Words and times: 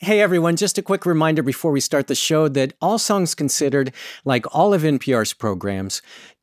Hey 0.00 0.20
everyone, 0.20 0.54
just 0.54 0.78
a 0.78 0.82
quick 0.82 1.04
reminder 1.04 1.42
before 1.42 1.72
we 1.72 1.80
start 1.80 2.06
the 2.06 2.14
show 2.14 2.46
that 2.46 2.72
All 2.80 3.00
Songs 3.00 3.34
Considered, 3.34 3.92
like 4.24 4.46
all 4.54 4.72
of 4.72 4.82
NPR's 4.82 5.32
programs, 5.32 6.02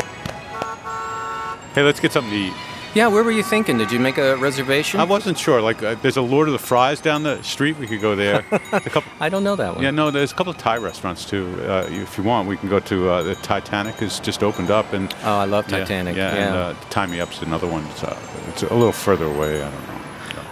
Hey, 1.74 1.82
let's 1.84 2.00
get 2.00 2.10
something 2.12 2.32
to 2.32 2.36
eat. 2.36 2.52
Yeah, 2.94 3.06
where 3.06 3.22
were 3.22 3.30
you 3.30 3.44
thinking? 3.44 3.78
Did 3.78 3.92
you 3.92 4.00
make 4.00 4.18
a 4.18 4.36
reservation? 4.38 4.98
I 4.98 5.04
wasn't 5.04 5.38
sure. 5.38 5.60
Like, 5.62 5.80
uh, 5.84 5.94
there's 6.02 6.16
a 6.16 6.22
Lord 6.22 6.48
of 6.48 6.52
the 6.52 6.58
Fries 6.58 7.00
down 7.00 7.22
the 7.22 7.40
street. 7.44 7.78
We 7.78 7.86
could 7.86 8.00
go 8.00 8.16
there. 8.16 8.44
a 8.72 8.80
couple. 8.80 9.12
I 9.20 9.28
don't 9.28 9.44
know 9.44 9.54
that 9.54 9.76
one. 9.76 9.84
Yeah, 9.84 9.92
no, 9.92 10.10
there's 10.10 10.32
a 10.32 10.34
couple 10.34 10.50
of 10.50 10.58
Thai 10.58 10.78
restaurants 10.78 11.24
too. 11.24 11.46
Uh, 11.62 11.86
if 11.90 12.18
you 12.18 12.24
want, 12.24 12.48
we 12.48 12.56
can 12.56 12.68
go 12.68 12.80
to 12.80 13.08
uh, 13.10 13.22
the 13.22 13.36
Titanic. 13.36 13.94
has 13.96 14.18
just 14.18 14.42
opened 14.42 14.72
up, 14.72 14.92
and 14.92 15.14
Oh, 15.22 15.36
I 15.36 15.44
love 15.44 15.68
Titanic. 15.68 16.16
Yeah, 16.16 16.34
Yeah. 16.34 16.46
and 16.46 16.56
uh, 16.56 16.74
Thai 16.90 17.06
Me 17.06 17.20
Up's 17.20 17.40
another 17.42 17.68
one. 17.68 17.84
It's, 17.86 18.02
uh, 18.02 18.18
it's 18.48 18.62
a 18.64 18.74
little 18.74 18.90
further 18.90 19.26
away. 19.26 19.62
I 19.62 19.70
don't 19.70 19.86
know. 19.86 19.94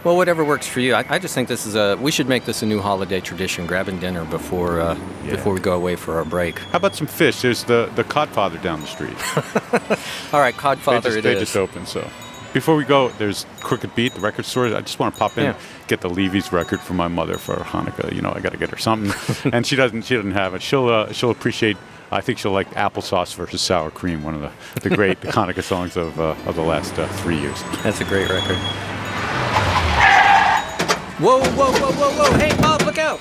Well, 0.07 0.17
whatever 0.17 0.45
works 0.45 0.69
for 0.69 0.79
you. 0.79 0.95
I, 0.95 1.05
I 1.09 1.19
just 1.19 1.35
think 1.35 1.49
this 1.49 1.67
is 1.67 1.75
a. 1.75 1.97
We 1.97 2.13
should 2.13 2.29
make 2.29 2.45
this 2.45 2.63
a 2.63 2.67
new 2.67 2.81
holiday 2.81 3.19
tradition: 3.21 3.67
grabbing 3.67 3.99
dinner 3.99 4.25
before 4.25 4.81
uh, 4.81 4.97
Yeah. 5.25 5.33
before 5.33 5.53
we 5.53 5.59
go 5.59 5.75
away 5.75 5.97
for 5.97 6.15
our 6.15 6.25
break. 6.25 6.61
How 6.61 6.77
about 6.77 6.95
some 6.95 7.09
fish? 7.09 7.43
There's 7.43 7.65
the 7.65 7.91
the 7.97 8.05
Codfather 8.05 8.63
down 8.63 8.81
the 8.83 8.87
street. 8.87 9.17
All 10.33 10.39
right, 10.39 10.55
they 10.55 10.61
Codfather 10.63 11.03
just, 11.03 11.23
they 11.25 11.33
is. 11.33 11.41
just 11.41 11.57
opened. 11.57 11.89
So 11.89 12.09
before 12.53 12.77
we 12.77 12.85
go, 12.85 13.09
there's 13.19 13.47
Crooked 13.63 13.97
Beat, 13.97 14.15
the 14.15 14.21
record 14.21 14.45
store. 14.45 14.67
I 14.77 14.81
just 14.81 15.01
want 15.01 15.13
to 15.13 15.19
pop 15.19 15.37
in, 15.39 15.47
Yeah. 15.47 15.59
get 15.89 16.03
the 16.03 16.09
LeeVees 16.09 16.53
record 16.53 16.79
for 16.81 16.95
my 16.95 17.09
mother 17.09 17.37
for 17.37 17.57
Hanukkah. 17.57 18.15
You 18.15 18.23
know, 18.23 18.33
I 18.33 18.39
got 18.39 18.53
to 18.53 18.59
get 18.59 18.71
her 18.71 18.77
something, 18.77 19.13
and 19.53 19.67
she 19.67 19.75
doesn't. 19.75 20.03
She 20.03 20.15
doesn't 20.15 20.31
have 20.39 20.55
it. 20.55 20.63
She'll 20.63 20.89
uh, 20.89 21.13
she'll 21.13 21.33
appreciate. 21.33 21.77
I 22.13 22.21
think 22.21 22.39
she'll 22.39 22.53
like 22.53 22.71
applesauce 22.75 23.35
versus 23.35 23.61
sour 23.61 23.91
cream, 23.91 24.23
one 24.23 24.35
of 24.35 24.41
the, 24.41 24.89
the 24.89 24.95
great 24.95 25.21
Hanukkah 25.37 25.65
songs 25.65 25.97
of 25.97 26.21
uh, 26.21 26.37
of 26.47 26.55
the 26.55 26.63
last 26.63 26.97
uh, 26.97 27.09
three 27.25 27.41
years. 27.41 27.61
That's 27.83 28.01
a 28.01 28.05
great 28.05 28.31
record. 28.31 28.57
Whoa, 31.19 31.41
whoa, 31.41 31.73
whoa, 31.73 31.93
whoa, 31.93 32.11
whoa! 32.31 32.39
Hey, 32.39 32.55
Bob, 32.61 32.83
look 32.83 32.99
out! 32.99 33.21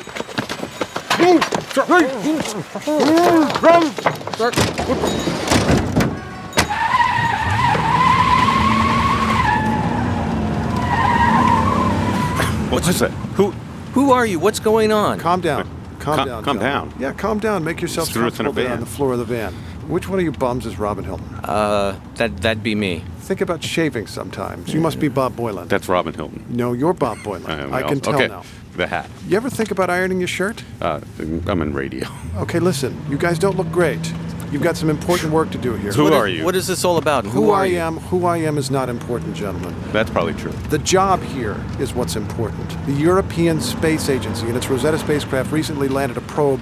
What's 12.69 12.99
that? 12.99 13.11
Who? 13.35 13.51
Who 13.93 14.11
are 14.11 14.25
you? 14.25 14.39
What's 14.39 14.59
going 14.59 14.91
on? 14.91 15.19
Calm 15.19 15.39
down. 15.41 15.63
Calm 15.99 16.17
Calm- 16.17 16.27
calm 16.27 16.43
calm 16.43 16.57
down. 16.59 16.89
down. 16.89 16.99
Yeah, 16.99 17.13
calm 17.13 17.39
down. 17.39 17.63
Make 17.63 17.81
yourself 17.81 18.07
Just 18.07 18.17
threw 18.17 18.27
us 18.27 18.39
in 18.39 18.45
a 18.45 18.49
comfortable 18.49 18.53
there 18.63 18.71
on 18.71 18.77
van. 18.77 18.79
the 18.81 18.85
floor 18.85 19.13
of 19.13 19.19
the 19.19 19.25
van. 19.25 19.53
Which 19.87 20.09
one 20.09 20.19
of 20.19 20.25
you 20.25 20.31
bums 20.31 20.65
is 20.65 20.79
Robin 20.79 21.03
Hilton? 21.03 21.27
Uh, 21.43 21.99
that 22.15 22.37
that'd 22.41 22.63
be 22.63 22.73
me. 22.75 23.03
Think 23.19 23.41
about 23.41 23.63
shaving 23.63 24.07
sometimes. 24.07 24.73
You 24.73 24.79
must 24.81 24.99
be 24.99 25.07
Bob 25.09 25.35
Boilen. 25.35 25.67
That's 25.67 25.87
Robin 25.87 26.13
Hilton. 26.13 26.43
no, 26.49 26.73
you're 26.73 26.93
Bob 26.93 27.17
Boilen. 27.19 27.47
I 27.47 27.65
well, 27.67 27.89
can 27.89 27.99
tell 27.99 28.15
okay. 28.15 28.27
now. 28.27 28.43
The 28.75 28.87
hat. 28.87 29.09
You 29.27 29.37
ever 29.37 29.49
think 29.49 29.71
about 29.71 29.89
ironing 29.89 30.19
your 30.19 30.27
shirt? 30.27 30.63
Uh, 30.81 30.99
I'm 31.19 31.61
in 31.61 31.73
radio. 31.73 32.07
Okay, 32.35 32.59
listen. 32.59 32.93
You 33.09 33.17
guys 33.17 33.39
don't 33.39 33.55
look 33.55 33.71
great. 33.71 34.11
You've 34.51 34.61
got 34.61 34.75
some 34.75 34.89
important 34.89 35.31
work 35.31 35.51
to 35.51 35.57
do 35.57 35.73
here. 35.75 35.93
Who 35.93 36.03
What 36.03 36.11
is- 36.13 36.19
are 36.19 36.27
you? 36.27 36.43
What 36.43 36.55
is 36.55 36.67
this 36.67 36.83
all 36.83 36.97
about? 36.97 37.23
and 37.23 37.31
Who, 37.31 37.51
I 37.51 37.65
you? 37.65 37.77
am, 37.77 37.97
who 37.97 38.25
I 38.25 38.37
am 38.37 38.57
is 38.57 38.69
not 38.69 38.89
important, 38.89 39.35
gentlemen. 39.37 39.73
That's 39.93 40.09
probably 40.09 40.33
true. 40.33 40.51
The 40.69 40.79
job 40.79 41.21
here 41.23 41.55
is 41.79 41.93
what's 41.93 42.17
important. 42.17 42.69
The 42.87 42.91
European 42.93 43.61
Space 43.61 44.09
Agency 44.09 44.47
and 44.47 44.57
its 44.57 44.69
Rosetta 44.69 44.97
spacecraft 44.97 45.53
recently 45.53 45.87
landed 45.87 46.17
a 46.17 46.21
probe 46.21 46.61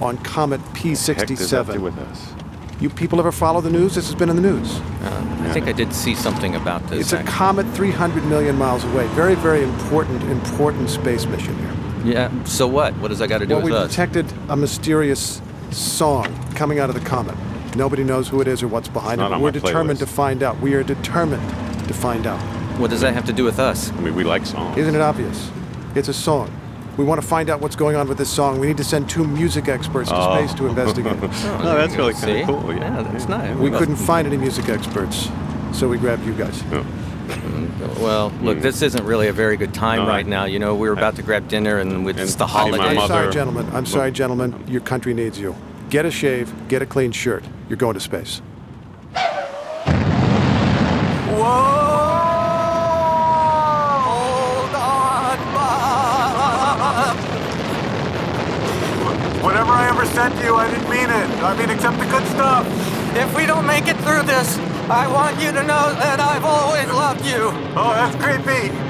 on 0.00 0.18
Comet 0.18 0.60
Heck 0.60 0.82
does 0.84 1.06
that 1.06 1.26
do 1.26 1.34
P67. 1.34 1.78
with 1.80 1.98
us? 1.98 2.32
You 2.80 2.88
people 2.88 3.18
ever 3.18 3.32
follow 3.32 3.60
the 3.60 3.70
news? 3.70 3.96
This 3.96 4.06
has 4.06 4.14
been 4.14 4.28
in 4.28 4.36
the 4.36 4.42
news. 4.42 4.76
Uh, 4.78 5.38
I 5.40 5.52
think 5.52 5.66
I 5.66 5.72
did 5.72 5.92
see 5.92 6.14
something 6.14 6.54
about 6.54 6.86
this. 6.88 7.00
It's 7.00 7.12
a 7.12 7.18
actually. 7.18 7.32
comet 7.32 7.66
300 7.74 8.24
million 8.26 8.56
miles 8.56 8.84
away. 8.84 9.06
Very, 9.08 9.34
very 9.34 9.64
important, 9.64 10.22
important 10.24 10.88
space 10.88 11.26
mission 11.26 11.56
here. 11.58 11.74
Yeah. 12.04 12.44
So 12.44 12.68
what? 12.68 12.94
What 12.98 13.08
does 13.08 13.18
that 13.18 13.28
got 13.28 13.38
to 13.38 13.46
do 13.46 13.54
Well, 13.56 13.64
we 13.64 13.72
with 13.72 13.80
us? 13.80 13.86
We 13.88 13.90
detected 13.90 14.32
a 14.48 14.56
mysterious 14.56 15.42
song 15.72 16.32
coming 16.54 16.78
out 16.78 16.88
of 16.88 16.94
the 16.94 17.04
comet. 17.04 17.34
Nobody 17.74 18.04
knows 18.04 18.28
who 18.28 18.40
it 18.40 18.46
is 18.46 18.62
or 18.62 18.68
what's 18.68 18.88
behind 18.88 19.18
Not 19.18 19.32
it. 19.32 19.34
on 19.34 19.40
but 19.40 19.44
We're 19.44 19.50
determined 19.60 19.98
playlist. 19.98 20.02
to 20.02 20.06
find 20.06 20.42
out. 20.44 20.60
We 20.60 20.74
are 20.74 20.84
determined 20.84 21.48
to 21.88 21.94
find 21.94 22.26
out. 22.28 22.38
what 22.78 22.90
does 22.90 23.00
that 23.00 23.12
have 23.12 23.24
to 23.26 23.32
do 23.32 23.42
with 23.42 23.58
us? 23.58 23.90
I 23.92 24.00
mean, 24.00 24.14
we 24.14 24.22
like 24.22 24.46
songs. 24.46 24.76
Isn't 24.78 24.94
it 24.94 25.00
obvious? 25.00 25.50
It's 25.96 26.08
a 26.08 26.14
song. 26.14 26.48
We 26.98 27.04
want 27.04 27.22
to 27.22 27.26
find 27.26 27.48
out 27.48 27.60
what's 27.60 27.76
going 27.76 27.94
on 27.94 28.08
with 28.08 28.18
this 28.18 28.28
song. 28.28 28.58
We 28.58 28.66
need 28.66 28.76
to 28.78 28.84
send 28.84 29.08
two 29.08 29.22
music 29.22 29.68
experts 29.68 30.08
to 30.10 30.16
Oh. 30.16 30.36
space 30.36 30.52
to 30.54 30.64
oh. 30.64 30.70
investigate. 30.70 31.16
Oh, 31.22 31.76
that's 31.76 31.94
really 31.94 32.12
kind 32.12 32.24
See? 32.24 32.40
of 32.40 32.46
cool. 32.48 32.74
Yeah, 32.74 33.02
that's 33.02 33.28
nice. 33.28 33.56
we 33.56 33.70
couldn't 33.70 33.96
find 33.96 34.26
any 34.26 34.36
music 34.36 34.68
experts, 34.68 35.28
so 35.72 35.88
we 35.88 35.96
grabbed 35.96 36.26
you 36.26 36.34
guys. 36.34 36.60
Oh. 36.72 36.84
Mm, 37.28 37.98
well, 38.00 38.32
look, 38.42 38.56
hmm. 38.56 38.62
this 38.62 38.82
isn't 38.82 39.04
really 39.04 39.28
a 39.28 39.32
very 39.32 39.56
good 39.56 39.72
time 39.72 40.00
No, 40.00 40.08
right 40.08 40.26
I- 40.26 40.28
now. 40.28 40.44
You 40.44 40.58
know, 40.58 40.74
we 40.74 40.88
are 40.88 40.92
about 40.92 41.14
to 41.16 41.22
grab 41.22 41.46
dinner, 41.46 41.78
and 41.78 41.92
And 42.08 42.18
it's 42.18 42.34
the 42.34 42.48
holiday. 42.48 42.82
I'm 42.82 43.06
sorry, 43.06 43.32
gentlemen. 43.32 43.68
I'm 43.72 43.86
sorry, 43.86 44.10
gentlemen. 44.10 44.64
Your 44.66 44.80
country 44.80 45.14
needs 45.14 45.38
you. 45.38 45.54
Get 45.90 46.04
a 46.04 46.10
shave, 46.10 46.52
get 46.68 46.82
a 46.82 46.86
clean 46.86 47.12
shirt. 47.12 47.44
You're 47.68 47.78
going 47.78 47.94
to 47.94 48.00
space. 48.00 48.42
Whatever 51.38 51.77
I 60.16 60.26
ever 60.26 60.44
you, 60.44 60.54
I 60.54 60.70
didn't 60.70 60.90
mean 60.90 61.10
it. 61.10 61.42
I 61.42 61.56
mean, 61.56 61.70
except 61.70 61.98
the 61.98 62.06
good 62.06 62.26
stuff. 62.28 62.66
If 63.16 63.34
we 63.36 63.46
don't 63.46 63.66
make 63.66 63.86
it 63.88 63.96
through 63.98 64.22
this, 64.22 64.58
I 64.88 65.06
want 65.06 65.40
you 65.40 65.52
to 65.52 65.62
know 65.62 65.92
that 65.94 66.18
I've 66.20 66.44
always 66.44 66.88
loved 66.88 67.24
you. 67.26 67.50
Oh, 67.76 67.92
that's 67.94 68.16
creepy. 68.16 68.87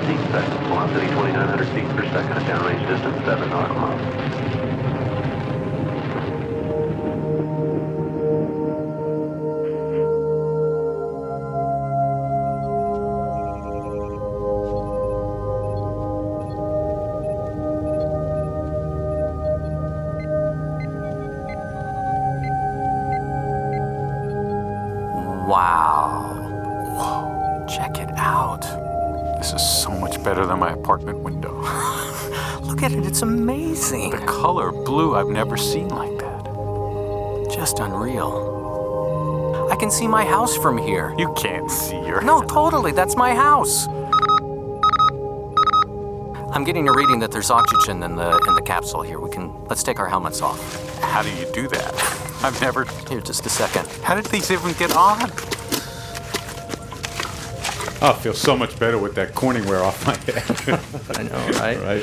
15 0.00 0.32
seconds. 0.32 0.68
Velocity 0.68 1.08
2,900 1.08 1.68
feet 1.74 1.84
per 1.94 2.04
second. 2.08 2.32
at 2.32 2.44
Downrange 2.48 2.86
distance 2.88 3.18
7 3.26 3.50
nautical 3.50 3.76
miles. 3.76 4.29
Color 34.40 34.72
blue, 34.72 35.14
I've 35.16 35.28
never 35.28 35.58
seen 35.58 35.88
like 35.88 36.16
that. 36.18 36.44
Just 37.52 37.78
unreal. 37.78 39.68
I 39.70 39.76
can 39.76 39.90
see 39.90 40.08
my 40.08 40.24
house 40.24 40.56
from 40.56 40.78
here. 40.78 41.14
You 41.18 41.34
can't 41.34 41.70
see 41.70 41.96
your. 42.06 42.22
No, 42.22 42.40
totally, 42.40 42.92
that's 42.92 43.16
my 43.16 43.34
house. 43.34 43.86
I'm 46.54 46.64
getting 46.64 46.88
a 46.88 46.92
reading 46.92 47.18
that 47.20 47.30
there's 47.30 47.50
oxygen 47.50 48.02
in 48.02 48.16
the 48.16 48.30
in 48.48 48.54
the 48.54 48.62
capsule 48.62 49.02
here. 49.02 49.20
We 49.20 49.28
can 49.28 49.52
let's 49.66 49.82
take 49.82 49.98
our 49.98 50.08
helmets 50.08 50.40
off. 50.40 50.58
How 51.02 51.22
do 51.22 51.28
you 51.36 51.46
do 51.52 51.68
that? 51.68 51.92
I've 52.42 52.58
never. 52.62 52.86
Here, 53.10 53.20
just 53.20 53.44
a 53.44 53.50
second. 53.50 53.86
How 54.02 54.14
did 54.14 54.24
these 54.26 54.50
even 54.50 54.72
get 54.72 54.96
on? 54.96 55.30
Oh, 58.02 58.12
I 58.12 58.12
feel 58.14 58.32
so 58.32 58.56
much 58.56 58.78
better 58.78 58.96
with 58.96 59.14
that 59.16 59.34
Corningware 59.34 59.84
off 59.84 60.06
my 60.06 60.16
head. 60.16 60.80
I 61.18 61.22
know, 61.24 61.58
right? 61.60 61.78
right. 61.84 62.02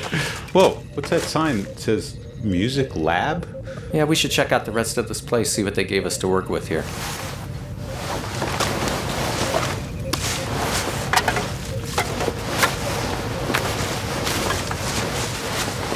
Whoa, 0.53 0.75
what's 0.93 1.09
that 1.09 1.23
sign? 1.23 1.61
It 1.61 1.79
says 1.79 2.15
Music 2.43 2.95
Lab? 2.95 3.47
Yeah, 3.93 4.03
we 4.03 4.15
should 4.15 4.31
check 4.31 4.51
out 4.51 4.65
the 4.65 4.71
rest 4.71 4.97
of 4.97 5.07
this 5.07 5.21
place, 5.21 5.51
see 5.51 5.63
what 5.63 5.75
they 5.75 5.83
gave 5.83 6.05
us 6.05 6.17
to 6.19 6.27
work 6.27 6.49
with 6.49 6.67
here. 6.67 6.83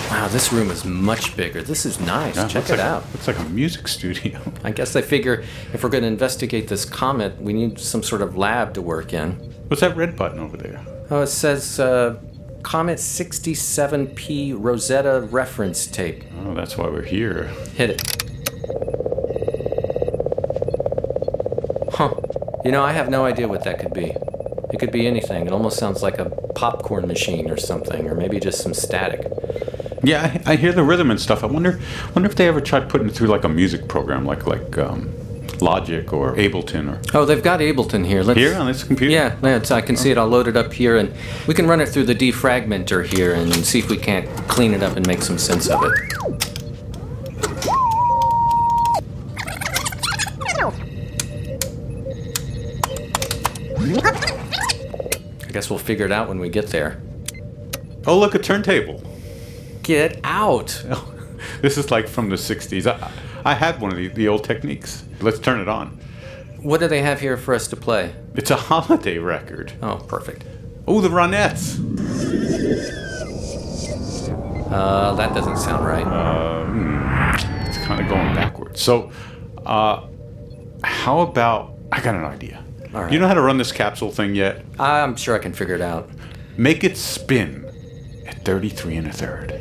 Wow, 0.09 0.27
this 0.27 0.51
room 0.53 0.69
is 0.69 0.85
much 0.85 1.35
bigger. 1.35 1.63
This 1.63 1.85
is 1.85 1.99
nice. 1.99 2.35
Yeah, 2.35 2.47
check 2.47 2.65
it 2.65 2.73
like 2.73 2.79
out. 2.79 3.03
A, 3.03 3.11
looks 3.13 3.27
like 3.27 3.39
a 3.39 3.43
music 3.45 3.87
studio. 3.87 4.39
I 4.63 4.71
guess 4.71 4.93
they 4.93 5.01
figure 5.01 5.43
if 5.73 5.83
we're 5.83 5.89
going 5.89 6.03
to 6.03 6.07
investigate 6.07 6.67
this 6.67 6.85
comet, 6.85 7.41
we 7.41 7.53
need 7.53 7.79
some 7.79 8.03
sort 8.03 8.21
of 8.21 8.37
lab 8.37 8.73
to 8.75 8.81
work 8.81 9.13
in. 9.13 9.31
What's 9.67 9.81
that 9.81 9.95
red 9.95 10.15
button 10.15 10.39
over 10.39 10.57
there? 10.57 10.85
Oh, 11.09 11.21
it 11.21 11.27
says 11.27 11.79
uh, 11.79 12.19
Comet 12.63 12.97
67P 12.99 14.55
Rosetta 14.57 15.21
reference 15.29 15.87
tape. 15.87 16.23
Oh, 16.45 16.53
that's 16.53 16.77
why 16.77 16.87
we're 16.87 17.03
here. 17.03 17.45
Hit 17.75 17.89
it. 17.91 18.01
Huh. 21.93 22.13
You 22.63 22.71
know, 22.71 22.83
I 22.83 22.91
have 22.93 23.09
no 23.09 23.25
idea 23.25 23.47
what 23.47 23.63
that 23.63 23.79
could 23.79 23.93
be. 23.93 24.15
It 24.71 24.79
could 24.79 24.91
be 24.91 25.05
anything. 25.07 25.47
It 25.47 25.53
almost 25.53 25.77
sounds 25.77 26.01
like 26.01 26.19
a 26.19 26.29
popcorn 26.55 27.07
machine 27.07 27.49
or 27.49 27.57
something, 27.57 28.07
or 28.07 28.15
maybe 28.15 28.39
just 28.39 28.61
some 28.61 28.73
static. 28.73 29.27
Yeah, 30.03 30.39
I, 30.45 30.53
I 30.53 30.55
hear 30.55 30.71
the 30.71 30.83
rhythm 30.83 31.11
and 31.11 31.19
stuff. 31.19 31.43
I 31.43 31.47
wonder, 31.47 31.79
wonder 32.15 32.29
if 32.29 32.35
they 32.35 32.47
ever 32.47 32.61
tried 32.61 32.89
putting 32.89 33.07
it 33.07 33.13
through 33.13 33.27
like 33.27 33.43
a 33.43 33.49
music 33.49 33.87
program, 33.87 34.25
like 34.25 34.47
like 34.47 34.77
um, 34.77 35.13
Logic 35.61 36.11
or 36.11 36.35
Ableton 36.35 36.89
or 36.91 37.17
Oh, 37.17 37.25
they've 37.25 37.43
got 37.43 37.59
Ableton 37.59 38.05
here. 38.05 38.23
Let's, 38.23 38.39
here 38.39 38.55
on 38.55 38.67
this 38.67 38.83
computer. 38.83 39.11
Yeah, 39.13 39.37
it's, 39.55 39.71
I 39.71 39.81
can 39.81 39.95
see 39.95 40.11
it. 40.11 40.17
I'll 40.17 40.27
load 40.27 40.47
it 40.47 40.57
up 40.57 40.73
here, 40.73 40.97
and 40.97 41.13
we 41.47 41.53
can 41.53 41.67
run 41.67 41.81
it 41.81 41.89
through 41.89 42.05
the 42.05 42.15
defragmenter 42.15 43.05
here 43.05 43.33
and 43.33 43.53
see 43.53 43.79
if 43.79 43.89
we 43.89 43.97
can't 43.97 44.27
clean 44.47 44.73
it 44.73 44.83
up 44.83 44.95
and 44.97 45.05
make 45.07 45.21
some 45.21 45.37
sense 45.37 45.69
of 45.69 45.83
it. 45.83 45.91
I 55.51 55.51
guess 55.51 55.69
we'll 55.69 55.79
figure 55.79 56.05
it 56.05 56.11
out 56.11 56.27
when 56.29 56.39
we 56.39 56.49
get 56.49 56.67
there. 56.67 57.01
Oh, 58.07 58.17
look, 58.17 58.35
a 58.35 58.39
turntable. 58.39 59.03
Get 59.83 60.19
out! 60.23 60.83
This 61.61 61.77
is 61.77 61.91
like 61.91 62.07
from 62.07 62.29
the 62.29 62.35
'60s. 62.35 62.87
I, 62.87 63.11
I 63.43 63.53
had 63.55 63.79
one 63.81 63.91
of 63.91 63.97
the, 63.97 64.07
the 64.07 64.27
old 64.27 64.43
Technics. 64.43 65.03
Let's 65.21 65.39
turn 65.39 65.59
it 65.59 65.67
on. 65.67 65.99
What 66.61 66.79
do 66.79 66.87
they 66.87 67.01
have 67.01 67.19
here 67.19 67.37
for 67.37 67.53
us 67.55 67.67
to 67.69 67.75
play? 67.75 68.13
It's 68.35 68.51
a 68.51 68.55
holiday 68.55 69.17
record. 69.17 69.73
Oh, 69.81 69.95
perfect. 70.07 70.43
Oh, 70.87 71.01
the 71.01 71.09
Ronettes. 71.09 71.79
Uh, 74.71 75.13
that 75.15 75.33
doesn't 75.33 75.57
sound 75.57 75.85
right. 75.85 76.05
Uh, 76.05 77.67
It's 77.67 77.77
kind 77.79 77.99
of 78.01 78.07
going 78.07 78.33
backwards. 78.35 78.81
So, 78.81 79.11
uh, 79.65 80.07
how 80.83 81.19
about? 81.21 81.75
I 81.91 81.99
got 82.01 82.15
an 82.15 82.23
idea. 82.23 82.63
All 82.93 83.03
right. 83.03 83.11
You 83.11 83.19
know 83.19 83.27
how 83.27 83.33
to 83.33 83.41
run 83.41 83.57
this 83.57 83.71
capsule 83.71 84.11
thing 84.11 84.33
yet? 84.35 84.63
I'm 84.79 85.15
sure 85.15 85.35
I 85.35 85.39
can 85.39 85.53
figure 85.53 85.75
it 85.75 85.81
out. 85.81 86.09
Make 86.57 86.83
it 86.83 86.97
spin 86.97 87.65
at 88.27 88.43
33 88.45 88.95
and 88.97 89.07
a 89.07 89.11
third. 89.11 89.51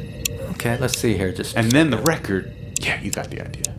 Okay, 0.52 0.76
let's 0.78 0.98
see 0.98 1.16
here. 1.16 1.32
Just 1.32 1.56
And 1.56 1.70
then 1.72 1.90
the 1.90 1.98
record, 1.98 2.52
yeah, 2.80 3.00
you 3.00 3.10
got 3.10 3.30
the 3.30 3.40
idea. 3.40 3.74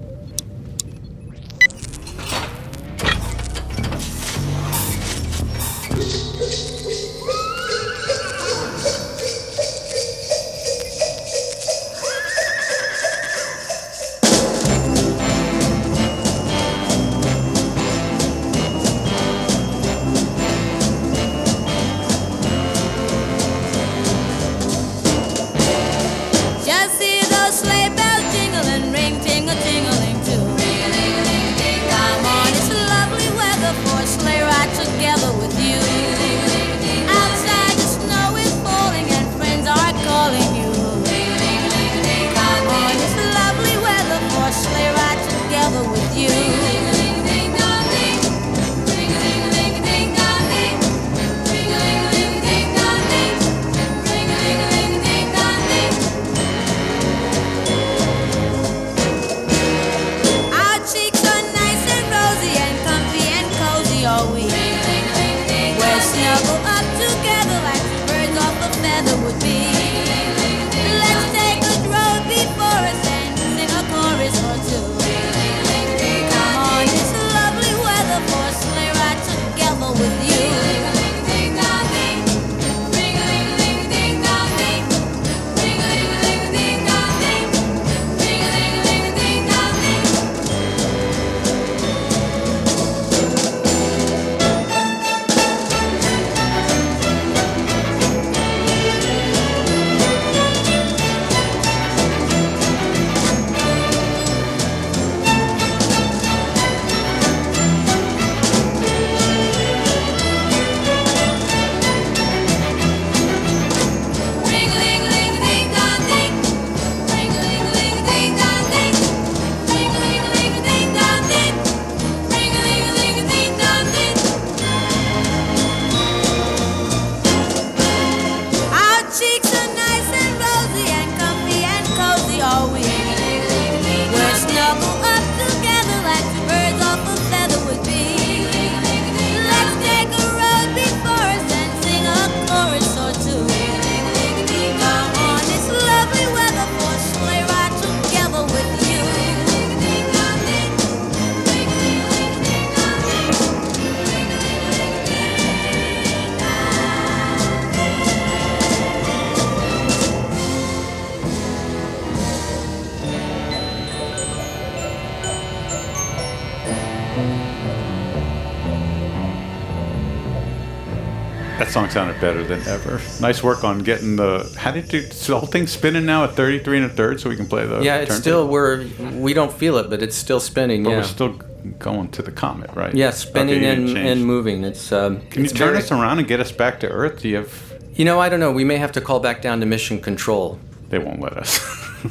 Than 172.55 172.67
ever. 172.67 173.01
Nice 173.19 173.41
work 173.43 173.63
on 173.63 173.79
getting 173.79 174.15
the. 174.15 174.53
How 174.57 174.71
did 174.71 174.91
you? 174.93 175.01
So 175.01 175.33
the 175.33 175.39
whole 175.39 175.49
thing 175.49 175.67
spinning 175.67 176.05
now 176.05 176.23
at 176.23 176.35
33 176.35 176.77
and 176.77 176.85
a 176.85 176.89
third, 176.89 177.19
so 177.19 177.29
we 177.29 177.35
can 177.35 177.47
play 177.47 177.65
the. 177.65 177.81
Yeah, 177.81 177.97
it's 177.97 178.15
still 178.15 178.47
we're 178.47 178.85
we 179.13 179.33
don't 179.33 179.51
feel 179.51 179.77
it, 179.77 179.89
but 179.89 180.01
it's 180.03 180.15
still 180.15 180.39
spinning. 180.39 180.83
But 180.83 180.89
yeah, 180.91 180.97
we're 180.97 181.03
still 181.03 181.39
going 181.79 182.09
to 182.09 182.21
the 182.21 182.31
comet, 182.31 182.71
right? 182.75 182.93
yeah, 182.93 183.11
spinning 183.11 183.57
Okay, 183.59 183.73
and, 183.73 183.97
and 183.97 184.25
moving. 184.25 184.63
It's 184.63 184.91
um, 184.91 185.21
Can 185.29 185.43
you 185.43 185.49
turn 185.49 185.69
very- 185.73 185.77
us 185.79 185.91
around 185.91 186.19
and 186.19 186.27
get 186.27 186.39
us 186.39 186.51
back 186.51 186.79
to 186.81 186.87
Earth? 186.89 187.21
Do 187.21 187.29
you 187.29 187.37
have? 187.37 187.73
You 187.93 188.05
know, 188.05 188.19
I 188.19 188.29
don't 188.29 188.39
know. 188.39 188.51
We 188.51 188.63
may 188.63 188.77
have 188.77 188.91
to 188.93 189.01
call 189.01 189.19
back 189.19 189.41
down 189.41 189.59
to 189.59 189.65
mission 189.65 189.99
control. 190.01 190.59
They 190.89 190.99
won't 190.99 191.19
let 191.19 191.33
us. 191.33 191.59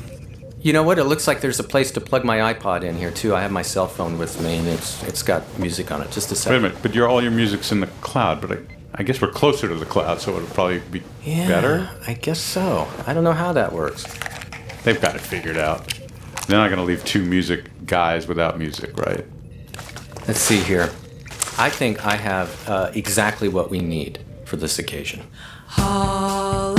You 0.62 0.74
know 0.74 0.82
what? 0.82 0.98
It 0.98 1.04
looks 1.04 1.26
like 1.26 1.40
there's 1.40 1.58
a 1.58 1.64
place 1.64 1.90
to 1.92 2.02
plug 2.02 2.22
my 2.22 2.52
iPod 2.52 2.82
in 2.82 2.94
here 2.94 3.10
too. 3.10 3.34
I 3.34 3.40
have 3.40 3.50
my 3.50 3.62
cell 3.62 3.86
phone 3.86 4.18
with 4.18 4.42
me, 4.42 4.58
and 4.58 4.68
it's 4.68 5.02
it's 5.04 5.22
got 5.22 5.42
music 5.58 5.90
on 5.90 6.02
it. 6.02 6.10
Just 6.10 6.30
a 6.32 6.36
second. 6.36 6.52
Wait 6.52 6.58
a 6.58 6.68
minute, 6.68 6.82
but 6.82 6.94
your 6.94 7.08
all 7.08 7.22
your 7.22 7.30
music's 7.30 7.72
in 7.72 7.80
the 7.80 7.86
cloud. 8.02 8.42
But 8.42 8.52
I, 8.52 8.58
I 8.94 9.02
guess 9.02 9.20
we're 9.20 9.30
closer 9.30 9.68
to 9.68 9.74
the 9.74 9.86
cloud, 9.86 10.20
so 10.20 10.36
it'll 10.36 10.48
probably 10.48 10.80
be 10.80 11.02
Yeah, 11.24 11.46
better. 11.48 11.90
I 12.06 12.14
guess 12.14 12.40
so. 12.40 12.88
I 13.06 13.14
don't 13.14 13.24
know 13.24 13.32
how 13.32 13.52
that 13.52 13.72
works. 13.72 14.04
They've 14.82 15.00
got 15.00 15.14
it 15.14 15.20
figured 15.20 15.56
out. 15.56 15.86
They're 16.46 16.58
not 16.58 16.68
going 16.68 16.78
to 16.78 16.84
leave 16.84 17.04
two 17.04 17.22
music 17.24 17.86
guys 17.86 18.26
without 18.26 18.58
music, 18.58 18.96
right? 18.98 19.24
Let's 20.26 20.40
see 20.40 20.58
here. 20.60 20.90
I 21.58 21.70
think 21.70 22.04
I 22.04 22.16
have 22.16 22.68
uh, 22.68 22.90
exactly 22.94 23.48
what 23.48 23.70
we 23.70 23.78
need 23.80 24.18
for 24.44 24.56
this 24.56 24.78
occasion. 24.78 25.22
Haul 25.66 26.69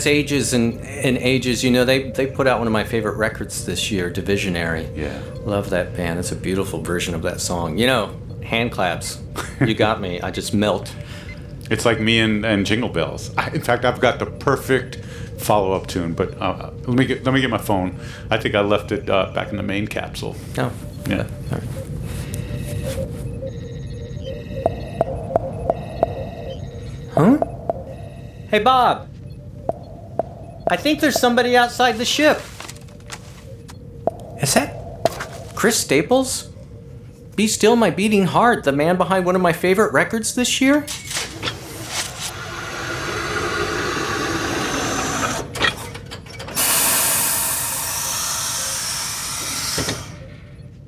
That's 0.00 0.06
ages 0.06 0.54
and, 0.54 0.80
and 0.80 1.18
ages. 1.18 1.62
You 1.62 1.70
know, 1.70 1.84
they 1.84 2.10
they 2.12 2.26
put 2.26 2.46
out 2.46 2.56
one 2.56 2.66
of 2.66 2.72
my 2.72 2.84
favorite 2.84 3.18
records 3.18 3.66
this 3.66 3.90
year, 3.90 4.10
Divisionary. 4.10 4.88
Yeah. 4.96 5.20
Love 5.44 5.68
that 5.70 5.94
band. 5.94 6.18
It's 6.18 6.32
a 6.32 6.36
beautiful 6.36 6.80
version 6.80 7.14
of 7.14 7.20
that 7.20 7.38
song. 7.38 7.76
You 7.76 7.86
know, 7.86 8.16
hand 8.42 8.72
claps. 8.72 9.20
You 9.60 9.74
got 9.74 10.00
me. 10.00 10.18
I 10.22 10.30
just 10.30 10.54
melt. 10.54 10.90
It's 11.70 11.84
like 11.84 12.00
me 12.00 12.18
and, 12.18 12.44
and 12.44 12.66
Jingle 12.66 12.88
Bells. 12.88 13.30
I, 13.36 13.50
in 13.50 13.60
fact, 13.60 13.84
I've 13.84 14.00
got 14.00 14.18
the 14.18 14.26
perfect 14.26 14.96
follow-up 15.38 15.86
tune, 15.86 16.14
but 16.14 16.36
uh, 16.42 16.70
let 16.86 16.96
me 16.98 17.04
get 17.04 17.22
let 17.24 17.32
me 17.34 17.40
get 17.42 17.50
my 17.50 17.58
phone. 17.58 17.96
I 18.30 18.38
think 18.38 18.54
I 18.54 18.60
left 18.62 18.90
it 18.90 19.08
uh, 19.10 19.30
back 19.34 19.50
in 19.50 19.56
the 19.58 19.62
main 19.62 19.86
capsule. 19.86 20.34
Oh, 20.56 20.72
Yeah. 21.08 21.26
all 21.52 21.58
right. 21.58 21.68
Huh? 27.14 27.38
Hey, 28.50 28.60
Bob. 28.60 29.09
I 30.72 30.76
think 30.76 31.00
there's 31.00 31.18
somebody 31.18 31.56
outside 31.56 31.98
the 31.98 32.04
ship. 32.04 32.40
Is 34.40 34.54
that 34.54 35.52
Chris 35.56 35.76
Staples? 35.76 36.48
Be 37.34 37.48
Still 37.48 37.74
My 37.74 37.90
Beating 37.90 38.26
Heart, 38.26 38.62
the 38.62 38.70
man 38.70 38.96
behind 38.96 39.26
one 39.26 39.34
of 39.34 39.42
my 39.42 39.52
favorite 39.52 39.92
records 39.92 40.36
this 40.36 40.60
year? 40.60 40.86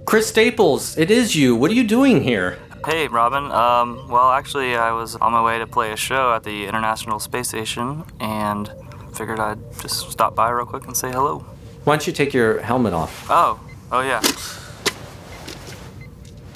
Chris 0.06 0.28
Staples, 0.28 0.96
it 0.96 1.10
is 1.10 1.34
you. 1.34 1.56
What 1.56 1.72
are 1.72 1.74
you 1.74 1.82
doing 1.82 2.22
here? 2.22 2.56
Hey, 2.86 3.08
Robin. 3.08 3.50
Um, 3.50 4.08
well, 4.08 4.30
actually, 4.30 4.76
I 4.76 4.92
was 4.92 5.16
on 5.16 5.32
my 5.32 5.42
way 5.42 5.58
to 5.58 5.66
play 5.66 5.90
a 5.90 5.96
show 5.96 6.32
at 6.34 6.44
the 6.44 6.66
International 6.66 7.18
Space 7.18 7.48
Station 7.48 8.04
and 8.20 8.70
figured 9.12 9.38
I'd 9.38 9.58
just 9.80 10.10
stop 10.10 10.34
by 10.34 10.50
real 10.50 10.66
quick 10.66 10.86
and 10.86 10.96
say 10.96 11.10
hello. 11.10 11.44
Why 11.84 11.94
don't 11.94 12.06
you 12.06 12.12
take 12.12 12.32
your 12.32 12.60
helmet 12.60 12.92
off? 12.92 13.26
Oh, 13.28 13.60
oh 13.90 14.00
yeah. 14.00 14.22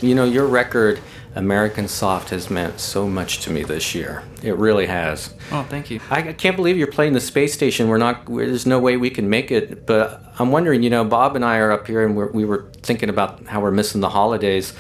You 0.00 0.14
know, 0.14 0.24
your 0.24 0.46
record, 0.46 1.00
American 1.34 1.88
Soft 1.88 2.30
has 2.30 2.50
meant 2.50 2.80
so 2.80 3.08
much 3.08 3.40
to 3.40 3.50
me 3.50 3.62
this 3.62 3.94
year. 3.94 4.22
It 4.42 4.56
really 4.56 4.86
has. 4.86 5.34
Oh, 5.50 5.66
thank 5.68 5.90
you. 5.90 6.00
I 6.10 6.32
can't 6.32 6.56
believe 6.56 6.76
you're 6.76 6.86
playing 6.86 7.12
the 7.12 7.20
space 7.20 7.52
station. 7.52 7.88
We're 7.88 7.98
not. 7.98 8.28
We're, 8.28 8.46
there's 8.46 8.66
no 8.66 8.78
way 8.78 8.96
we 8.96 9.10
can 9.10 9.28
make 9.28 9.50
it. 9.50 9.86
But 9.86 10.22
I'm 10.38 10.50
wondering. 10.50 10.82
You 10.82 10.90
know, 10.90 11.04
Bob 11.04 11.36
and 11.36 11.44
I 11.44 11.58
are 11.58 11.72
up 11.72 11.86
here, 11.86 12.04
and 12.04 12.16
we're, 12.16 12.30
we 12.30 12.44
were 12.44 12.70
thinking 12.82 13.08
about 13.08 13.46
how 13.46 13.60
we're 13.60 13.70
missing 13.70 14.00
the 14.00 14.10
holidays. 14.10 14.72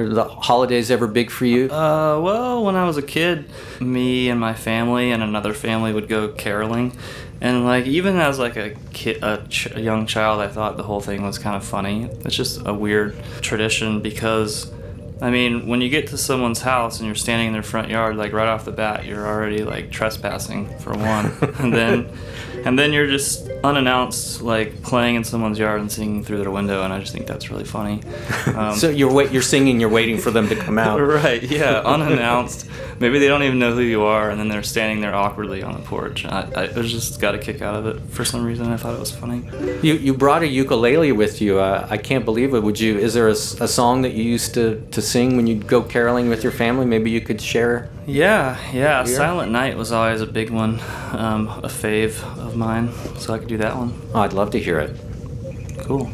Are 0.00 0.08
the 0.08 0.24
holidays 0.24 0.90
ever 0.90 1.06
big 1.06 1.30
for 1.30 1.44
you? 1.44 1.66
Uh, 1.66 2.18
well, 2.20 2.64
when 2.64 2.74
I 2.74 2.86
was 2.86 2.96
a 2.96 3.02
kid, 3.02 3.50
me 3.80 4.30
and 4.30 4.40
my 4.40 4.54
family 4.54 5.10
and 5.12 5.22
another 5.22 5.52
family 5.52 5.92
would 5.92 6.08
go 6.08 6.28
caroling, 6.28 6.96
and 7.42 7.66
like 7.66 7.84
even 7.86 8.16
as 8.16 8.38
like 8.38 8.56
a 8.56 8.70
kid, 8.94 9.22
a, 9.22 9.44
ch- 9.48 9.70
a 9.74 9.80
young 9.80 10.06
child, 10.06 10.40
I 10.40 10.48
thought 10.48 10.78
the 10.78 10.82
whole 10.84 11.00
thing 11.02 11.22
was 11.22 11.38
kind 11.38 11.54
of 11.54 11.64
funny. 11.64 12.04
It's 12.24 12.34
just 12.34 12.66
a 12.66 12.72
weird 12.72 13.14
tradition 13.42 14.00
because, 14.00 14.72
I 15.20 15.30
mean, 15.30 15.66
when 15.66 15.82
you 15.82 15.90
get 15.90 16.06
to 16.08 16.16
someone's 16.16 16.62
house 16.62 16.98
and 16.98 17.06
you're 17.06 17.14
standing 17.14 17.48
in 17.48 17.52
their 17.52 17.62
front 17.62 17.90
yard, 17.90 18.16
like 18.16 18.32
right 18.32 18.48
off 18.48 18.64
the 18.64 18.72
bat, 18.72 19.04
you're 19.04 19.26
already 19.26 19.64
like 19.64 19.90
trespassing 19.90 20.78
for 20.78 20.94
one, 20.94 21.26
and 21.58 21.74
then, 21.74 22.10
and 22.64 22.78
then 22.78 22.94
you're 22.94 23.06
just 23.06 23.49
unannounced 23.62 24.42
like 24.42 24.82
playing 24.82 25.16
in 25.16 25.24
someone's 25.24 25.58
yard 25.58 25.80
and 25.80 25.90
singing 25.90 26.24
through 26.24 26.38
their 26.38 26.50
window, 26.50 26.82
and 26.82 26.92
I 26.92 27.00
just 27.00 27.12
think 27.12 27.26
that's 27.26 27.50
really 27.50 27.64
funny. 27.64 28.02
Um, 28.50 28.74
so 28.74 28.88
you're 28.90 29.12
wait, 29.12 29.30
you're 29.30 29.42
singing. 29.42 29.80
You're 29.80 29.90
waiting 29.90 30.18
for 30.18 30.30
them 30.30 30.48
to 30.48 30.56
come 30.56 30.78
out. 30.78 30.98
Right, 31.10 31.42
yeah, 31.42 31.80
unannounced. 31.80 32.68
Maybe 32.98 33.18
they 33.18 33.28
don't 33.28 33.42
even 33.42 33.58
know 33.58 33.74
who 33.74 33.80
you 33.80 34.02
are, 34.02 34.30
and 34.30 34.40
then 34.40 34.48
they're 34.48 34.62
standing 34.62 35.00
there 35.00 35.14
awkwardly 35.14 35.62
on 35.62 35.74
the 35.74 35.80
porch. 35.80 36.24
I, 36.24 36.48
I, 36.56 36.66
just 36.82 37.20
got 37.20 37.34
a 37.34 37.38
kick 37.38 37.62
out 37.62 37.74
of 37.74 37.86
it 37.86 38.00
for 38.10 38.24
some 38.24 38.44
reason. 38.44 38.66
I 38.72 38.76
thought 38.76 38.94
it 38.94 39.00
was 39.00 39.10
funny. 39.10 39.42
You 39.82 39.94
you 39.94 40.14
brought 40.14 40.42
a 40.42 40.46
ukulele 40.46 41.12
with 41.12 41.40
you. 41.40 41.58
Uh, 41.58 41.86
I 41.90 41.96
can't 41.96 42.24
believe 42.24 42.54
it. 42.54 42.60
Would 42.60 42.80
you? 42.80 42.98
Is 42.98 43.14
there 43.14 43.28
a 43.28 43.34
song 43.34 44.02
that 44.02 44.12
you 44.12 44.24
used 44.24 44.54
to, 44.54 44.80
to 44.90 45.02
sing 45.02 45.36
when 45.36 45.46
you'd 45.46 45.66
go 45.66 45.82
caroling 45.82 46.28
with 46.28 46.42
your 46.42 46.52
family? 46.52 46.86
Maybe 46.86 47.10
you 47.10 47.20
could 47.20 47.40
share. 47.40 47.88
Yeah, 48.06 48.58
yeah. 48.72 49.04
Silent 49.04 49.52
Night 49.52 49.76
was 49.76 49.92
always 49.92 50.20
a 50.20 50.26
big 50.26 50.50
one, 50.50 50.80
um, 51.12 51.48
a 51.48 51.68
fave 51.68 52.22
of 52.50 52.56
mine. 52.56 52.92
So 53.16 53.32
I 53.34 53.38
could 53.38 53.48
do 53.48 53.58
that 53.58 53.76
one. 53.76 53.94
Oh, 54.14 54.20
I'd 54.20 54.32
love 54.32 54.50
to 54.50 54.58
hear 54.58 54.78
it. 54.80 54.96
Cool. 55.78 56.10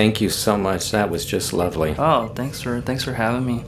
Thank 0.00 0.22
you 0.22 0.30
so 0.30 0.56
much. 0.56 0.92
That 0.92 1.10
was 1.10 1.26
just 1.26 1.52
lovely. 1.52 1.94
Oh, 1.98 2.28
thanks 2.28 2.62
for 2.62 2.80
thanks 2.80 3.04
for 3.04 3.12
having 3.12 3.44
me. 3.44 3.66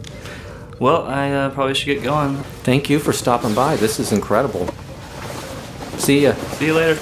Well, 0.78 1.02
I 1.02 1.30
uh, 1.30 1.50
probably 1.50 1.74
should 1.74 1.94
get 1.94 2.02
going. 2.02 2.38
Thank 2.64 2.88
you 2.88 2.98
for 2.98 3.12
stopping 3.12 3.54
by. 3.54 3.76
This 3.76 4.00
is 4.00 4.12
incredible. 4.12 4.66
See 5.98 6.22
ya. 6.22 6.32
See 6.32 6.66
you 6.68 6.74
later. 6.74 6.98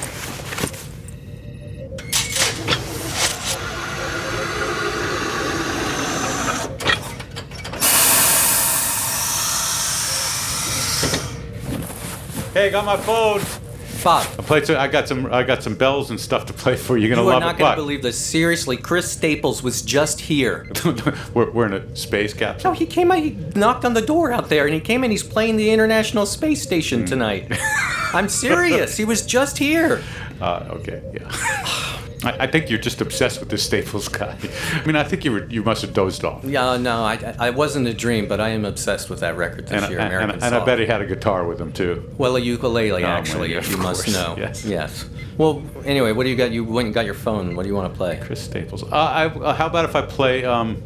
Hey, 12.53 12.71
got 12.73 12.85
my 12.85 12.97
phone. 12.97 13.60
Bob. 14.03 14.27
I 14.39 14.43
played. 14.43 14.67
So 14.67 14.79
I 14.79 14.89
got 14.89 15.09
some. 15.09 15.27
I 15.33 15.43
got 15.43 15.63
some 15.63 15.75
bells 15.75 16.11
and 16.11 16.19
stuff 16.21 16.47
to 16.47 16.53
play 16.53 16.77
for 16.77 16.97
you. 16.97 17.07
You're 17.07 17.17
gonna 17.17 17.27
You 17.27 17.31
are 17.31 17.35
love 17.35 17.43
not 17.43 17.55
it. 17.55 17.59
going 17.59 17.69
What? 17.71 17.75
to 17.77 17.83
believe 17.83 18.03
this. 18.03 18.19
Seriously, 18.19 18.77
Chris 18.77 19.11
Staples 19.11 19.63
was 19.63 19.83
just 19.83 20.21
here. 20.21 20.71
we're, 21.35 21.51
we're 21.51 21.67
in 21.67 21.73
a 21.75 21.97
space 21.97 22.33
capsule. 22.35 22.71
No, 22.73 22.77
he 22.79 22.87
came 22.87 23.11
out, 23.11 23.19
he 23.19 23.31
knocked 23.55 23.85
on 23.85 23.95
the 23.95 24.03
door 24.03 24.33
out 24.33 24.49
there, 24.49 24.65
and 24.67 24.75
he 24.75 24.81
came 24.81 25.05
in, 25.05 25.11
he's 25.11 25.23
playing 25.23 25.57
the 25.57 25.71
International 25.71 26.27
Space 26.27 26.61
Hmm. 26.63 26.67
Station 26.67 27.05
tonight. 27.07 27.47
I'm 28.13 28.29
serious. 28.29 28.97
He 28.97 29.05
was 29.05 29.25
just 29.25 29.59
here. 29.59 30.03
Uh, 30.41 30.67
okay, 30.71 31.03
yeah. 31.15 31.31
I, 32.25 32.45
I 32.45 32.47
think 32.47 32.69
you're 32.71 32.79
just 32.79 33.01
obsessed 33.01 33.41
with 33.41 33.49
this 33.49 33.63
Staples 33.65 34.09
guy. 34.09 34.37
I 34.75 34.85
mean, 34.87 34.97
I 34.97 35.05
think 35.05 35.25
you 35.25 35.33
were, 35.33 35.45
you 35.47 35.63
must 35.63 35.83
have 35.83 35.93
dozed 35.95 36.25
off. 36.25 36.45
Yeah, 36.45 36.77
no, 36.77 37.03
I, 37.03 37.35
I 37.39 37.51
wasn't 37.51 37.87
a 37.89 37.95
dream, 37.95 38.29
but 38.29 38.41
I 38.41 38.51
am 38.51 38.65
obsessed 38.65 39.09
with 39.11 39.21
that 39.21 39.37
record 39.37 39.67
this 39.69 39.83
And, 39.83 39.91
year, 39.91 40.01
and, 40.01 40.09
American 40.09 40.31
and, 40.37 40.43
and 40.43 40.55
I 40.55 40.65
bet 40.65 40.79
he 40.79 40.87
had 40.87 41.01
a 41.01 41.07
guitar 41.07 41.45
with 41.47 41.61
him 41.61 41.73
too. 41.73 42.11
Well, 42.19 42.37
a 42.37 42.41
ukulele, 42.41 43.05
Oh, 43.05 43.07
actually, 43.07 43.55
if 43.55 43.71
you 43.71 43.77
must 43.79 44.09
know. 44.13 44.35
yes. 44.39 44.65
Yes. 44.65 45.09
Well, 45.39 45.63
anyway, 45.85 46.13
what 46.13 46.25
do 46.25 46.31
you 46.31 46.37
got? 46.37 46.51
You 46.51 46.65
went 46.65 46.87
and 46.87 46.95
got 46.95 47.07
your 47.07 47.15
phone. 47.15 47.57
What 47.57 47.63
do 47.63 47.69
you 47.69 47.75
want 47.75 47.93
to 47.93 47.97
play? 47.97 48.19
Chris 48.23 48.43
Staples. 48.43 48.83
Uh, 48.83 48.87
I, 48.97 49.25
uh, 49.27 49.55
how 49.55 49.67
about 49.67 49.85
if 49.87 49.97
I 49.97 50.03
play? 50.03 50.45
Um, 50.45 50.83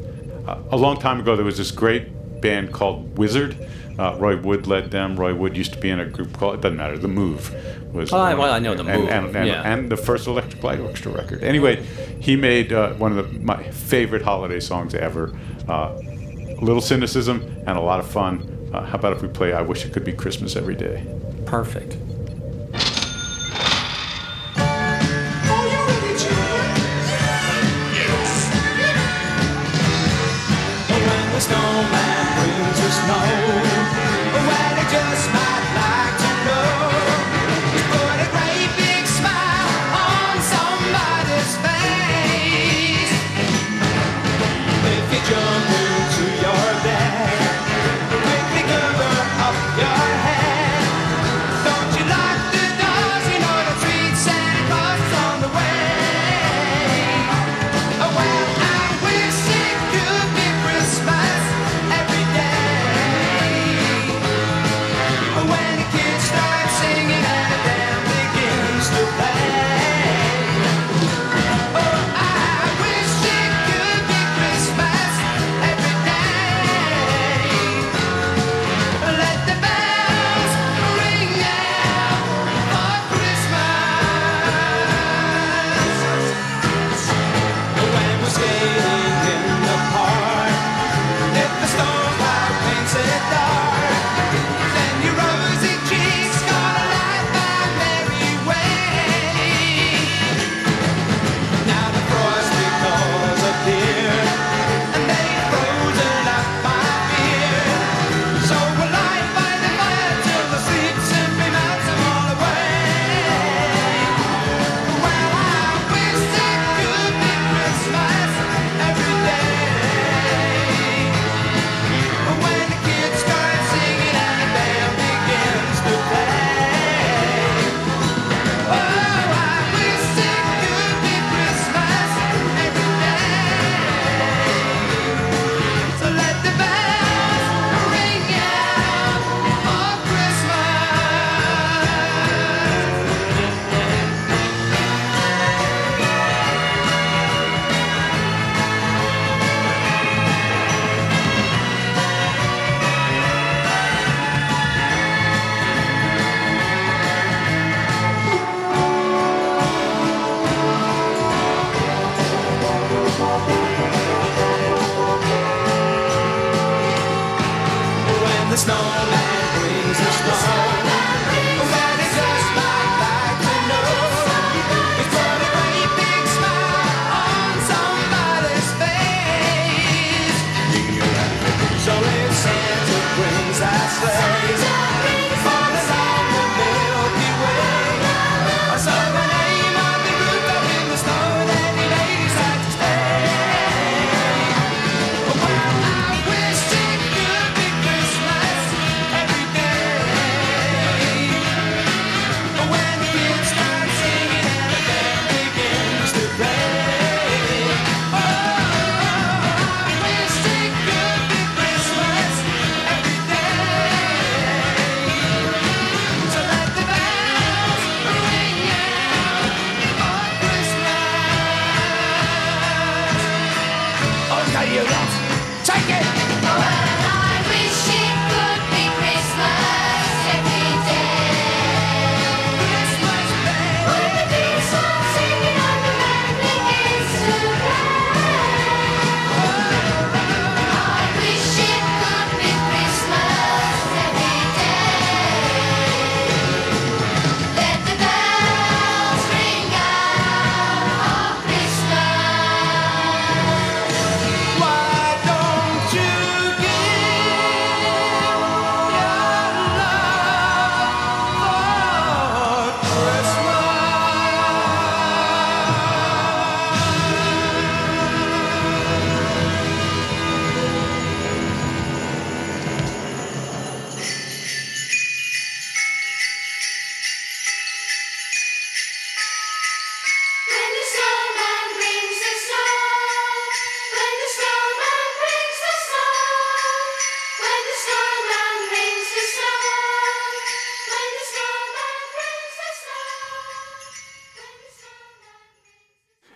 a 0.70 0.76
long 0.76 0.98
time 0.98 1.20
ago, 1.20 1.36
there 1.36 1.44
was 1.44 1.56
this 1.56 1.70
great 1.70 2.40
band 2.40 2.72
called 2.72 3.16
Wizzard. 3.18 3.56
Uh, 3.98 4.16
Roy 4.18 4.36
Wood 4.36 4.66
led 4.66 4.90
them. 4.90 5.16
Roy 5.16 5.34
Wood 5.34 5.56
used 5.56 5.72
to 5.74 5.78
be 5.78 5.90
in 5.90 6.00
a 6.00 6.04
group 6.06 6.32
called 6.36 6.54
it 6.56 6.60
doesn't 6.60 6.76
matter. 6.76 6.98
The 6.98 7.08
Move 7.08 7.54
was. 7.94 8.12
Oh, 8.12 8.18
I- 8.18 8.34
well, 8.34 8.52
I 8.52 8.58
know 8.58 8.74
The 8.74 8.84
and, 8.84 9.00
Move, 9.02 9.10
and, 9.10 9.36
and, 9.36 9.46
yeah. 9.46 9.62
and 9.72 9.90
the 9.90 9.96
first 9.96 10.26
Electric 10.26 10.62
Light 10.62 10.80
Orchestra 10.80 11.12
record. 11.12 11.42
Anyway, 11.44 11.84
he 12.20 12.34
made 12.36 12.72
uh, 12.72 12.94
one 12.94 13.16
of 13.16 13.32
the, 13.32 13.38
my 13.40 13.62
favorite 13.70 14.22
holiday 14.22 14.60
songs 14.60 14.94
ever. 14.94 15.32
Uh, 15.68 15.96
a 16.00 16.60
little 16.64 16.80
cynicism 16.82 17.42
and 17.66 17.76
a 17.78 17.80
lot 17.80 18.00
of 18.00 18.06
fun. 18.06 18.50
Uh, 18.72 18.84
how 18.84 18.98
about 18.98 19.12
if 19.12 19.22
we 19.22 19.28
play 19.28 19.52
"I 19.52 19.62
Wish 19.62 19.84
It 19.84 19.92
Could 19.92 20.04
Be 20.04 20.12
Christmas 20.12 20.56
Every 20.56 20.74
Day"? 20.74 21.04
Perfect. 21.46 21.96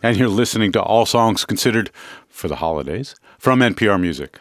And 0.09 0.17
you're 0.17 0.29
listening 0.29 0.73
to 0.73 0.81
All 0.81 1.05
Songs 1.05 1.45
Considered 1.45 1.91
for 2.31 2.49
the 2.49 2.57
Holidays 2.57 3.15
from 3.39 3.61
NPR 3.61 4.01
Music. 4.01 4.41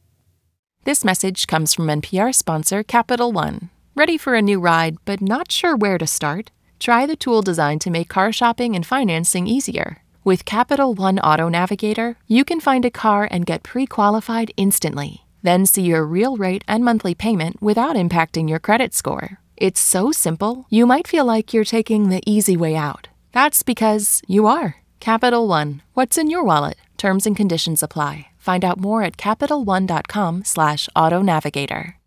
This 0.83 1.05
message 1.05 1.45
comes 1.45 1.75
from 1.75 1.85
NPR 1.85 2.33
sponsor 2.33 2.81
Capital 2.81 3.31
One. 3.31 3.69
Ready 3.93 4.17
for 4.17 4.33
a 4.33 4.41
new 4.41 4.59
ride, 4.59 4.97
but 5.05 5.21
not 5.21 5.51
sure 5.51 5.75
where 5.75 5.99
to 5.99 6.07
start? 6.07 6.49
Try 6.79 7.05
the 7.05 7.15
tool 7.15 7.43
designed 7.43 7.81
to 7.81 7.91
make 7.91 8.09
car 8.09 8.31
shopping 8.31 8.75
and 8.75 8.83
financing 8.83 9.45
easier. 9.45 9.97
With 10.23 10.43
Capital 10.43 10.95
One 10.95 11.19
Auto 11.19 11.49
Navigator, 11.49 12.17
you 12.25 12.43
can 12.43 12.59
find 12.59 12.83
a 12.83 12.89
car 12.89 13.27
and 13.29 13.45
get 13.45 13.61
pre 13.61 13.85
qualified 13.85 14.53
instantly. 14.57 15.27
Then 15.43 15.67
see 15.67 15.83
your 15.83 16.03
real 16.03 16.35
rate 16.35 16.63
and 16.67 16.83
monthly 16.83 17.13
payment 17.13 17.61
without 17.61 17.95
impacting 17.95 18.49
your 18.49 18.59
credit 18.59 18.95
score. 18.95 19.37
It's 19.57 19.79
so 19.79 20.11
simple, 20.11 20.65
you 20.71 20.87
might 20.87 21.07
feel 21.07 21.25
like 21.25 21.53
you're 21.53 21.63
taking 21.63 22.09
the 22.09 22.23
easy 22.25 22.57
way 22.57 22.75
out. 22.75 23.07
That's 23.33 23.61
because 23.61 24.23
you 24.25 24.47
are. 24.47 24.77
Capital 24.99 25.47
One. 25.47 25.83
What's 25.93 26.17
in 26.17 26.31
your 26.31 26.43
wallet? 26.43 26.77
Terms 26.97 27.27
and 27.27 27.37
conditions 27.37 27.83
apply. 27.83 28.30
Find 28.41 28.65
out 28.65 28.79
more 28.79 29.03
at 29.03 29.17
CapitalOne.com 29.17 30.45
slash 30.45 30.89
auto 30.95 31.21
navigator. 31.21 31.97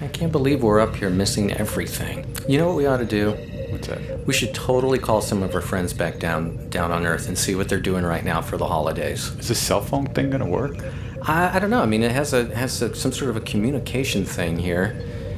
I 0.00 0.08
can't 0.08 0.32
believe 0.32 0.62
we're 0.62 0.80
up 0.80 0.96
here 0.96 1.10
missing 1.10 1.52
everything. 1.52 2.34
You 2.48 2.56
know 2.56 2.68
what 2.68 2.76
we 2.76 2.86
ought 2.86 2.96
to 2.96 3.04
do? 3.04 3.32
What's 3.68 3.88
that? 3.88 4.26
We 4.26 4.32
should 4.32 4.54
totally 4.54 4.98
call 4.98 5.20
some 5.20 5.42
of 5.42 5.54
our 5.54 5.60
friends 5.60 5.92
back 5.92 6.18
down 6.18 6.70
down 6.70 6.90
on 6.90 7.04
Earth 7.04 7.28
and 7.28 7.36
see 7.36 7.54
what 7.54 7.68
they're 7.68 7.80
doing 7.80 8.02
right 8.02 8.24
now 8.24 8.40
for 8.40 8.56
the 8.56 8.66
holidays. 8.66 9.28
Is 9.38 9.48
this 9.48 9.58
cell 9.58 9.82
phone 9.82 10.06
thing 10.06 10.30
going 10.30 10.40
to 10.40 10.48
work? 10.48 10.78
I, 11.20 11.56
I 11.56 11.58
don't 11.58 11.68
know. 11.68 11.82
I 11.82 11.86
mean, 11.86 12.02
it 12.02 12.12
has 12.12 12.32
a 12.32 12.46
has 12.56 12.80
a, 12.80 12.94
some 12.94 13.12
sort 13.12 13.28
of 13.28 13.36
a 13.36 13.42
communication 13.42 14.24
thing 14.24 14.58
here. 14.58 14.94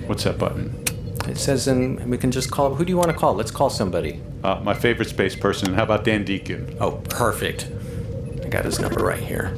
What's 0.07 0.23
that 0.23 0.39
button? 0.39 0.85
It 1.29 1.39
says, 1.39 1.67
and 1.67 2.09
we 2.09 2.19
can 2.19 2.31
just 2.31 2.53
call. 2.53 2.77
Who 2.77 2.85
do 2.85 2.91
you 2.91 2.97
want 2.97 3.11
to 3.11 3.17
call? 3.17 3.35
Let's 3.35 3.51
call 3.51 3.69
somebody. 3.69 4.21
Uh, 4.45 4.61
my 4.63 4.75
favorite 4.75 5.09
space 5.09 5.35
person. 5.35 5.75
How 5.75 5.83
about 5.83 6.05
Dan 6.05 6.25
Deacon? 6.25 6.77
Oh, 6.81 6.93
perfect. 7.09 7.69
I 8.53 8.57
got 8.57 8.67
his 8.67 8.81
number 8.81 9.03
right 9.03 9.19
here. 9.19 9.51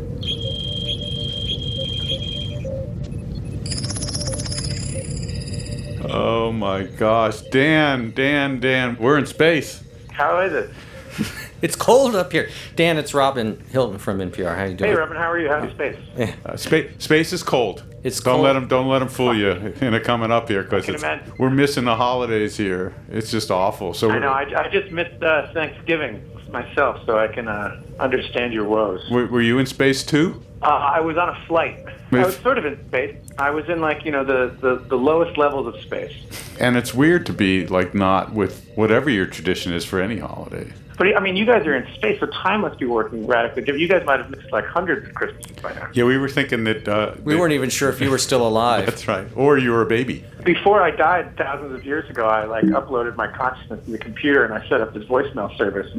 Oh 6.08 6.52
my 6.52 6.84
gosh. 6.84 7.40
Dan, 7.50 8.12
Dan, 8.12 8.60
Dan. 8.60 8.96
We're 9.00 9.18
in 9.18 9.26
space. 9.26 9.82
How 10.12 10.38
is 10.42 10.52
it? 10.52 10.70
It's 11.62 11.76
cold 11.76 12.14
up 12.14 12.30
here. 12.30 12.50
Dan, 12.76 12.98
it's 12.98 13.14
Robin 13.14 13.58
Hilton 13.70 13.96
from 13.96 14.18
NPR. 14.18 14.54
How 14.54 14.64
you 14.64 14.74
doing? 14.74 14.90
Hey, 14.90 14.96
Robin, 14.98 15.16
how 15.16 15.30
are 15.30 15.38
you? 15.38 15.48
How's 15.48 15.70
space? 15.70 15.96
Uh, 16.44 16.56
space, 16.58 16.90
space 16.98 17.32
is 17.32 17.42
cold. 17.42 17.84
It's 18.02 18.20
don't 18.20 18.34
cold. 18.34 18.44
let 18.44 18.52
them 18.52 18.68
don't 18.68 18.86
let 18.86 18.98
them 18.98 19.08
fool 19.08 19.34
you 19.34 19.50
into 19.80 19.98
coming 20.00 20.30
up 20.30 20.50
here 20.50 20.62
because 20.62 21.02
we're 21.38 21.48
missing 21.48 21.84
the 21.86 21.96
holidays 21.96 22.58
here. 22.58 22.94
It's 23.08 23.30
just 23.30 23.50
awful. 23.50 23.94
So 23.94 24.10
I 24.10 24.18
know. 24.18 24.28
I, 24.28 24.64
I 24.64 24.68
just 24.68 24.92
missed 24.92 25.22
uh, 25.22 25.54
Thanksgiving 25.54 26.22
myself, 26.54 27.04
so 27.04 27.18
I 27.18 27.28
can 27.28 27.48
uh, 27.48 27.82
understand 28.00 28.54
your 28.54 28.64
woes. 28.64 29.02
were, 29.10 29.26
were 29.26 29.42
you 29.42 29.58
in 29.58 29.66
space 29.66 30.02
too? 30.02 30.42
Uh, 30.62 30.66
I 30.68 31.00
was 31.00 31.18
on 31.18 31.28
a 31.28 31.38
flight. 31.46 31.84
I 32.10 32.24
was 32.24 32.36
sort 32.38 32.56
of 32.56 32.64
in 32.64 32.82
space. 32.86 33.16
I 33.36 33.50
was 33.50 33.68
in 33.68 33.80
like 33.80 34.04
you 34.06 34.12
know 34.12 34.24
the, 34.24 34.56
the, 34.60 34.76
the 34.88 34.96
lowest 34.96 35.36
levels 35.36 35.66
of 35.66 35.78
space. 35.82 36.14
And 36.58 36.76
it's 36.76 36.94
weird 36.94 37.26
to 37.26 37.32
be 37.32 37.66
like 37.66 37.94
not 37.94 38.32
with 38.32 38.66
whatever 38.76 39.10
your 39.10 39.26
tradition 39.26 39.72
is 39.72 39.84
for 39.84 40.00
any 40.00 40.18
holiday. 40.18 40.72
But 40.96 41.16
I 41.16 41.20
mean, 41.20 41.36
you 41.36 41.44
guys 41.44 41.66
are 41.66 41.74
in 41.74 41.92
space, 41.94 42.20
so 42.20 42.26
time 42.26 42.60
must 42.60 42.78
be 42.78 42.86
working 42.86 43.26
radically. 43.26 43.62
different. 43.62 43.80
You 43.80 43.88
guys 43.88 44.04
might 44.06 44.20
have 44.20 44.30
missed 44.30 44.52
like 44.52 44.64
hundreds 44.66 45.08
of 45.08 45.14
Christmases 45.14 45.56
by 45.60 45.72
now. 45.74 45.88
Yeah, 45.92 46.04
we 46.04 46.16
were 46.18 46.28
thinking 46.28 46.64
that 46.64 46.86
uh, 46.86 47.14
We 47.24 47.34
weren't 47.36 47.52
even 47.52 47.68
sure 47.70 47.88
if 47.88 48.00
you 48.00 48.10
were 48.10 48.18
still 48.18 48.46
alive. 48.46 48.86
That's 48.86 49.08
right. 49.08 49.26
Or 49.34 49.58
you 49.58 49.72
were 49.72 49.82
a 49.82 49.86
baby. 49.86 50.24
Before 50.44 50.82
I 50.82 50.90
died 50.90 51.36
thousands 51.36 51.72
of 51.74 51.84
years 51.86 52.08
ago, 52.10 52.26
I 52.26 52.44
like 52.44 52.64
uploaded 52.64 53.16
my 53.16 53.26
consciousness 53.28 53.84
to 53.86 53.90
the 53.90 53.98
computer 53.98 54.44
and 54.44 54.52
I 54.52 54.66
set 54.68 54.80
up 54.82 54.92
this 54.92 55.04
voicemail 55.04 55.56
service. 55.56 55.90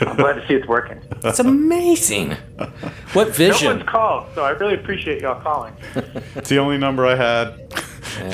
I'm 0.00 0.16
glad 0.16 0.34
to 0.34 0.46
see 0.46 0.54
it's 0.54 0.66
working. 0.68 1.00
It's 1.24 1.40
amazing. 1.40 2.30
What 3.14 3.28
vision? 3.28 3.48
No 3.48 3.52
vision? 3.54 3.76
one's 3.78 3.88
called, 3.88 4.28
so 4.34 4.44
I 4.44 4.50
really 4.50 4.74
appreciate 4.74 5.22
y'all 5.22 5.40
calling. 5.42 5.74
It's 6.36 6.48
the 6.48 6.58
only 6.58 6.78
number 6.78 7.04
I 7.04 7.16
had. 7.16 7.60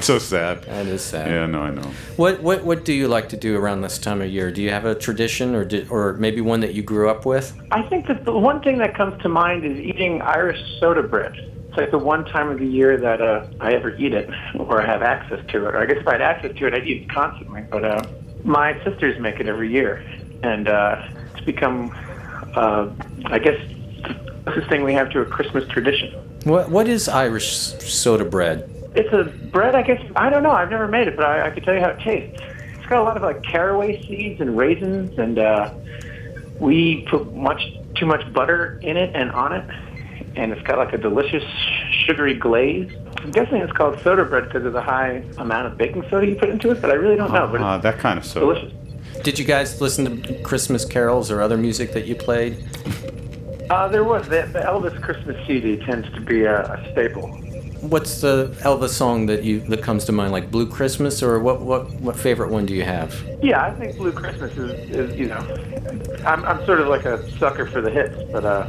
So 0.01 0.19
sad. 0.19 0.63
That 0.65 0.87
is 0.87 1.03
sad. 1.03 1.31
Yeah, 1.31 1.47
no, 1.47 1.63
I 1.63 1.71
know. 1.71 1.91
What 2.17 2.43
what 2.43 2.65
what 2.65 2.85
do 2.85 2.93
you 2.93 3.09
like 3.09 3.29
to 3.31 3.37
do 3.37 3.57
around 3.57 3.81
this 3.83 3.99
time 3.99 4.21
of 4.21 4.29
year? 4.29 4.51
Do 4.51 4.63
you 4.63 4.71
have 4.71 4.85
a 4.85 4.95
tradition, 4.95 5.55
or 5.55 5.65
did, 5.65 5.91
or 5.91 6.15
maybe 6.15 6.41
one 6.41 6.61
that 6.61 6.75
you 6.75 6.83
grew 6.83 7.09
up 7.09 7.27
with? 7.27 7.57
I 7.71 7.83
think 7.83 8.07
that 8.09 8.25
the 8.25 8.33
one 8.33 8.63
thing 8.63 8.79
that 8.79 8.95
comes 8.95 9.21
to 9.23 9.29
mind 9.29 9.65
is 9.65 9.79
eating 9.79 10.23
Irish 10.23 10.61
soda 10.79 11.03
bread. 11.03 11.35
It's 11.69 11.77
like 11.77 11.91
the 11.91 11.99
one 11.99 12.25
time 12.25 12.49
of 12.51 12.59
the 12.59 12.67
year 12.67 12.97
that 12.97 13.23
uh, 13.23 13.47
I 13.61 13.75
ever 13.75 13.95
eat 13.97 14.13
it, 14.13 14.29
or 14.59 14.83
I 14.83 14.87
have 14.87 15.03
access 15.03 15.45
to 15.53 15.69
it. 15.69 15.75
Or 15.75 15.79
I 15.79 15.87
guess 15.87 15.99
if 15.99 16.09
I 16.09 16.13
had 16.13 16.23
access 16.23 16.57
to 16.57 16.67
it, 16.67 16.75
I'd 16.75 16.87
eat 16.87 17.03
it 17.03 17.11
constantly. 17.11 17.63
But 17.71 17.85
uh, 17.85 18.03
my 18.45 18.83
sisters 18.85 19.21
make 19.21 19.41
it 19.41 19.47
every 19.47 19.71
year, 19.71 20.05
and 20.43 20.69
uh, 20.69 21.09
it's 21.35 21.45
become, 21.45 21.91
uh, 22.55 22.91
I 23.27 23.39
guess, 23.39 23.61
the 24.03 24.43
closest 24.45 24.69
thing 24.69 24.83
we 24.83 24.95
have 24.95 25.11
to 25.11 25.21
a 25.21 25.25
Christmas 25.25 25.67
tradition. 25.69 26.13
What 26.45 26.71
what 26.71 26.89
is 26.89 27.09
Irish 27.09 27.49
soda 27.49 28.25
bread? 28.25 28.80
It's 28.95 29.13
a 29.13 29.25
bread, 29.49 29.75
I 29.75 29.83
guess. 29.83 30.01
I 30.17 30.31
don't 30.31 30.43
know. 30.43 30.51
I've 30.51 30.71
never 30.71 30.89
made 30.89 31.07
it, 31.09 31.17
but 31.17 31.25
I, 31.25 31.47
I 31.47 31.51
can 31.51 31.63
tell 31.63 31.75
you 31.75 31.81
how 31.81 31.91
it 31.91 32.01
tastes. 32.01 32.41
It's 32.77 32.87
got 32.87 33.01
a 33.01 33.03
lot 33.05 33.17
of 33.17 33.23
like 33.23 33.43
caraway 33.43 34.03
seeds 34.07 34.41
and 34.41 34.57
raisins, 34.57 35.17
and 35.19 35.39
uh, 35.39 35.73
we 36.59 37.07
put 37.09 37.33
much 37.35 37.63
too 37.95 38.07
much 38.07 38.31
butter 38.33 38.79
in 38.83 38.97
it 38.97 39.15
and 39.15 39.31
on 39.33 39.53
it, 39.53 39.65
and 40.37 40.53
it's 40.53 40.63
got 40.63 40.79
like 40.79 40.93
a 40.93 40.99
delicious 40.99 41.45
sugary 42.05 42.35
glaze. 42.35 42.91
I'm 43.19 43.31
guessing 43.31 43.59
it's 43.59 43.73
called 43.73 44.01
soda 44.01 44.25
bread 44.25 44.45
because 44.47 44.65
of 44.65 44.73
the 44.73 44.81
high 44.83 45.23
amount 45.39 45.67
of 45.67 45.77
baking 45.79 46.05
soda 46.11 46.27
you 46.27 46.35
put 46.37 46.49
into 46.49 46.71
it, 46.71 46.81
but 46.81 46.91
I 46.91 46.95
really 46.95 47.17
don't 47.17 47.33
know. 47.33 47.47
But 47.47 47.61
Uh, 47.61 47.79
that 47.79 47.99
kind 47.99 48.19
of 48.19 48.25
soda. 48.25 48.59
delicious. 48.61 48.73
Did 49.23 49.39
you 49.39 49.45
guys 49.45 49.81
listen 49.81 50.23
to 50.23 50.43
Christmas 50.43 50.85
carols 50.85 51.31
or 51.31 51.41
other 51.43 51.57
music 51.59 51.93
that 51.93 52.07
you 52.07 52.15
played? 52.17 52.57
Uh, 53.69 53.87
there 53.89 54.03
was 54.05 54.25
the, 54.29 54.49
the 54.53 54.61
Elvis 54.61 55.01
Christmas 55.03 55.37
CD 55.47 55.77
tends 55.77 56.11
to 56.15 56.21
be 56.21 56.43
a, 56.45 56.63
a 56.63 56.91
staple. 56.93 57.29
What's 57.81 58.21
the 58.21 58.49
Elvis 58.61 58.91
song 58.91 59.27
that 59.27 59.43
you 59.43 59.61
that 59.61 59.83
comes 59.83 60.05
to 60.05 60.13
mind, 60.13 60.33
like 60.33 60.51
Blue 60.51 60.67
Christmas, 60.69 61.23
or 61.23 61.39
what 61.41 61.61
what 61.63 61.91
what 62.01 62.17
favorite 62.17 62.51
one 62.51 62.67
do 62.67 62.75
you 62.75 62.83
have? 62.85 63.15
Yeah, 63.43 63.63
I 63.65 63.73
think 63.75 63.97
Blue 63.97 64.13
Christmas 64.13 64.53
is, 64.57 64.71
is 64.91 65.19
you 65.19 65.27
know, 65.29 65.39
I'm, 66.27 66.45
I'm 66.45 66.65
sort 66.67 66.81
of 66.81 66.89
like 66.89 67.05
a 67.07 67.17
sucker 67.39 67.67
for 67.67 67.81
the 67.81 67.91
hits, 67.91 68.17
but 68.33 68.45
uh, 68.45 68.69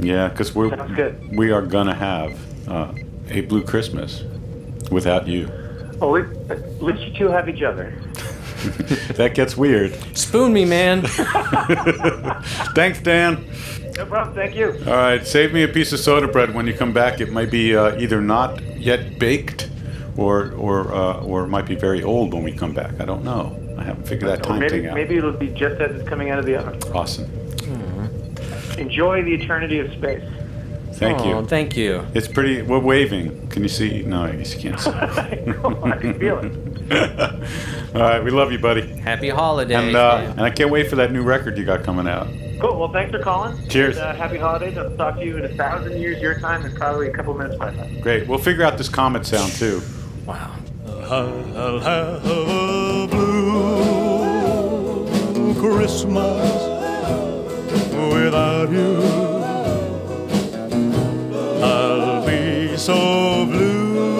Yeah, 0.00 0.28
because 0.28 0.54
we're 0.54 0.76
good. 0.94 1.36
we 1.36 1.50
are 1.52 1.62
gonna 1.62 1.94
have 1.94 2.38
uh, 2.68 2.92
a 3.30 3.40
blue 3.42 3.62
Christmas 3.62 4.22
without 4.90 5.26
you. 5.26 5.48
well, 5.98 6.10
we, 6.10 6.20
at 6.50 6.82
least 6.82 7.02
you 7.02 7.12
two 7.18 7.28
have 7.28 7.48
each 7.48 7.62
other. 7.62 7.94
That 9.16 9.34
gets 9.34 9.56
weird. 9.56 9.92
Spoon 10.16 10.52
me, 10.52 10.64
man. 10.64 11.02
Thanks, 12.76 13.00
Dan. 13.00 13.44
No 13.96 14.06
problem. 14.06 14.34
Thank 14.34 14.54
you. 14.54 14.68
All 14.86 14.92
right, 14.94 15.26
save 15.26 15.52
me 15.52 15.62
a 15.62 15.68
piece 15.68 15.92
of 15.92 16.00
soda 16.00 16.28
bread 16.28 16.54
when 16.54 16.66
you 16.66 16.74
come 16.74 16.92
back. 16.92 17.20
It 17.20 17.30
might 17.30 17.50
be 17.50 17.76
uh, 17.76 17.96
either 17.98 18.20
not 18.20 18.60
yet 18.78 19.18
baked, 19.18 19.70
or 20.16 20.52
or 20.52 20.92
uh, 20.92 21.20
or 21.20 21.44
it 21.44 21.48
might 21.48 21.66
be 21.66 21.74
very 21.74 22.02
old 22.02 22.32
when 22.32 22.42
we 22.42 22.52
come 22.52 22.72
back. 22.72 23.00
I 23.00 23.04
don't 23.04 23.24
know. 23.24 23.58
I 23.78 23.84
haven't 23.84 24.06
figured 24.06 24.30
that 24.30 24.42
time 24.42 24.60
maybe 24.60 24.70
thing 24.70 24.86
out. 24.86 24.94
maybe 24.94 25.16
it'll 25.16 25.32
be 25.32 25.48
just 25.48 25.80
as 25.80 25.96
it's 25.96 26.08
coming 26.08 26.30
out 26.30 26.38
of 26.38 26.46
the 26.46 26.56
oven. 26.56 26.80
Awesome. 26.94 27.30
Enjoy 28.78 29.22
the 29.22 29.34
eternity 29.34 29.78
of 29.80 29.92
space. 29.92 30.24
Thank 30.94 31.20
Aw, 31.20 31.40
you. 31.40 31.46
Thank 31.46 31.76
you. 31.76 32.06
It's 32.14 32.28
pretty. 32.28 32.62
We're 32.62 32.78
waving. 32.78 33.48
Can 33.48 33.62
you 33.62 33.68
see? 33.68 34.02
No, 34.02 34.24
I 34.24 34.36
guess 34.36 34.54
you 34.54 34.60
can't 34.60 34.80
see. 34.80 34.90
I 34.90 35.54
I 35.84 35.96
can 35.98 36.18
feel 36.18 36.38
it. 36.38 36.52
All 37.94 38.00
right, 38.00 38.22
we 38.22 38.30
love 38.30 38.52
you, 38.52 38.58
buddy. 38.58 38.86
Happy 38.98 39.28
holidays. 39.28 39.76
And 39.76 39.96
uh, 39.96 40.32
and 40.36 40.40
I 40.40 40.50
can't 40.50 40.70
wait 40.70 40.88
for 40.88 40.96
that 40.96 41.12
new 41.12 41.22
record 41.22 41.58
you 41.58 41.64
got 41.64 41.84
coming 41.84 42.06
out. 42.06 42.28
Cool. 42.60 42.78
Well, 42.78 42.92
thanks 42.92 43.10
for 43.12 43.18
calling. 43.22 43.56
Cheers. 43.68 43.96
And, 43.96 44.06
uh, 44.06 44.14
happy 44.14 44.38
holidays. 44.38 44.76
I'll 44.78 44.96
talk 44.96 45.16
to 45.16 45.24
you 45.24 45.36
in 45.38 45.44
a 45.44 45.48
thousand 45.56 46.00
years 46.00 46.20
your 46.20 46.38
time 46.40 46.64
and 46.64 46.74
probably 46.76 47.08
a 47.08 47.12
couple 47.12 47.34
minutes 47.34 47.58
my 47.58 47.72
time. 47.74 48.00
Great. 48.00 48.26
We'll 48.28 48.38
figure 48.38 48.64
out 48.64 48.78
this 48.78 48.88
comet 48.88 49.26
sound 49.26 49.52
too. 49.52 49.82
wow. 50.26 50.50
I'll 50.86 51.80
have 51.80 52.24
a 52.24 53.06
blue 53.10 55.06
Christmas 55.60 56.52
without 58.14 58.70
you. 58.70 59.02
I'll 61.62 62.24
be 62.26 62.76
so 62.76 63.46
blue 63.46 64.12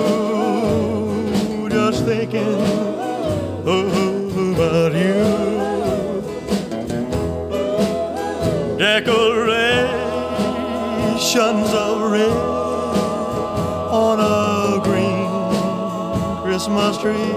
just 1.71 2.05
thinking 2.05 2.61
about 3.64 4.92
you. 4.95 5.72
Decorations 11.33 11.73
of 11.73 12.11
red 12.11 12.31
on 13.90 14.21
a 14.21 14.83
green 14.83 16.42
Christmas 16.42 16.99
tree. 16.99 17.33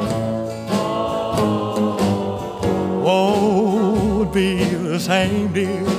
Won't 3.01 4.33
be 4.33 4.63
the 4.63 4.99
same, 4.99 5.53
dear, 5.53 5.94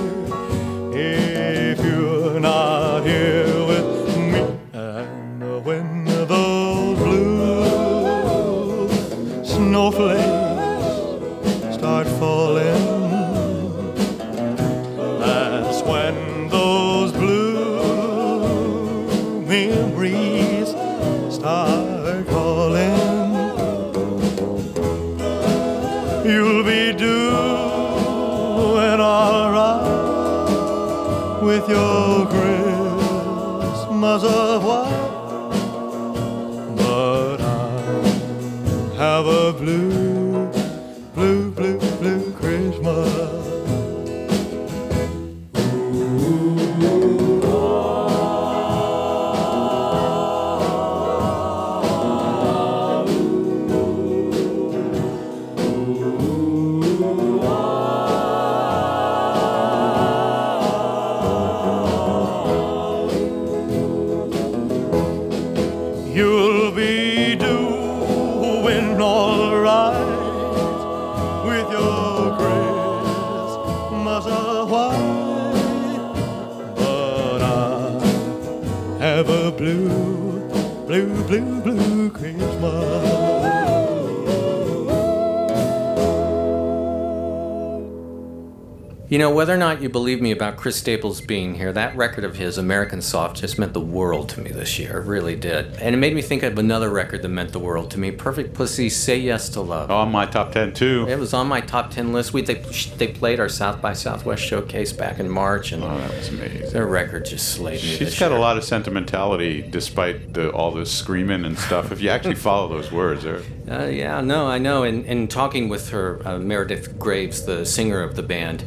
You 89.17 89.23
know, 89.23 89.31
whether 89.31 89.55
or 89.55 89.57
not 89.57 89.81
you 89.81 89.89
believe 89.89 90.21
me 90.21 90.31
about 90.31 90.59
Chris 90.59 90.77
Staples 90.77 91.23
being 91.23 91.55
here, 91.55 91.73
that 91.73 91.97
record 91.97 92.23
of 92.23 92.37
his, 92.37 92.59
American 92.59 93.01
Soft, 93.01 93.39
just 93.39 93.59
meant 93.59 93.73
the 93.73 93.81
world 93.81 94.29
to 94.29 94.43
me 94.43 94.51
this 94.51 94.79
year. 94.79 94.99
It 95.01 95.07
really 95.07 95.35
did. 95.35 95.75
And 95.79 95.95
it 95.95 95.99
made 95.99 96.15
me 96.15 96.21
think 96.21 96.43
of 96.43 96.59
another 96.59 96.91
record 96.91 97.23
that 97.23 97.31
meant 97.31 97.53
the 97.53 97.59
world 97.59 97.91
to 97.93 97.99
me 97.99 98.11
Perfect 98.11 98.53
Pussy, 98.53 98.91
Say 98.91 99.17
Yes 99.17 99.49
to 99.49 99.63
Love. 99.63 99.91
On 99.91 100.13
my 100.13 100.27
top 100.27 100.53
10, 100.53 100.75
too. 100.75 101.07
It 101.09 101.19
was 101.19 101.33
on 101.33 101.47
my 101.49 101.63
top 101.63 101.91
10 101.93 102.13
list. 102.13 102.35
We, 102.35 102.43
they, 102.43 102.57
they 102.99 103.09
played 103.09 103.41
our 103.41 103.49
South 103.49 103.81
by 103.81 103.95
Southwest 103.95 104.43
showcase 104.45 104.93
back 104.93 105.19
in 105.19 105.31
March, 105.31 105.73
and 105.73 105.83
Oh, 105.83 105.97
that 105.97 106.11
was 106.15 106.29
amazing. 106.29 106.71
their 106.75 106.87
record 106.87 107.25
just 107.25 107.55
slayed 107.55 107.83
me 107.83 107.97
She's 107.97 108.19
got 108.19 108.29
year. 108.33 108.37
a 108.37 108.41
lot 108.43 108.59
of 108.59 108.65
sentimentality 108.65 109.63
despite 109.63 110.35
the, 110.35 110.51
all 110.51 110.73
the 110.73 110.85
screaming 110.85 111.47
and 111.47 111.59
stuff. 111.59 111.91
If 111.91 112.03
you 112.03 112.11
actually 112.11 112.35
follow 112.35 112.69
those 112.69 112.93
words, 112.93 113.25
they're 113.25 113.41
Uh, 113.67 113.87
yeah, 113.87 114.21
no, 114.21 114.47
I 114.47 114.59
know. 114.59 114.85
And, 114.85 115.05
and 115.07 115.29
talking 115.31 115.69
with 115.71 115.89
her, 115.89 116.21
uh, 116.29 116.39
Meredith 116.39 116.99
Graves, 117.01 117.47
the 117.47 117.65
singer 117.67 118.01
of 118.01 118.15
the 118.15 118.23
band, 118.23 118.65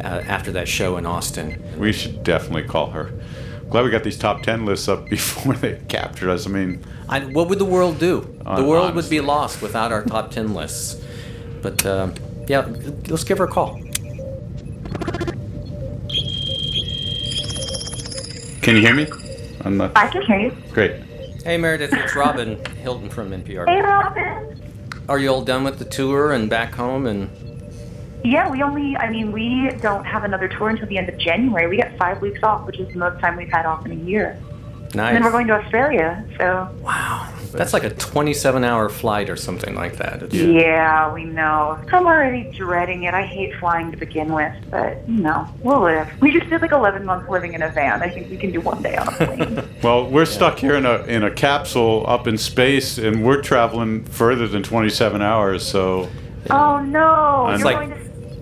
uh, 0.00 0.22
after 0.26 0.52
that 0.52 0.68
show 0.68 0.96
in 0.96 1.06
Austin. 1.06 1.62
We 1.78 1.92
should 1.92 2.22
definitely 2.24 2.64
call 2.64 2.90
her. 2.90 3.12
Glad 3.70 3.84
we 3.84 3.90
got 3.90 4.02
these 4.02 4.18
top 4.18 4.42
10 4.42 4.66
lists 4.66 4.88
up 4.88 5.08
before 5.10 5.54
they 5.54 5.80
captured 5.88 6.30
us. 6.30 6.46
I 6.46 6.50
mean, 6.50 6.82
I, 7.08 7.20
what 7.20 7.48
would 7.48 7.58
the 7.58 7.64
world 7.64 7.98
do? 7.98 8.20
the 8.38 8.44
Hon- 8.44 8.66
world 8.66 8.94
would 8.94 9.08
be 9.08 9.20
lost 9.20 9.62
without 9.62 9.92
our 9.92 10.04
top 10.04 10.30
10 10.30 10.54
lists. 10.54 11.02
But 11.62 11.84
um, 11.86 12.14
yeah, 12.48 12.66
let's 13.08 13.24
give 13.24 13.38
her 13.38 13.44
a 13.44 13.48
call. 13.48 13.80
can 18.62 18.76
you 18.76 18.82
hear 18.82 18.94
me? 18.94 19.06
I'm 19.62 19.76
not. 19.76 19.92
I 19.96 20.08
can 20.08 20.22
hear 20.22 20.38
you. 20.38 20.56
Great. 20.72 21.02
Hey, 21.44 21.56
Meredith, 21.56 21.92
it's 21.92 22.14
Robin 22.14 22.62
Hilton 22.76 23.08
from 23.08 23.30
NPR. 23.30 23.66
Hey, 23.66 23.80
Robin. 23.80 24.60
Are 25.08 25.18
you 25.18 25.28
all 25.28 25.42
done 25.42 25.64
with 25.64 25.78
the 25.78 25.84
tour 25.84 26.32
and 26.32 26.48
back 26.48 26.74
home? 26.74 27.06
And 27.06 27.30
Yeah, 28.22 28.50
we 28.50 28.62
only, 28.62 28.96
I 28.96 29.10
mean, 29.10 29.32
we 29.32 29.70
don't 29.80 30.04
have 30.04 30.24
another 30.24 30.48
tour 30.48 30.68
until 30.70 30.86
the 30.88 30.98
end 30.98 31.08
of 31.08 31.16
January. 31.18 31.66
We 31.68 31.76
get 31.76 31.96
five 31.98 32.20
weeks 32.20 32.42
off, 32.42 32.66
which 32.66 32.78
is 32.78 32.88
the 32.92 32.98
most 32.98 33.20
time 33.20 33.36
we've 33.36 33.48
had 33.50 33.64
off 33.66 33.86
in 33.86 33.92
a 33.92 33.94
year. 34.04 34.38
Nice. 34.92 35.14
And 35.14 35.16
then 35.16 35.22
we're 35.22 35.30
going 35.30 35.46
to 35.46 35.54
Australia, 35.54 36.24
so. 36.36 36.68
Wow. 36.82 37.32
That's 37.52 37.72
like 37.72 37.84
a 37.84 37.90
27 37.90 38.62
hour 38.64 38.88
flight 38.88 39.30
or 39.30 39.36
something 39.36 39.74
like 39.74 39.96
that. 39.98 40.22
It's- 40.24 40.34
Yeah, 40.40 41.12
we 41.12 41.24
know. 41.24 41.78
I'm 41.92 42.06
already 42.06 42.50
dreading 42.56 43.04
it. 43.04 43.14
I 43.14 43.22
hate 43.22 43.54
flying 43.60 43.90
to 43.92 43.96
begin 43.96 44.32
with, 44.32 44.52
but, 44.70 45.08
you 45.08 45.22
know, 45.22 45.46
we'll 45.62 45.80
live. 45.80 46.08
We 46.20 46.32
just 46.32 46.50
did 46.50 46.60
like 46.60 46.72
11 46.72 47.04
months 47.04 47.28
living 47.30 47.54
in 47.54 47.62
a 47.62 47.68
van. 47.70 48.02
I 48.02 48.08
think 48.08 48.30
we 48.30 48.36
can 48.36 48.50
do 48.52 48.60
one 48.60 48.82
day 48.82 48.96
on 48.96 49.08
a 49.08 49.12
plane. 49.12 49.62
Well, 49.82 50.10
we're 50.10 50.26
stuck 50.26 50.58
here 50.58 50.74
in 50.74 50.84
a 50.84 51.02
in 51.04 51.22
a 51.24 51.30
capsule 51.30 52.04
up 52.06 52.26
in 52.28 52.36
space, 52.36 52.98
and 52.98 53.24
we're 53.24 53.40
traveling 53.40 54.04
further 54.04 54.46
than 54.46 54.62
27 54.62 55.22
hours. 55.22 55.64
So 55.66 56.08
oh, 56.50 56.80
no. 56.80 57.48
It's 57.50 57.60
You're 57.62 57.72
like- 57.72 57.88
going 57.88 57.98
to 57.98 57.99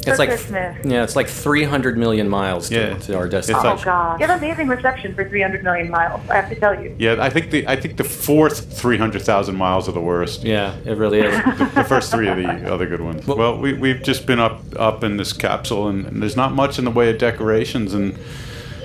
for 0.09 0.13
It's 0.15 0.19
like 0.19 0.29
Christmas. 0.31 0.77
yeah, 0.85 1.03
it's 1.05 1.17
like 1.17 1.29
300 1.29 1.97
million 1.99 2.29
miles 2.29 2.69
to, 2.69 2.75
Yeah. 2.75 2.95
to 2.99 3.17
our 3.17 3.25
Oh, 3.27 3.29
destination. 3.29 3.79
God. 3.85 4.21
You 4.21 4.27
have 4.27 4.39
amazing 4.43 4.69
reception 4.69 5.15
for 5.15 5.29
300 5.29 5.63
million 5.63 5.91
miles, 5.91 6.21
I 6.31 6.35
have 6.37 6.49
to 6.49 6.55
tell 6.57 6.81
you. 6.83 6.95
yeah, 6.99 7.17
I 7.19 7.31
think 7.31 7.51
the 7.51 7.67
I 7.69 7.77
think 7.77 7.97
the 7.97 8.05
fourth 8.05 8.79
300,000 8.79 9.55
miles 9.57 9.89
are 9.89 9.93
the 9.93 10.01
worst. 10.01 10.45
Yeah, 10.45 10.75
it 10.85 10.97
really 10.97 11.21
is. 11.21 11.35
the, 11.59 11.71
the 11.75 11.85
first 11.85 12.11
three 12.13 12.29
are 12.29 12.35
the 12.37 12.73
other 12.73 12.87
good 12.87 13.01
ones. 13.01 13.27
Well, 13.27 13.59
we 13.59 13.73
we've 13.75 14.03
just 14.03 14.27
been 14.27 14.41
up 14.41 14.61
up 14.77 15.05
in 15.05 15.17
this 15.17 15.33
capsule, 15.33 15.89
and, 15.89 16.07
and 16.07 16.23
there's 16.23 16.37
not 16.37 16.53
much 16.53 16.79
in 16.79 16.85
the 16.85 16.91
way 16.91 17.11
of 17.11 17.19
decorations. 17.19 17.95
And 17.95 18.17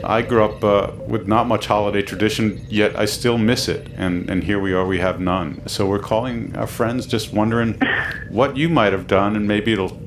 I 0.03 0.21
grew 0.21 0.43
up 0.43 0.63
uh, 0.63 0.91
with 1.07 1.27
not 1.27 1.47
much 1.47 1.65
holiday 1.67 2.01
tradition, 2.01 2.59
yet 2.69 2.97
I 2.99 3.05
still 3.05 3.37
miss 3.37 3.67
it. 3.69 3.87
And 3.95 4.29
and 4.29 4.43
here 4.43 4.59
we 4.59 4.73
are, 4.73 4.85
we 4.85 4.99
have 4.99 5.19
none. 5.21 5.61
So 5.67 5.85
we're 5.87 5.99
calling 5.99 6.53
our 6.57 6.67
friends, 6.67 7.05
just 7.05 7.31
wondering 7.33 7.79
what 8.29 8.57
you 8.57 8.67
might 8.69 8.91
have 8.91 9.07
done, 9.07 9.35
and 9.37 9.47
maybe 9.47 9.71
it'll 9.73 9.97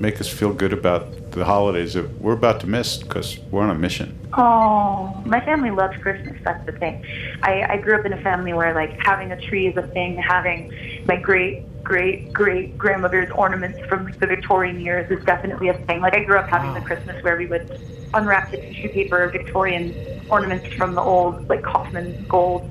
make 0.00 0.20
us 0.20 0.28
feel 0.28 0.52
good 0.52 0.72
about 0.72 1.32
the 1.32 1.44
holidays 1.44 1.94
that 1.94 2.20
we're 2.20 2.32
about 2.32 2.60
to 2.60 2.66
miss 2.66 2.98
because 2.98 3.38
we're 3.50 3.62
on 3.62 3.70
a 3.70 3.74
mission. 3.74 4.18
Oh, 4.36 5.20
my 5.24 5.40
family 5.40 5.70
loves 5.70 5.96
Christmas. 6.00 6.36
That's 6.44 6.64
the 6.66 6.72
thing. 6.72 7.04
I, 7.42 7.62
I 7.62 7.76
grew 7.78 7.98
up 7.98 8.06
in 8.06 8.12
a 8.12 8.22
family 8.22 8.52
where 8.52 8.74
like 8.74 8.98
having 9.04 9.32
a 9.32 9.40
tree 9.40 9.66
is 9.66 9.76
a 9.76 9.86
thing. 9.88 10.16
Having 10.16 10.72
my 11.06 11.16
great 11.16 11.64
great 11.82 12.32
great 12.32 12.76
grandmother's 12.76 13.30
ornaments 13.30 13.78
from 13.88 14.12
the 14.12 14.26
Victorian 14.26 14.80
years 14.80 15.10
is 15.10 15.24
definitely 15.24 15.68
a 15.68 15.74
thing. 15.86 16.00
Like 16.00 16.14
I 16.14 16.24
grew 16.24 16.38
up 16.38 16.48
having 16.48 16.74
the 16.74 16.80
Christmas 16.80 17.22
where 17.24 17.36
we 17.36 17.46
would 17.46 17.80
unwrap 18.14 18.50
the 18.50 18.58
tissue 18.58 18.88
paper 18.90 19.28
Victorian 19.28 19.94
ornaments 20.30 20.72
from 20.74 20.94
the 20.94 21.00
old 21.00 21.48
like 21.48 21.62
Kaufman 21.62 22.26
gold 22.28 22.68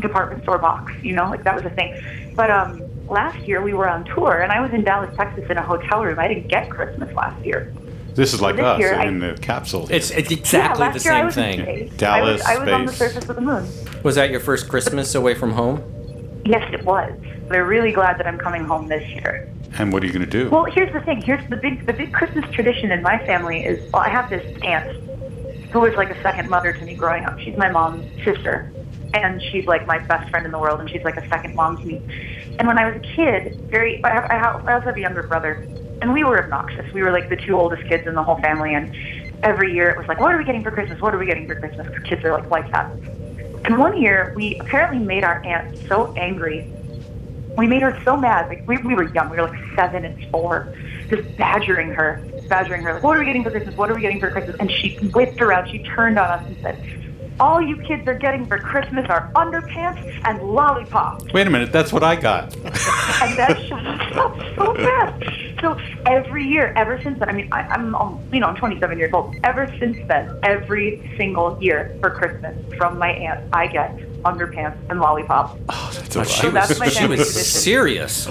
department 0.00 0.42
store 0.42 0.58
box. 0.58 0.92
You 1.02 1.14
know, 1.14 1.28
like 1.28 1.44
that 1.44 1.54
was 1.54 1.64
a 1.64 1.70
thing. 1.70 2.32
But 2.34 2.50
um, 2.50 2.82
last 3.08 3.38
year 3.46 3.62
we 3.62 3.72
were 3.74 3.88
on 3.88 4.04
tour 4.04 4.40
and 4.42 4.50
I 4.52 4.60
was 4.60 4.72
in 4.72 4.84
Dallas, 4.84 5.14
Texas, 5.16 5.44
in 5.50 5.56
a 5.58 5.62
hotel 5.62 6.02
room. 6.04 6.18
I 6.18 6.28
didn't 6.28 6.48
get 6.48 6.70
Christmas 6.70 7.12
last 7.14 7.44
year. 7.44 7.72
This 8.14 8.32
is 8.32 8.40
like 8.40 8.56
This 8.56 8.64
us 8.64 8.78
year 8.78 8.94
I- 8.94 9.06
in 9.06 9.18
the 9.18 9.36
capsule. 9.40 9.88
It's, 9.90 10.10
it's 10.10 10.30
exactly 10.30 10.80
last 10.80 10.94
the 10.94 11.00
same 11.00 11.30
thing. 11.30 11.88
Dallas, 11.96 12.42
I 12.44 12.56
was, 12.58 12.60
I 12.60 12.64
was 12.64 12.72
on 12.72 12.86
the 12.86 12.92
surface 12.92 13.28
of 13.28 13.34
the 13.36 13.42
moon. 13.42 13.66
Was 14.02 14.14
that 14.14 14.30
your 14.30 14.40
first 14.40 14.68
Christmas 14.68 15.14
away 15.14 15.34
from 15.34 15.52
home? 15.52 15.82
Yes, 16.44 16.72
it 16.72 16.84
was. 16.84 17.12
They're 17.48 17.64
really 17.64 17.90
glad 17.92 18.18
that 18.18 18.26
I'm 18.26 18.38
coming 18.38 18.64
home 18.64 18.86
this 18.88 19.06
year. 19.10 19.50
and 19.78 19.92
what 19.92 20.02
are 20.02 20.06
you 20.06 20.12
going 20.12 20.24
to 20.24 20.30
do? 20.30 20.48
Well, 20.48 20.64
here's 20.64 20.92
the 20.92 21.00
thing. 21.00 21.20
Here's 21.22 21.46
the 21.50 21.56
big 21.56 21.84
the 21.86 21.92
big 21.92 22.12
Christmas 22.12 22.48
tradition 22.52 22.92
in 22.92 23.02
my 23.02 23.18
family 23.26 23.64
is 23.64 23.90
well, 23.92 24.02
I 24.02 24.08
have 24.08 24.30
this 24.30 24.44
aunt 24.62 24.96
who 25.72 25.80
was 25.80 25.94
like 25.94 26.10
a 26.10 26.22
second 26.22 26.48
mother 26.48 26.72
to 26.72 26.84
me 26.84 26.94
growing 26.94 27.24
up. 27.24 27.38
She's 27.40 27.56
my 27.58 27.68
mom's 27.70 28.06
sister, 28.24 28.70
and 29.14 29.42
she's 29.50 29.66
like 29.66 29.86
my 29.88 29.98
best 29.98 30.30
friend 30.30 30.46
in 30.46 30.52
the 30.52 30.58
world, 30.58 30.78
and 30.80 30.88
she's 30.88 31.02
like 31.02 31.16
a 31.16 31.28
second 31.28 31.56
mom 31.56 31.78
to 31.78 31.84
me. 31.84 32.00
And 32.58 32.68
when 32.68 32.78
I 32.78 32.86
was 32.86 32.96
a 32.96 33.16
kid, 33.16 33.56
very 33.70 34.00
I, 34.04 34.52
I 34.66 34.74
also 34.74 34.86
have 34.86 34.96
a 34.96 35.00
younger 35.00 35.22
brother, 35.24 35.66
and 36.00 36.12
we 36.12 36.24
were 36.24 36.42
obnoxious. 36.42 36.84
We 36.94 37.02
were 37.02 37.10
like 37.10 37.28
the 37.28 37.36
two 37.36 37.58
oldest 37.58 37.86
kids 37.88 38.04
in 38.06 38.14
the 38.14 38.22
whole 38.22 38.38
family, 38.42 38.74
and 38.74 38.90
every 39.42 39.72
year 39.72 39.88
it 39.90 39.96
was 39.96 40.06
like, 40.08 40.20
what 40.20 40.32
are 40.34 40.38
we 40.38 40.44
getting 40.44 40.62
for 40.62 40.70
Christmas? 40.70 41.00
What 41.00 41.14
are 41.14 41.18
we 41.18 41.26
getting 41.26 41.46
for 41.46 41.54
Christmas? 41.54 41.86
Kids 42.08 42.22
are 42.24 42.32
like 42.32 42.50
like 42.50 42.70
that. 42.72 42.96
And 43.64 43.78
one 43.78 44.00
year 44.00 44.32
we 44.36 44.58
apparently 44.60 44.98
made 44.98 45.24
our 45.24 45.40
aunt 45.44 45.64
so 45.88 46.12
angry 46.16 46.70
we 47.56 47.66
made 47.66 47.82
her 47.82 47.96
so 48.04 48.16
mad. 48.16 48.46
Like 48.48 48.64
we, 48.66 48.78
we 48.78 48.94
were 48.94 49.12
young. 49.14 49.30
We 49.30 49.36
were 49.36 49.44
like 49.44 49.52
seven 49.78 50.04
and 50.04 50.16
four, 50.30 50.72
just 51.10 51.22
badgering 51.36 51.90
her, 51.90 52.26
badgering 52.48 52.82
her. 52.82 52.94
Like, 52.94 53.04
what 53.04 53.16
are 53.16 53.20
we 53.20 53.26
getting 53.26 53.44
for 53.44 53.50
Christmas? 53.50 53.76
What 53.76 53.90
are 53.90 53.94
we 53.94 54.02
getting 54.02 54.20
for 54.20 54.30
Christmas? 54.30 54.56
And 54.58 54.70
she 54.70 54.98
whipped 55.14 55.40
around. 55.40 55.68
She 55.70 55.82
turned 55.94 56.18
on 56.18 56.30
us 56.30 56.42
and 56.48 56.56
said, 56.62 56.78
all 57.40 57.60
you 57.60 57.76
kids 57.82 58.06
are 58.06 58.14
getting 58.14 58.46
for 58.46 58.58
Christmas 58.58 59.08
are 59.08 59.30
underpants 59.34 60.20
and 60.24 60.42
lollipops. 60.42 61.32
Wait 61.32 61.46
a 61.46 61.50
minute, 61.50 61.72
that's 61.72 61.92
what 61.92 62.02
I 62.02 62.16
got. 62.16 62.54
and 62.54 63.38
that 63.38 63.60
shut 63.66 63.86
us 63.86 64.16
up 64.16 64.38
so 64.56 64.74
fast. 64.74 65.60
So 65.60 65.78
every 66.06 66.44
year, 66.44 66.72
ever 66.76 67.00
since 67.02 67.18
then, 67.18 67.28
I 67.28 67.32
mean, 67.32 67.48
I, 67.52 67.62
I'm, 67.62 67.94
um, 67.94 68.20
you 68.32 68.40
know, 68.40 68.46
I'm 68.46 68.56
27 68.56 68.98
years 68.98 69.12
old. 69.12 69.34
Ever 69.42 69.72
since 69.78 69.96
then, 70.06 70.38
every 70.42 71.10
single 71.16 71.60
year 71.62 71.96
for 72.00 72.10
Christmas 72.10 72.56
from 72.76 72.98
my 72.98 73.10
aunt, 73.10 73.44
I 73.52 73.66
get 73.66 73.96
underpants 74.24 74.78
and 74.90 75.00
lollipops. 75.00 75.60
So 76.10 76.24
she 76.24 76.48
that's 76.48 76.70
was, 76.70 76.80
my 76.80 76.88
she 76.88 77.06
was 77.06 77.34
serious. 77.44 78.28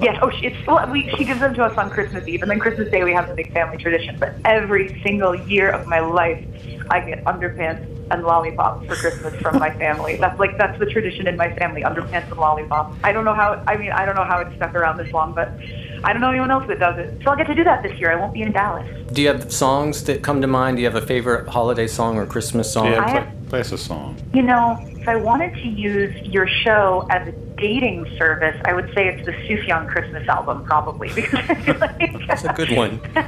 Yes, 0.00 0.18
oh, 0.22 0.30
she, 0.30 0.46
it's, 0.46 0.66
well, 0.66 0.88
we, 0.90 1.08
she 1.16 1.24
gives 1.24 1.40
them 1.40 1.54
to 1.54 1.64
us 1.64 1.76
on 1.76 1.90
Christmas 1.90 2.26
Eve, 2.28 2.42
and 2.42 2.50
then 2.50 2.60
Christmas 2.60 2.88
Day 2.90 3.02
we 3.02 3.12
have 3.12 3.28
the 3.28 3.34
big 3.34 3.52
family 3.52 3.76
tradition. 3.76 4.16
But 4.18 4.34
every 4.44 5.00
single 5.02 5.34
year 5.34 5.70
of 5.70 5.86
my 5.86 6.00
life, 6.00 6.44
I 6.90 7.00
get 7.00 7.24
underpants 7.24 7.84
and 8.10 8.22
lollipops 8.22 8.86
for 8.86 8.94
Christmas 8.96 9.34
from 9.42 9.58
my 9.58 9.70
family. 9.76 10.16
That's 10.16 10.38
like 10.38 10.56
that's 10.56 10.78
the 10.78 10.86
tradition 10.86 11.26
in 11.26 11.36
my 11.36 11.54
family: 11.56 11.82
underpants 11.82 12.30
and 12.30 12.38
lollipops. 12.38 12.96
I 13.04 13.12
don't 13.12 13.24
know 13.24 13.34
how. 13.34 13.62
I 13.66 13.76
mean, 13.76 13.92
I 13.92 14.06
don't 14.06 14.14
know 14.16 14.24
how 14.24 14.38
it's 14.40 14.54
stuck 14.56 14.74
around 14.74 14.96
this 14.96 15.12
long, 15.12 15.34
but 15.34 15.52
I 16.04 16.12
don't 16.12 16.20
know 16.22 16.30
anyone 16.30 16.50
else 16.50 16.66
that 16.68 16.78
does 16.78 16.98
it. 16.98 17.20
So 17.22 17.30
I'll 17.30 17.36
get 17.36 17.46
to 17.48 17.54
do 17.54 17.64
that 17.64 17.82
this 17.82 17.98
year. 17.98 18.10
I 18.10 18.16
won't 18.16 18.32
be 18.32 18.42
in 18.42 18.52
Dallas. 18.52 18.86
Do 19.12 19.22
you 19.22 19.28
have 19.28 19.52
songs 19.52 20.04
that 20.04 20.22
come 20.22 20.40
to 20.40 20.46
mind? 20.46 20.76
Do 20.76 20.82
you 20.82 20.88
have 20.90 21.02
a 21.02 21.06
favorite 21.06 21.48
holiday 21.48 21.86
song 21.86 22.16
or 22.16 22.26
Christmas 22.26 22.72
song? 22.72 22.86
Yeah, 22.86 23.00
I 23.00 23.04
play, 23.04 23.12
have- 23.20 23.48
play 23.48 23.60
us 23.60 23.72
a 23.72 23.78
song. 23.78 24.16
You 24.32 24.42
know, 24.42 24.78
if 24.96 25.08
I 25.08 25.16
wanted 25.16 25.54
to 25.54 25.68
use 25.68 26.14
your 26.26 26.46
show 26.46 27.06
as 27.10 27.28
a 27.28 27.32
dating 27.56 28.06
service, 28.18 28.56
I 28.64 28.72
would 28.74 28.92
say 28.94 29.08
it's 29.08 29.26
the 29.26 29.32
Sufjan 29.32 29.88
Christmas 29.88 30.26
album, 30.28 30.64
probably 30.64 31.08
because 31.14 31.40
I 31.48 31.54
feel 31.54 31.78
like 31.78 32.26
That's 32.26 32.44
a 32.44 32.52
good 32.52 32.70
one. 32.72 33.00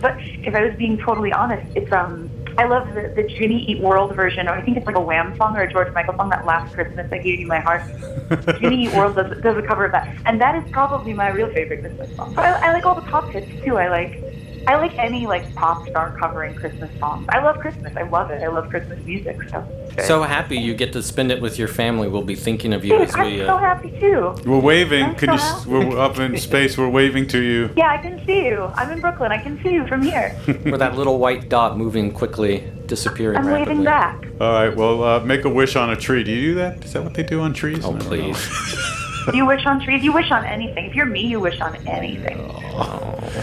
But 0.00 0.16
if 0.18 0.54
I 0.54 0.64
was 0.64 0.74
being 0.76 0.96
totally 0.96 1.32
honest, 1.32 1.66
it's 1.76 1.92
um 1.92 2.30
I 2.58 2.64
love 2.64 2.94
the, 2.94 3.12
the 3.14 3.22
Jimmy 3.22 3.64
Eat 3.64 3.80
World 3.80 4.14
version, 4.14 4.48
or 4.48 4.52
I 4.52 4.62
think 4.62 4.76
it's 4.76 4.86
like 4.86 4.96
a 4.96 5.00
Wham 5.00 5.36
song 5.36 5.56
or 5.56 5.62
a 5.62 5.70
George 5.70 5.92
Michael 5.92 6.16
song. 6.16 6.30
That 6.30 6.46
last 6.46 6.74
Christmas 6.74 7.06
I 7.12 7.18
gave 7.18 7.38
you 7.38 7.46
my 7.46 7.60
heart. 7.60 7.82
Jimmy 8.60 8.86
Eat 8.86 8.94
World 8.94 9.16
does, 9.16 9.40
does 9.42 9.56
a 9.56 9.62
cover 9.62 9.84
of 9.84 9.92
that, 9.92 10.16
and 10.24 10.40
that 10.40 10.54
is 10.54 10.70
probably 10.70 11.12
my 11.12 11.28
real 11.28 11.48
favorite 11.52 11.80
Christmas 11.80 12.14
song. 12.16 12.32
But 12.34 12.46
I, 12.46 12.68
I 12.68 12.72
like 12.72 12.86
all 12.86 12.94
the 12.94 13.02
pop 13.02 13.30
hits 13.30 13.48
too. 13.62 13.76
I 13.76 13.88
like 13.88 14.22
I 14.66 14.74
like 14.76 14.98
any 14.98 15.26
like 15.26 15.54
pop 15.54 15.86
star 15.88 16.16
covering 16.18 16.54
Christmas 16.56 16.90
songs. 16.98 17.26
I 17.28 17.42
love 17.42 17.58
Christmas. 17.58 17.96
I 17.96 18.02
love 18.02 18.30
it. 18.30 18.42
I 18.42 18.48
love 18.48 18.68
Christmas 18.68 18.98
music. 19.04 19.36
So 19.50 19.64
So 20.04 20.22
happy 20.22 20.58
you 20.58 20.74
get 20.74 20.92
to 20.94 21.02
spend 21.02 21.30
it 21.30 21.40
with 21.40 21.58
your 21.58 21.68
family. 21.68 22.08
We'll 22.08 22.22
be 22.22 22.34
thinking 22.34 22.72
of 22.72 22.84
you 22.84 22.98
Dude, 22.98 23.08
as 23.08 23.14
I'm 23.14 23.26
we. 23.26 23.38
so 23.38 23.54
Uh, 23.54 23.58
happy 23.58 23.90
too. 24.00 24.34
We're 24.44 24.58
waving. 24.58 25.04
I'm 25.04 25.14
Can 25.14 25.32
you? 25.32 25.38
so 25.38 25.44
s- 25.56 25.66
We're 25.66 25.98
up 25.98 26.18
in 26.18 26.36
space. 26.36 26.76
We're 26.76 26.88
waving 26.88 27.28
to 27.28 27.38
you. 27.40 27.70
Yeah, 27.76 27.90
I 27.90 27.98
can 27.98 28.24
see 28.26 28.46
you. 28.46 28.64
I'm 28.74 28.90
in 28.90 29.00
Brooklyn. 29.00 29.30
I 29.32 29.38
can 29.38 29.62
see 29.62 29.72
you 29.72 29.86
from 29.86 30.02
here. 30.02 30.36
or 30.66 30.78
that 30.78 30.96
little 30.96 31.18
white 31.18 31.48
dot 31.48 31.78
moving 31.78 32.10
quickly, 32.12 32.64
disappearing 32.86 33.38
I'm 33.38 33.46
rapidly. 33.46 33.68
waving 33.74 33.84
back. 33.84 34.26
All 34.40 34.52
right. 34.52 34.74
Well, 34.76 35.02
uh, 35.02 35.20
make 35.20 35.44
a 35.44 35.48
wish 35.50 35.76
on 35.76 35.90
a 35.90 35.96
tree. 35.96 36.24
Do 36.24 36.32
you 36.32 36.42
do 36.50 36.54
that? 36.56 36.84
Is 36.84 36.92
that 36.94 37.02
what 37.04 37.14
they 37.14 37.22
do 37.22 37.40
on 37.40 37.54
trees? 37.54 37.84
Oh, 37.84 37.94
please. 37.96 38.36
You 39.34 39.46
wish 39.46 39.64
on 39.66 39.80
trees. 39.80 40.02
You 40.04 40.12
wish 40.12 40.30
on 40.30 40.44
anything. 40.44 40.86
If 40.86 40.94
you're 40.94 41.06
me, 41.06 41.26
you 41.26 41.40
wish 41.40 41.60
on 41.60 41.74
anything. 41.86 42.38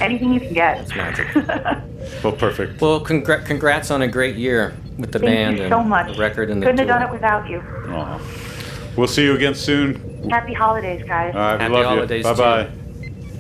Anything 0.01 0.33
you 0.33 0.39
can 0.39 0.53
get. 0.53 0.77
That's 0.87 0.95
magic. 0.95 1.35
well, 2.23 2.33
perfect. 2.33 2.79
Well, 2.81 3.03
congr- 3.03 3.45
congrats 3.45 3.91
on 3.91 4.01
a 4.01 4.07
great 4.07 4.35
year 4.35 4.75
with 4.97 5.11
the 5.11 5.19
Thank 5.19 5.31
band 5.31 5.57
you 5.57 5.63
and 5.65 5.89
much. 5.89 6.07
the 6.13 6.19
record 6.19 6.49
and 6.49 6.61
the 6.61 6.65
Couldn't 6.67 6.79
have 6.79 6.87
tour. 6.87 6.99
done 6.99 7.09
it 7.09 7.11
without 7.11 7.49
you. 7.49 7.59
Aw. 7.93 8.21
We'll 8.95 9.07
see 9.07 9.23
you 9.23 9.35
again 9.35 9.55
soon. 9.55 10.29
Happy 10.29 10.53
holidays, 10.53 11.03
guys. 11.05 11.33
All 11.35 11.41
right. 11.41 11.59
Happy 11.61 11.73
we 11.73 11.79
love 11.79 11.85
holidays 11.87 12.25
you. 12.25 12.31
to 12.31 12.37
Bye 12.37 12.63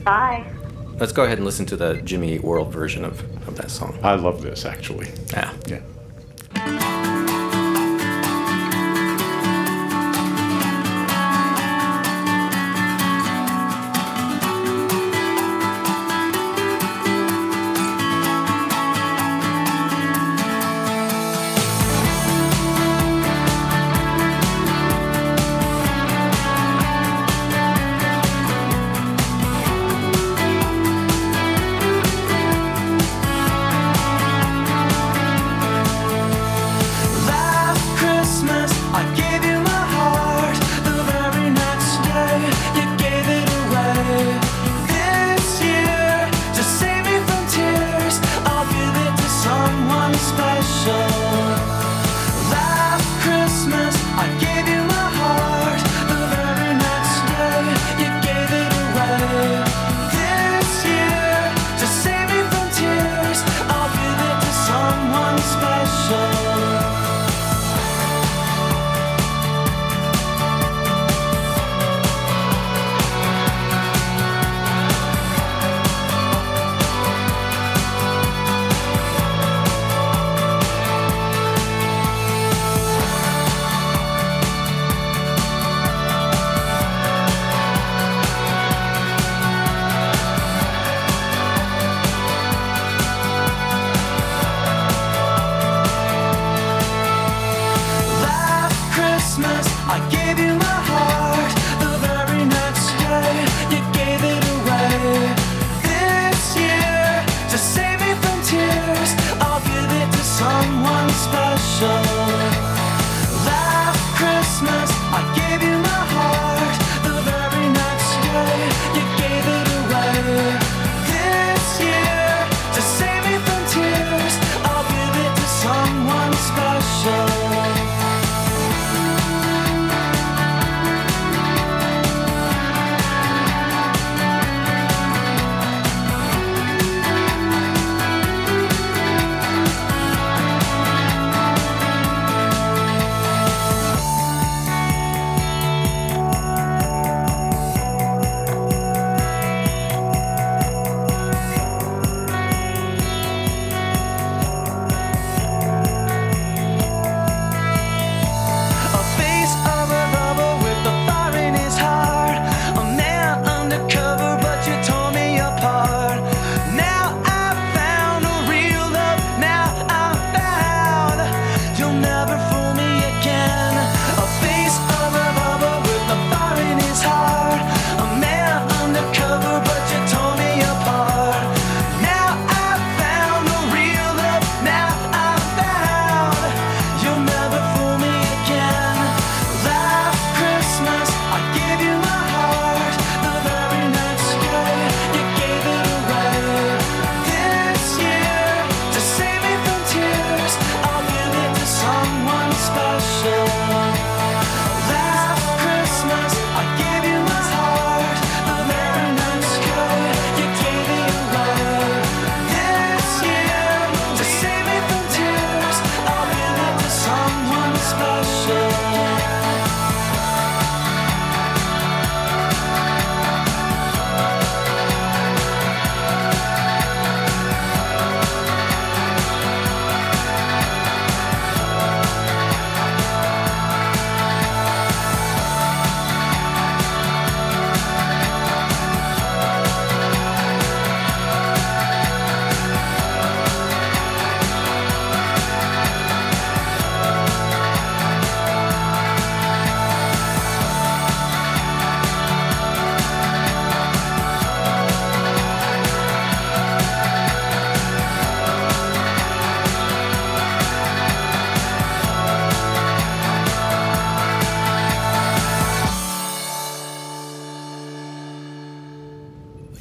bye. 0.03 0.43
Bye. 0.43 0.45
Let's 0.99 1.11
go 1.11 1.23
ahead 1.23 1.37
and 1.37 1.45
listen 1.45 1.65
to 1.67 1.75
the 1.75 1.95
Jimmy 2.01 2.33
Eat 2.33 2.43
World 2.43 2.71
version 2.73 3.03
of, 3.05 3.19
of 3.47 3.55
that 3.57 3.71
song. 3.71 3.97
I 4.03 4.15
love 4.15 4.41
this 4.41 4.65
actually. 4.65 5.09
Yeah. 5.31 5.53
Yeah. 5.67 6.89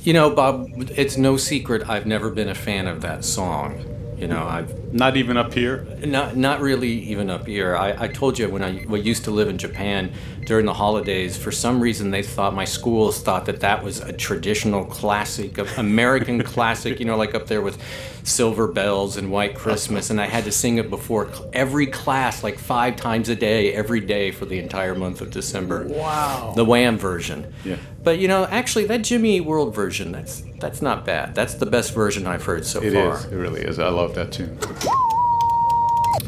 You 0.04 0.12
know, 0.12 0.30
Bob, 0.30 0.68
it's 0.96 1.16
no 1.16 1.36
secret 1.36 1.88
I've 1.88 2.06
never 2.06 2.30
been 2.30 2.48
a 2.48 2.56
fan 2.56 2.88
of 2.88 3.02
that 3.02 3.24
song. 3.24 3.84
You 4.18 4.28
know, 4.28 4.44
I've 4.46 4.92
not 4.92 5.16
even 5.16 5.36
up 5.36 5.52
here. 5.52 5.84
Not 6.04 6.36
not 6.36 6.60
really 6.60 6.90
even 6.90 7.30
up 7.30 7.46
here. 7.46 7.76
I, 7.76 8.04
I 8.04 8.08
told 8.08 8.38
you 8.38 8.48
when 8.48 8.62
I, 8.62 8.84
I 8.88 8.96
used 8.96 9.24
to 9.24 9.30
live 9.32 9.48
in 9.48 9.58
Japan 9.58 10.12
during 10.46 10.66
the 10.66 10.74
holidays. 10.74 11.36
For 11.36 11.50
some 11.50 11.80
reason, 11.80 12.10
they 12.12 12.22
thought 12.22 12.54
my 12.54 12.64
schools 12.64 13.20
thought 13.20 13.46
that 13.46 13.60
that 13.60 13.82
was 13.82 13.98
a 13.98 14.12
traditional 14.12 14.84
classic, 14.84 15.58
of 15.58 15.76
American 15.78 16.42
classic. 16.54 17.00
You 17.00 17.06
know, 17.06 17.16
like 17.16 17.34
up 17.34 17.46
there 17.46 17.62
with 17.62 17.82
Silver 18.22 18.68
Bells 18.68 19.16
and 19.16 19.30
White 19.30 19.56
Christmas, 19.56 20.10
and 20.10 20.20
I 20.20 20.26
had 20.26 20.44
to 20.44 20.52
sing 20.52 20.78
it 20.78 20.88
before 20.88 21.28
every 21.52 21.86
class, 21.88 22.44
like 22.44 22.58
five 22.58 22.94
times 22.96 23.28
a 23.28 23.34
day, 23.34 23.72
every 23.72 24.00
day 24.00 24.30
for 24.30 24.44
the 24.46 24.58
entire 24.58 24.94
month 24.94 25.20
of 25.20 25.30
December. 25.30 25.86
Wow. 25.88 26.52
The 26.54 26.64
Wham 26.64 26.96
version. 26.96 27.52
Yeah. 27.64 27.76
But 28.04 28.18
you 28.18 28.26
know, 28.28 28.44
actually, 28.46 28.86
that 28.86 29.02
Jimmy 29.02 29.40
World 29.40 29.74
version, 29.74 30.10
that's 30.12 30.42
that's 30.58 30.82
not 30.82 31.04
bad. 31.06 31.34
That's 31.34 31.54
the 31.54 31.66
best 31.66 31.94
version 31.94 32.26
I've 32.26 32.44
heard 32.44 32.66
so 32.66 32.82
It 32.82 32.92
far. 32.94 33.16
is. 33.16 33.24
It 33.26 33.36
really 33.36 33.62
is. 33.62 33.78
I 33.78 33.88
love 33.88 34.14
that 34.16 34.32
tune. 34.32 34.58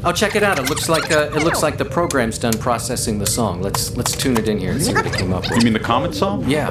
Oh, 0.06 0.12
check 0.12 0.36
it 0.36 0.42
out. 0.42 0.58
It 0.58 0.68
looks 0.68 0.88
like 0.88 1.10
uh, 1.10 1.30
it 1.34 1.42
looks 1.42 1.62
like 1.62 1.78
the 1.78 1.84
program's 1.84 2.38
done 2.38 2.52
processing 2.58 3.18
the 3.18 3.26
song. 3.26 3.62
Let's 3.62 3.96
let's 3.96 4.14
tune 4.16 4.36
it 4.36 4.48
in 4.48 4.58
here 4.58 4.70
and 4.72 4.82
see 4.82 4.92
what 4.94 5.06
it 5.06 5.14
came 5.14 5.32
up 5.32 5.42
with. 5.42 5.58
You 5.58 5.64
mean 5.64 5.72
the 5.72 5.80
Comet 5.80 6.14
song? 6.14 6.48
Yeah. 6.48 6.70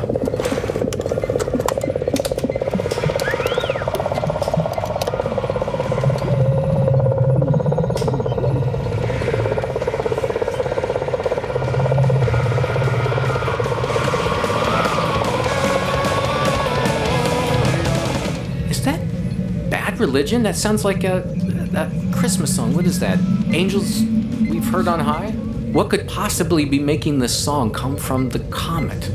Religion? 20.14 20.44
That 20.44 20.56
sounds 20.56 20.86
like 20.86 21.04
a 21.04 21.24
that 21.72 21.92
Christmas 22.14 22.56
song. 22.56 22.76
What 22.76 22.86
is 22.86 23.00
that? 23.00 23.18
Angels 23.48 24.04
we've 24.48 24.64
heard 24.64 24.88
on 24.88 25.00
high? 25.00 25.32
What 25.72 25.90
could 25.90 26.08
possibly 26.08 26.66
be 26.66 26.78
making 26.78 27.18
this 27.18 27.36
song 27.36 27.74
come 27.74 27.98
from 27.98 28.30
the 28.30 28.38
comet? 28.52 29.10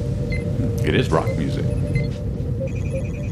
It 0.84 0.96
is 0.96 1.09
rock 1.09 1.28
music. 1.36 1.64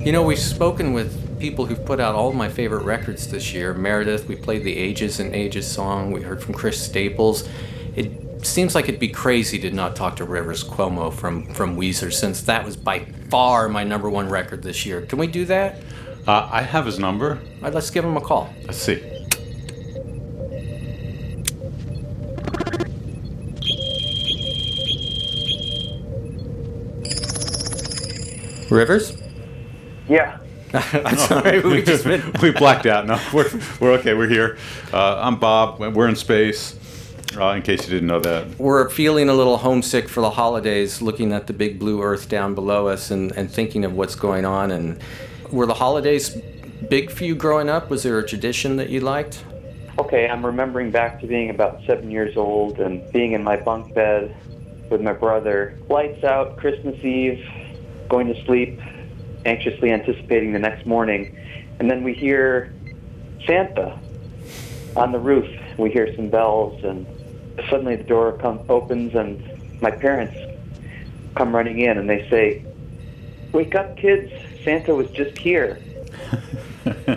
You 0.06 0.12
know, 0.12 0.22
we've 0.22 0.38
spoken 0.38 0.92
with 0.92 1.40
people 1.40 1.66
who've 1.66 1.84
put 1.84 1.98
out 1.98 2.14
all 2.14 2.28
of 2.28 2.36
my 2.36 2.48
favorite 2.48 2.84
records 2.84 3.26
this 3.26 3.52
year. 3.52 3.74
Meredith, 3.74 4.28
we 4.28 4.36
played 4.36 4.62
the 4.62 4.76
Ages 4.76 5.18
and 5.18 5.34
Ages 5.34 5.66
song. 5.66 6.12
We 6.12 6.22
heard 6.22 6.40
from 6.40 6.54
Chris 6.54 6.80
Staples. 6.80 7.48
It 7.96 8.46
seems 8.46 8.76
like 8.76 8.88
it'd 8.88 9.00
be 9.00 9.08
crazy 9.08 9.58
to 9.58 9.72
not 9.72 9.96
talk 9.96 10.14
to 10.16 10.24
Rivers 10.24 10.62
Cuomo 10.62 11.12
from, 11.12 11.52
from 11.52 11.76
Weezer, 11.76 12.12
since 12.12 12.42
that 12.42 12.64
was 12.64 12.76
by 12.76 13.06
far 13.28 13.68
my 13.68 13.82
number 13.82 14.08
one 14.08 14.28
record 14.28 14.62
this 14.62 14.86
year. 14.86 15.00
Can 15.00 15.18
we 15.18 15.26
do 15.26 15.44
that? 15.46 15.80
Uh, 16.26 16.48
I 16.50 16.62
have 16.62 16.86
his 16.86 16.98
number. 16.98 17.38
All 17.56 17.62
right, 17.62 17.74
let's 17.74 17.90
give 17.90 18.04
him 18.04 18.16
a 18.16 18.20
call. 18.20 18.52
Let's 18.64 18.78
see. 18.78 19.00
Rivers? 28.70 29.16
Yeah. 30.08 30.38
I'm 30.74 31.16
sorry, 31.16 31.60
we 31.60 31.82
just 31.84 32.02
been. 32.04 32.34
we 32.42 32.50
blacked 32.50 32.86
out. 32.86 33.06
No, 33.06 33.20
we're, 33.32 33.48
we're 33.80 33.92
okay. 33.92 34.14
We're 34.14 34.28
here. 34.28 34.58
Uh, 34.92 35.20
I'm 35.20 35.38
Bob. 35.38 35.78
We're 35.78 36.08
in 36.08 36.16
space. 36.16 36.76
Uh, 37.36 37.50
in 37.50 37.62
case 37.62 37.84
you 37.84 37.90
didn't 37.90 38.08
know 38.08 38.20
that. 38.20 38.58
We're 38.58 38.88
feeling 38.88 39.28
a 39.28 39.34
little 39.34 39.58
homesick 39.58 40.08
for 40.08 40.22
the 40.22 40.30
holidays, 40.30 41.02
looking 41.02 41.32
at 41.32 41.46
the 41.46 41.52
big 41.52 41.78
blue 41.78 42.02
earth 42.02 42.28
down 42.28 42.54
below 42.54 42.88
us 42.88 43.10
and, 43.10 43.30
and 43.32 43.50
thinking 43.50 43.84
of 43.84 43.92
what's 43.92 44.14
going 44.14 44.44
on. 44.44 44.70
And 44.70 44.98
were 45.50 45.66
the 45.66 45.74
holidays 45.74 46.36
big 46.88 47.10
for 47.10 47.24
you 47.24 47.34
growing 47.34 47.68
up? 47.68 47.90
Was 47.90 48.02
there 48.02 48.18
a 48.18 48.26
tradition 48.26 48.76
that 48.76 48.90
you 48.90 49.00
liked? 49.00 49.44
Okay, 49.98 50.28
I'm 50.28 50.44
remembering 50.44 50.90
back 50.90 51.20
to 51.20 51.26
being 51.26 51.50
about 51.50 51.80
seven 51.86 52.10
years 52.10 52.36
old 52.36 52.78
and 52.80 53.10
being 53.12 53.32
in 53.32 53.42
my 53.42 53.56
bunk 53.56 53.94
bed 53.94 54.36
with 54.90 55.00
my 55.00 55.12
brother. 55.12 55.78
Lights 55.88 56.22
out, 56.22 56.56
Christmas 56.58 57.02
Eve, 57.02 57.44
going 58.08 58.26
to 58.26 58.44
sleep, 58.44 58.78
anxiously 59.44 59.90
anticipating 59.90 60.52
the 60.52 60.58
next 60.58 60.86
morning. 60.86 61.36
And 61.78 61.90
then 61.90 62.04
we 62.04 62.12
hear 62.12 62.74
Santa 63.46 63.98
on 64.96 65.12
the 65.12 65.18
roof. 65.18 65.48
We 65.78 65.90
hear 65.90 66.14
some 66.14 66.28
bells, 66.28 66.82
and 66.84 67.06
suddenly 67.70 67.96
the 67.96 68.04
door 68.04 68.36
come, 68.38 68.60
opens, 68.68 69.14
and 69.14 69.42
my 69.80 69.90
parents 69.90 70.36
come 71.34 71.54
running 71.54 71.80
in, 71.80 71.98
and 71.98 72.08
they 72.08 72.28
say, 72.28 72.64
Wake 73.52 73.74
up, 73.74 73.96
kids! 73.96 74.32
Santa 74.66 74.92
was 74.92 75.08
just 75.10 75.38
here. 75.38 75.78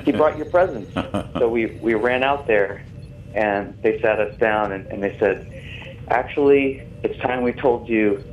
he 0.05 0.11
brought 0.11 0.37
your 0.37 0.45
presents. 0.45 0.93
so 1.39 1.49
we, 1.49 1.65
we 1.81 1.95
ran 1.95 2.23
out 2.23 2.45
there 2.45 2.85
and 3.33 3.75
they 3.81 3.99
sat 4.01 4.19
us 4.19 4.37
down 4.37 4.71
and, 4.71 4.85
and 4.87 5.01
they 5.01 5.17
said, 5.17 5.51
actually, 6.09 6.83
it's 7.01 7.19
time 7.21 7.41
we 7.41 7.51
told 7.51 7.89
you 7.89 8.23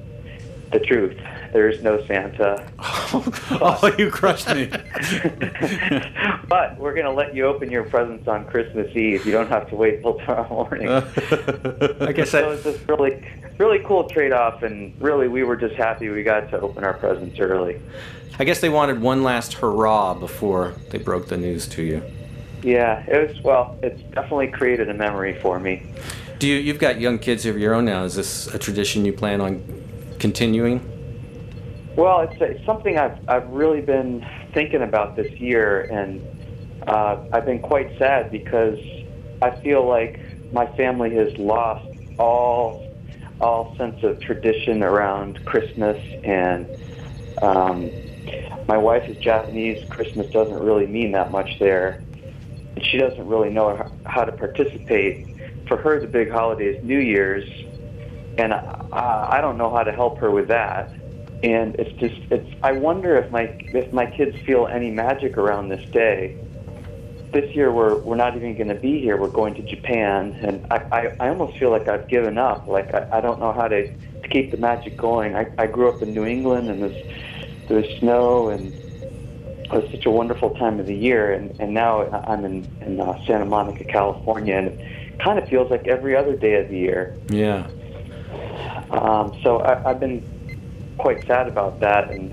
the 0.71 0.81
truth. 0.81 1.17
There 1.55 1.71
is 1.71 1.83
no 1.83 2.05
Santa. 2.05 2.71
oh, 2.79 3.81
oh 3.83 3.95
you 3.97 4.11
crushed 4.11 4.49
me. 4.49 4.67
but 6.49 6.77
we're 6.77 6.93
going 6.93 7.07
to 7.07 7.13
let 7.13 7.35
you 7.35 7.47
open 7.47 7.71
your 7.71 7.85
presents 7.85 8.29
on 8.29 8.45
Christmas 8.45 8.95
Eve. 8.95 9.25
You 9.25 9.33
don't 9.33 9.49
have 9.49 9.67
to 9.71 9.77
wait 9.77 10.03
till 10.03 10.19
tomorrow 10.19 10.47
morning. 10.51 10.89
I 10.91 12.13
guess 12.13 12.33
so 12.33 12.51
it's 12.51 12.65
just 12.65 12.87
really, 12.87 13.27
really 13.57 13.79
cool 13.87 14.07
trade-off, 14.11 14.63
and 14.63 15.01
really 15.01 15.29
we 15.29 15.43
were 15.45 15.57
just 15.57 15.77
happy 15.77 16.11
we 16.11 16.23
got 16.23 16.51
to 16.51 16.61
open 16.61 16.85
our 16.85 16.95
presents 16.95 17.41
early. 17.41 17.81
I 18.39 18.45
guess 18.45 18.61
they 18.61 18.69
wanted 18.69 19.01
one 19.01 19.23
last 19.23 19.55
hurrah 19.55 20.15
before 20.15 20.75
they 20.91 20.99
broke 20.99 21.29
the 21.29 21.39
news 21.39 21.67
to 21.69 21.83
you. 21.83 22.03
Yeah, 22.63 23.03
it 23.07 23.29
was 23.29 23.43
well. 23.43 23.79
It's 23.83 24.01
definitely 24.13 24.49
created 24.49 24.91
a 24.91 24.95
memory 24.95 25.39
for 25.41 25.59
me. 25.59 25.83
Do 26.39 26.47
you? 26.47 26.57
You've 26.57 26.79
got 26.79 27.01
young 27.01 27.19
kids 27.19 27.47
of 27.47 27.59
your 27.59 27.75
own 27.75 27.87
now. 27.87 28.05
Is 28.05 28.15
this 28.15 28.47
a 28.49 28.59
tradition 28.59 29.05
you 29.05 29.13
plan 29.13 29.41
on 29.41 29.63
continuing? 30.19 30.81
Well, 31.97 32.21
it's, 32.21 32.37
it's 32.41 32.65
something 32.67 32.99
I've 32.99 33.19
I've 33.29 33.49
really 33.49 33.81
been 33.81 34.27
thinking 34.53 34.83
about 34.83 35.17
this 35.17 35.33
year, 35.33 35.83
and 35.83 36.21
uh, 36.87 37.25
I've 37.33 37.47
been 37.47 37.61
quite 37.61 37.97
sad 37.99 38.31
because 38.31 38.79
I 39.41 39.51
feel 39.63 39.87
like 39.87 40.21
my 40.53 40.67
family 40.77 41.15
has 41.15 41.37
lost 41.39 41.89
all 42.19 42.85
all 43.41 43.77
sense 43.77 44.03
of 44.03 44.21
tradition 44.21 44.83
around 44.83 45.43
Christmas, 45.47 45.97
and 46.25 46.67
um, 47.41 47.91
my 48.69 48.79
wife 48.79 49.09
is 49.09 49.17
Japanese. 49.19 49.85
Christmas 49.91 50.29
doesn't 50.33 50.59
really 50.61 50.87
mean 50.87 51.13
that 51.13 51.31
much 51.31 51.59
there, 51.61 52.03
and 52.77 52.85
she 52.85 52.99
doesn't 52.99 53.27
really 53.27 53.51
know 53.51 53.77
how- 54.07 54.25
to 54.25 54.33
participate. 54.33 55.29
For 55.69 55.77
her, 55.79 56.01
the 56.01 56.09
big 56.09 56.31
holiday 56.31 56.67
is 56.67 56.85
New 56.85 56.99
Year's, 56.99 57.49
and 58.39 58.55
I, 58.55 58.59
uh, 58.93 59.29
I 59.31 59.41
don't 59.41 59.59
know 59.59 59.71
how 59.71 59.85
to 59.85 59.93
help 59.93 60.19
her 60.21 60.31
with 60.31 60.49
that. 60.49 60.93
And 61.43 61.77
it's 61.79 61.93
just, 62.01 62.21
it's. 62.31 62.51
I 62.63 62.73
wonder 62.73 63.17
if 63.19 63.31
my 63.31 63.53
if 63.73 63.93
my 63.93 64.07
kids 64.07 64.37
feel 64.47 64.69
any 64.69 64.91
magic 64.91 65.37
around 65.39 65.69
this 65.69 65.85
day. 65.93 66.37
this 67.33 67.55
year 67.55 67.73
we're 67.73 67.97
we're 68.03 68.17
not 68.17 68.37
even 68.37 68.57
going 68.57 68.69
to 68.69 68.75
be 68.75 69.01
here. 69.01 69.17
We're 69.17 69.29
going 69.29 69.55
to 69.57 69.63
Japan, 69.63 70.39
and 70.43 70.67
I, 70.71 70.77
I, 70.93 71.27
I 71.27 71.29
almost 71.29 71.59
feel 71.59 71.71
like 71.71 71.89
I've 71.89 72.09
given 72.09 72.39
up. 72.39 72.67
Like 72.67 72.95
I, 72.95 73.19
I 73.19 73.21
don't 73.21 73.41
know 73.41 73.53
how 73.53 73.69
to, 73.69 73.89
to 73.89 74.29
keep 74.31 74.51
the 74.51 74.57
magic 74.59 74.97
going. 74.97 75.37
I, 75.37 75.47
I 75.59 75.67
grew 75.67 75.89
up 75.91 76.03
in 76.03 76.15
New 76.15 76.25
England, 76.25 76.71
and 76.71 76.83
there's 77.69 77.87
there's 77.87 77.99
snow, 77.99 78.49
and 78.49 78.73
it 78.73 79.73
was 79.73 79.91
such 79.91 80.07
a 80.07 80.11
wonderful 80.11 80.51
time 80.51 80.81
of 80.81 80.87
the 80.87 80.95
year. 80.95 81.33
And, 81.33 81.59
and 81.61 81.75
now 81.75 82.03
I'm 82.03 82.45
in 82.45 82.67
in 82.81 83.01
uh, 83.01 83.25
Santa 83.27 83.45
Monica, 83.45 83.85
California, 83.85 84.57
and 84.57 84.69
it 84.69 85.21
kind 85.21 85.39
of 85.39 85.49
feels 85.49 85.71
like 85.71 85.87
every 85.87 86.17
other 86.17 86.37
day 86.37 86.55
of 86.55 86.69
the 86.69 86.79
year. 86.79 87.17
Yeah. 87.29 87.69
Um, 88.91 89.39
so 89.43 89.59
I, 89.61 89.91
I've 89.91 90.01
been 90.01 90.23
quite 90.99 91.27
sad 91.27 91.49
about 91.49 91.81
that, 91.81 92.11
and 92.11 92.33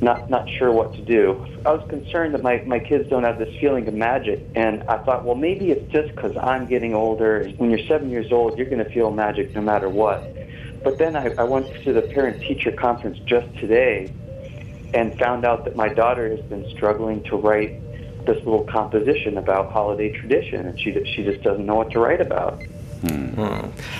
not 0.00 0.30
not 0.30 0.48
sure 0.48 0.72
what 0.72 0.94
to 0.94 1.02
do. 1.02 1.46
I 1.66 1.72
was 1.72 1.86
concerned 1.90 2.34
that 2.34 2.42
my, 2.42 2.62
my 2.66 2.78
kids 2.78 3.08
don't 3.10 3.24
have 3.24 3.38
this 3.38 3.54
feeling 3.60 3.86
of 3.86 3.94
magic, 3.94 4.40
and 4.54 4.82
I 4.84 4.98
thought, 5.04 5.24
well, 5.24 5.34
maybe 5.34 5.70
it's 5.72 5.92
just 5.92 6.14
because 6.14 6.34
I'm 6.36 6.66
getting 6.66 6.94
older. 6.94 7.46
When 7.58 7.70
you're 7.70 7.86
seven 7.86 8.08
years 8.08 8.32
old, 8.32 8.56
you're 8.56 8.68
going 8.68 8.82
to 8.82 8.90
feel 8.90 9.10
magic 9.10 9.54
no 9.54 9.60
matter 9.60 9.88
what. 9.88 10.24
But 10.82 10.96
then 10.96 11.16
I, 11.16 11.34
I 11.36 11.42
went 11.44 11.66
to 11.84 11.92
the 11.92 12.00
parent-teacher 12.00 12.72
conference 12.72 13.18
just 13.26 13.54
today, 13.58 14.10
and 14.94 15.18
found 15.18 15.44
out 15.44 15.64
that 15.64 15.76
my 15.76 15.88
daughter 15.88 16.28
has 16.28 16.44
been 16.46 16.68
struggling 16.70 17.22
to 17.24 17.36
write 17.36 17.80
this 18.26 18.36
little 18.38 18.64
composition 18.64 19.38
about 19.38 19.72
holiday 19.72 20.12
tradition, 20.12 20.66
and 20.66 20.78
she 20.78 20.92
she 21.14 21.24
just 21.24 21.42
doesn't 21.42 21.64
know 21.64 21.76
what 21.76 21.90
to 21.90 21.98
write 21.98 22.20
about. 22.20 22.62
Hmm. 23.02 23.40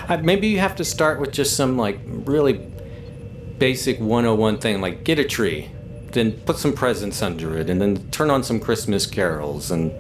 Uh, 0.09 0.19
maybe 0.19 0.49
you 0.49 0.59
have 0.59 0.77
to 0.77 0.85
start 0.85 1.21
with 1.21 1.33
just 1.33 1.57
some 1.57 1.79
like 1.79 1.99
really 2.05 2.71
basic 3.59 3.99
101 3.99 4.59
thing, 4.59 4.81
like 4.81 5.05
get 5.05 5.19
a 5.19 5.25
tree, 5.25 5.71
then 6.13 6.33
put 6.33 6.57
some 6.57 6.73
presents 6.73 7.23
under 7.23 7.57
it, 7.57 7.71
and 7.71 7.81
then 7.81 8.11
turn 8.11 8.31
on 8.31 8.43
some 8.43 8.61
Christmas 8.61 9.07
carols. 9.07 9.71
And 9.71 9.93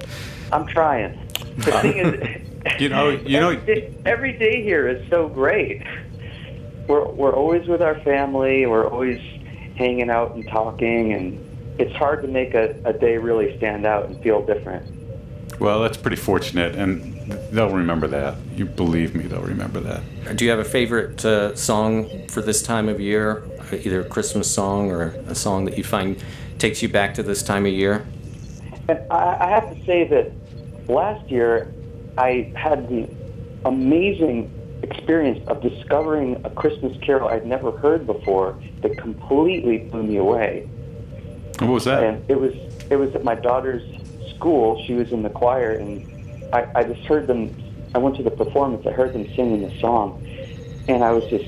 I'm 0.52 0.66
trying. 0.66 1.18
The 1.56 1.72
thing 1.72 1.96
is, 1.96 2.80
you 2.80 2.88
know, 2.88 3.10
you 3.10 3.40
know, 3.40 3.50
every 3.50 3.74
day, 3.74 3.94
every 4.06 4.32
day 4.32 4.62
here 4.62 4.88
is 4.88 5.06
so 5.10 5.28
great. 5.28 5.82
We're 6.86 7.06
we're 7.08 7.34
always 7.34 7.66
with 7.66 7.82
our 7.82 7.98
family. 8.00 8.66
We're 8.66 8.88
always 8.88 9.20
hanging 9.80 10.10
out 10.10 10.34
and 10.34 10.46
talking, 10.46 11.14
and 11.14 11.80
it's 11.80 11.96
hard 11.96 12.20
to 12.20 12.28
make 12.28 12.52
a, 12.52 12.76
a 12.84 12.92
day 12.92 13.16
really 13.16 13.56
stand 13.56 13.86
out 13.86 14.04
and 14.06 14.22
feel 14.22 14.44
different. 14.44 14.86
Well, 15.58 15.80
that's 15.80 15.96
pretty 15.96 16.18
fortunate, 16.18 16.74
and 16.74 17.32
they'll 17.50 17.70
remember 17.70 18.06
that. 18.08 18.36
You 18.54 18.66
believe 18.66 19.14
me, 19.14 19.24
they'll 19.24 19.40
remember 19.40 19.80
that. 19.80 20.36
do 20.36 20.44
you 20.44 20.50
have 20.50 20.60
a 20.60 20.64
favorite 20.64 21.24
uh, 21.24 21.56
song 21.56 22.28
for 22.28 22.42
this 22.42 22.62
time 22.62 22.88
of 22.88 23.00
year? 23.00 23.42
Either 23.72 24.02
a 24.02 24.04
Christmas 24.04 24.50
song 24.50 24.90
or 24.90 25.14
a 25.28 25.34
song 25.34 25.64
that 25.64 25.78
you 25.78 25.84
find 25.84 26.22
takes 26.58 26.82
you 26.82 26.88
back 26.88 27.14
to 27.14 27.22
this 27.22 27.42
time 27.42 27.64
of 27.64 27.72
year? 27.72 28.06
And 28.88 29.00
I, 29.10 29.46
I 29.46 29.48
have 29.48 29.74
to 29.74 29.84
say 29.86 30.06
that 30.08 30.30
last 30.88 31.28
year 31.30 31.72
I 32.18 32.52
had 32.54 32.88
the 32.88 33.08
amazing 33.64 34.50
experience 34.82 35.46
of 35.48 35.60
discovering 35.62 36.40
a 36.44 36.50
Christmas 36.50 36.96
carol 37.02 37.28
I'd 37.28 37.46
never 37.46 37.70
heard 37.70 38.06
before 38.06 38.58
that 38.82 38.96
completely 38.96 39.78
blew 39.78 40.02
me 40.02 40.16
away. 40.16 40.68
What 41.58 41.70
was 41.70 41.84
that? 41.84 42.02
And 42.02 42.30
it 42.30 42.40
was 42.40 42.54
it 42.90 42.96
was 42.96 43.14
at 43.14 43.24
my 43.24 43.34
daughter's 43.34 43.82
school. 44.34 44.82
She 44.86 44.94
was 44.94 45.12
in 45.12 45.22
the 45.22 45.30
choir, 45.30 45.72
and 45.72 46.06
I, 46.54 46.66
I 46.74 46.84
just 46.84 47.04
heard 47.06 47.26
them. 47.26 47.54
I 47.94 47.98
went 47.98 48.16
to 48.16 48.22
the 48.22 48.30
performance. 48.30 48.86
I 48.86 48.92
heard 48.92 49.12
them 49.12 49.26
singing 49.34 49.62
the 49.62 49.78
song, 49.80 50.26
and 50.88 51.04
I 51.04 51.12
was 51.12 51.24
just 51.28 51.44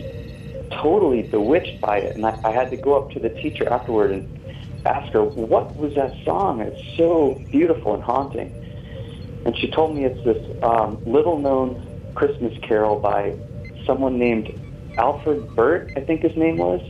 totally 0.71 1.23
bewitched 1.23 1.81
by 1.81 1.99
it. 1.99 2.17
And 2.17 2.27
I, 2.27 2.39
I 2.45 2.51
had 2.51 2.71
to 2.71 2.77
go 2.77 3.01
up 3.01 3.11
to 3.13 3.21
the 3.21 3.31
teacher 3.31 3.69
afterward 3.69 4.11
and 4.11 4.87
ask 4.87 5.13
her, 5.13 5.23
"What 5.23 5.75
was 5.77 5.95
that 5.95 6.15
song? 6.25 6.61
It's 6.61 6.97
so 6.97 7.41
beautiful 7.51 7.95
and 7.95 8.03
haunting." 8.03 8.53
And 9.45 9.57
she 9.57 9.71
told 9.71 9.97
me 9.97 10.05
it's 10.05 10.23
this 10.25 10.63
um, 10.63 11.03
little-known 11.05 11.92
Christmas 12.15 12.57
carol 12.63 12.99
by 12.99 13.35
someone 13.87 14.19
named 14.19 14.51
Alfred 14.99 15.55
Burt, 15.57 15.93
I 15.97 16.01
think 16.01 16.23
his 16.23 16.37
name 16.37 16.59
was. 16.59 16.81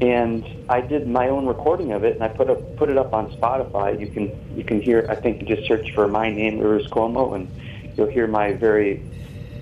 And 0.00 0.44
I 0.68 0.82
did 0.82 1.08
my 1.08 1.28
own 1.28 1.46
recording 1.46 1.92
of 1.92 2.04
it, 2.04 2.14
and 2.14 2.22
I 2.22 2.28
put 2.28 2.50
up 2.50 2.76
put 2.76 2.90
it 2.90 2.98
up 2.98 3.14
on 3.14 3.30
Spotify. 3.32 3.98
You 3.98 4.08
can 4.08 4.56
you 4.56 4.62
can 4.62 4.80
hear. 4.82 5.06
I 5.08 5.14
think 5.14 5.40
you 5.40 5.56
just 5.56 5.66
search 5.66 5.90
for 5.94 6.06
my 6.06 6.30
name, 6.30 6.58
Rivers 6.58 6.86
Cuomo, 6.88 7.34
and 7.34 7.48
you'll 7.96 8.10
hear 8.10 8.26
my 8.26 8.52
very 8.52 9.02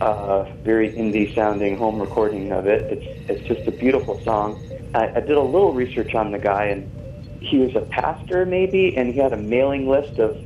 uh, 0.01 0.45
very 0.65 0.91
indie 0.91 1.33
sounding 1.37 1.77
home 1.77 2.01
recording 2.01 2.51
of 2.51 2.67
it. 2.67 2.83
It's 2.91 3.31
it's 3.31 3.49
just 3.49 3.69
a 3.69 3.71
beautiful 3.71 4.21
song. 4.25 4.61
I, 4.95 5.09
I 5.15 5.21
did 5.21 5.37
a 5.37 5.43
little 5.43 5.73
research 5.73 6.15
on 6.15 6.33
the 6.33 6.39
guy, 6.39 6.65
and 6.65 6.91
he 7.41 7.59
was 7.59 7.75
a 7.77 7.81
pastor 7.83 8.45
maybe, 8.45 8.97
and 8.97 9.15
he 9.15 9.21
had 9.21 9.33
a 9.33 9.37
mailing 9.37 9.89
list 9.89 10.19
of 10.19 10.37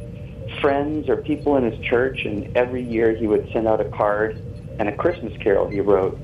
friends 0.67 1.09
or 1.09 1.17
people 1.19 1.57
in 1.57 1.62
his 1.71 1.79
church, 1.87 2.25
and 2.25 2.57
every 2.57 2.83
year 2.83 3.14
he 3.14 3.29
would 3.29 3.49
send 3.53 3.69
out 3.69 3.81
a 3.81 3.89
card 3.91 4.43
and 4.81 4.89
a 4.89 4.97
Christmas 4.97 5.33
carol 5.41 5.69
he 5.69 5.81
wrote. 5.81 6.19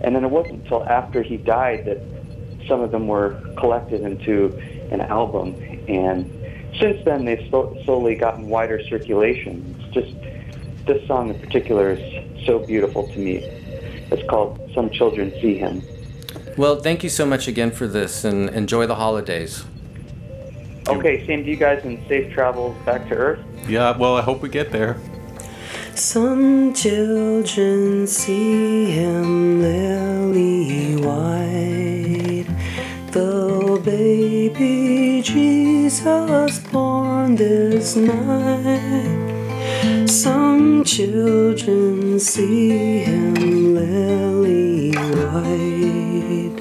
And 0.00 0.16
then 0.16 0.24
it 0.24 0.30
wasn't 0.30 0.62
until 0.62 0.82
after 0.84 1.20
he 1.20 1.36
died 1.36 1.84
that 1.84 2.00
some 2.66 2.80
of 2.80 2.90
them 2.90 3.06
were 3.06 3.38
collected 3.58 4.00
into 4.00 4.56
an 4.90 5.02
album. 5.02 5.54
And 5.88 6.24
since 6.80 7.04
then, 7.04 7.26
they've 7.26 7.46
slo- 7.50 7.76
slowly 7.84 8.14
gotten 8.14 8.48
wider 8.48 8.82
circulation. 8.82 9.76
It's 9.78 9.94
just 9.94 10.86
this 10.86 11.06
song 11.06 11.28
in 11.28 11.38
particular 11.38 11.90
is 11.90 12.46
so 12.46 12.60
beautiful 12.60 13.06
to 13.08 13.18
me. 13.18 13.36
It's 14.10 14.26
called 14.30 14.58
"Some 14.74 14.88
Children 14.88 15.32
See 15.42 15.58
Him." 15.58 15.82
Well, 16.56 16.76
thank 16.76 17.02
you 17.04 17.10
so 17.10 17.26
much 17.26 17.46
again 17.46 17.72
for 17.72 17.86
this, 17.86 18.24
and 18.24 18.48
enjoy 18.48 18.86
the 18.86 18.94
holidays. 18.94 19.66
Okay, 20.88 21.26
same 21.26 21.42
to 21.44 21.50
you 21.50 21.56
guys, 21.56 21.84
and 21.84 21.98
safe 22.06 22.32
travels 22.32 22.76
back 22.84 23.08
to 23.08 23.14
Earth. 23.14 23.40
Yeah, 23.68 23.96
well, 23.96 24.16
I 24.16 24.22
hope 24.22 24.40
we 24.42 24.48
get 24.48 24.70
there. 24.70 24.96
Some 25.94 26.74
children 26.74 28.06
see 28.06 28.90
him 28.92 29.62
lily 29.62 30.96
white, 30.96 32.46
the 33.10 33.80
baby 33.84 35.22
Jesus 35.22 36.60
born 36.70 37.34
this 37.34 37.96
night. 37.96 39.26
Some 40.06 40.84
children 40.84 42.20
see 42.20 43.00
him 43.04 43.74
lily 43.74 44.92
white, 44.94 46.55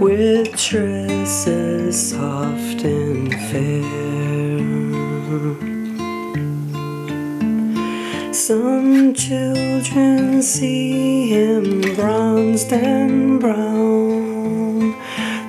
with 0.00 0.56
tresses 0.56 2.10
soft 2.10 2.82
and 2.84 3.34
fair. 3.50 3.90
Some 8.32 9.12
children 9.12 10.42
see 10.42 11.28
him 11.28 11.94
bronzed 11.94 12.72
and 12.72 13.38
brown, 13.38 14.96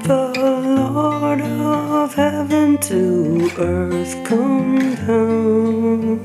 the 0.03 0.33
Lord 0.37 1.41
of 1.41 2.13
heaven 2.13 2.77
to 2.79 3.49
earth 3.57 4.21
come 4.25 4.95
down. 5.07 6.19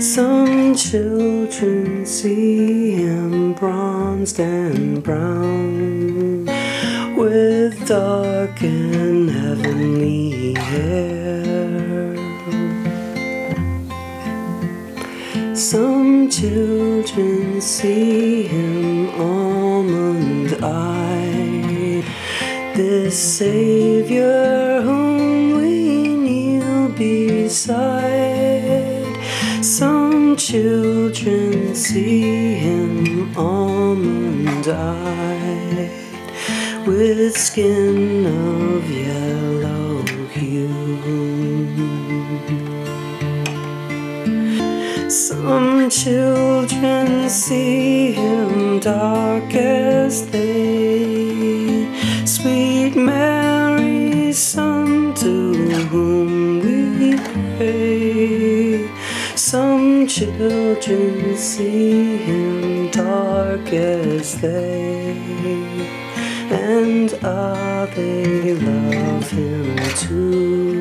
Some 0.00 0.74
children 0.74 2.04
see 2.04 2.96
him 2.96 3.52
bronzed 3.52 4.40
and 4.40 5.00
brown, 5.04 5.93
dark 7.86 8.62
and 8.62 9.30
heavenly 9.30 10.54
hair. 10.54 12.14
Some 15.54 16.30
children 16.30 17.60
see 17.60 18.44
him 18.44 19.10
almond 19.20 20.56
eyed, 20.64 22.04
this 22.74 23.18
Savior 23.38 24.80
whom 24.80 25.56
we 25.58 26.08
kneel 26.16 26.88
beside. 26.88 27.84
Some 29.62 30.36
children 30.36 31.74
see 31.74 32.54
him 32.54 33.36
almond 33.36 34.68
eyed, 34.68 35.03
with 36.96 37.36
skin 37.36 38.24
of 38.24 38.88
yellow 38.88 40.02
hue. 40.32 40.70
Some 45.10 45.90
children 45.90 47.28
see 47.28 48.12
him 48.12 48.78
dark 48.78 49.52
as 49.54 50.26
they, 50.30 51.88
sweet 52.24 52.94
Mary's 52.94 54.38
son 54.38 55.14
to 55.14 55.52
whom 55.90 56.60
we 56.64 57.16
pray. 57.56 58.88
Some 59.34 60.06
children 60.06 61.36
see 61.36 62.18
him 62.18 62.90
dark 62.90 63.72
as 63.72 64.40
they, 64.40 65.73
and 66.50 67.18
ah, 67.22 67.86
they 67.94 68.54
love 68.54 69.30
him 69.30 69.76
too. 69.96 70.74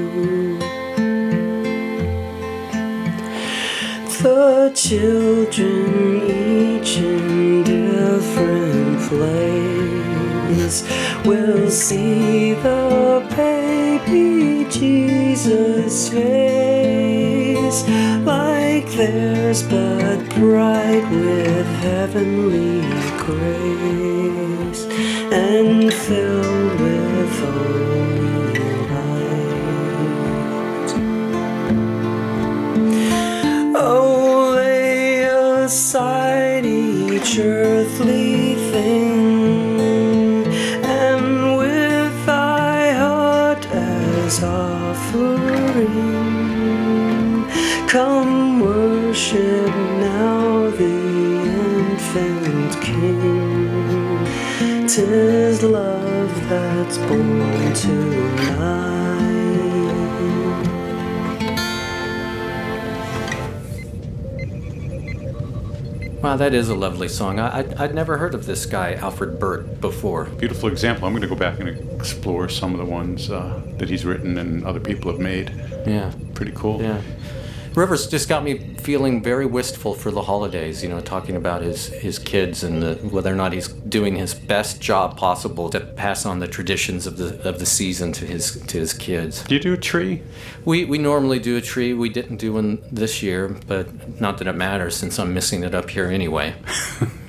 the 4.23 4.71
children, 4.73 6.21
each 6.23 6.97
in 6.97 7.63
different 7.63 8.97
place, 9.09 10.83
will 11.25 11.69
see 11.69 12.53
the 12.53 13.27
baby 13.35 14.65
Jesus 14.69 16.07
face 16.07 17.83
like 18.25 18.89
theirs, 18.93 19.63
but 19.63 20.23
bright 20.35 21.05
with 21.11 21.67
heavenly 21.81 22.81
grace 23.17 24.42
filled 25.91 26.79
with 26.81 27.39
holy 27.39 28.59
light. 28.89 29.53
Oh, 33.75 34.53
lay 34.55 35.21
aside 35.23 36.65
each 36.65 37.39
earthly 37.39 38.55
that's 56.93 57.09
born 57.09 57.73
tonight. 57.73 58.23
Wow, 66.21 66.37
that 66.37 66.53
is 66.53 66.69
a 66.69 66.75
lovely 66.75 67.09
song. 67.09 67.39
I, 67.39 67.59
I'd, 67.59 67.73
I'd 67.73 67.95
never 67.95 68.17
heard 68.17 68.33
of 68.33 68.45
this 68.45 68.65
guy, 68.65 68.93
Alfred 68.93 69.39
Burt, 69.39 69.81
before. 69.81 70.25
Beautiful 70.25 70.69
example. 70.69 71.05
I'm 71.05 71.13
going 71.13 71.21
to 71.21 71.27
go 71.27 71.35
back 71.35 71.59
and 71.59 71.67
explore 71.67 72.47
some 72.47 72.73
of 72.73 72.79
the 72.79 72.85
ones 72.85 73.29
uh, 73.29 73.61
that 73.77 73.89
he's 73.89 74.05
written 74.05 74.37
and 74.37 74.63
other 74.65 74.79
people 74.79 75.11
have 75.11 75.19
made. 75.19 75.49
Yeah. 75.85 76.13
Pretty 76.33 76.53
cool. 76.53 76.81
Yeah. 76.81 77.01
Rivers 77.75 78.07
just 78.07 78.29
got 78.29 78.43
me 78.43 78.75
feeling 78.75 79.21
very 79.23 79.45
wistful 79.45 79.93
for 79.93 80.11
the 80.11 80.21
holidays, 80.21 80.83
you 80.83 80.89
know, 80.89 81.01
talking 81.01 81.35
about 81.35 81.61
his, 81.61 81.87
his 81.87 82.19
kids 82.19 82.63
and 82.63 82.83
the, 82.83 82.95
whether 83.07 83.31
or 83.31 83.35
not 83.35 83.51
he's 83.51 83.67
doing 83.67 84.15
his 84.15 84.33
best 84.33 84.79
job 84.79 85.17
possible 85.17 85.69
to 85.71 85.79
pass 85.79 86.25
on 86.25 86.39
the 86.39 86.47
traditions 86.47 87.07
of 87.07 87.17
the 87.17 87.47
of 87.47 87.59
the 87.59 87.65
season 87.65 88.11
to 88.13 88.25
his 88.25 88.61
to 88.67 88.77
his 88.77 88.93
kids. 88.93 89.43
Do 89.43 89.55
you 89.55 89.61
do 89.61 89.73
a 89.73 89.77
tree? 89.77 90.21
We 90.65 90.85
we 90.85 90.97
normally 90.97 91.39
do 91.39 91.57
a 91.57 91.61
tree. 91.61 91.93
We 91.93 92.09
didn't 92.09 92.37
do 92.37 92.53
one 92.53 92.83
this 92.91 93.23
year, 93.23 93.55
but 93.67 94.19
not 94.21 94.37
that 94.37 94.47
it 94.47 94.53
matters 94.53 94.95
since 94.95 95.17
I'm 95.17 95.33
missing 95.33 95.63
it 95.63 95.73
up 95.73 95.89
here 95.89 96.05
anyway. 96.07 96.55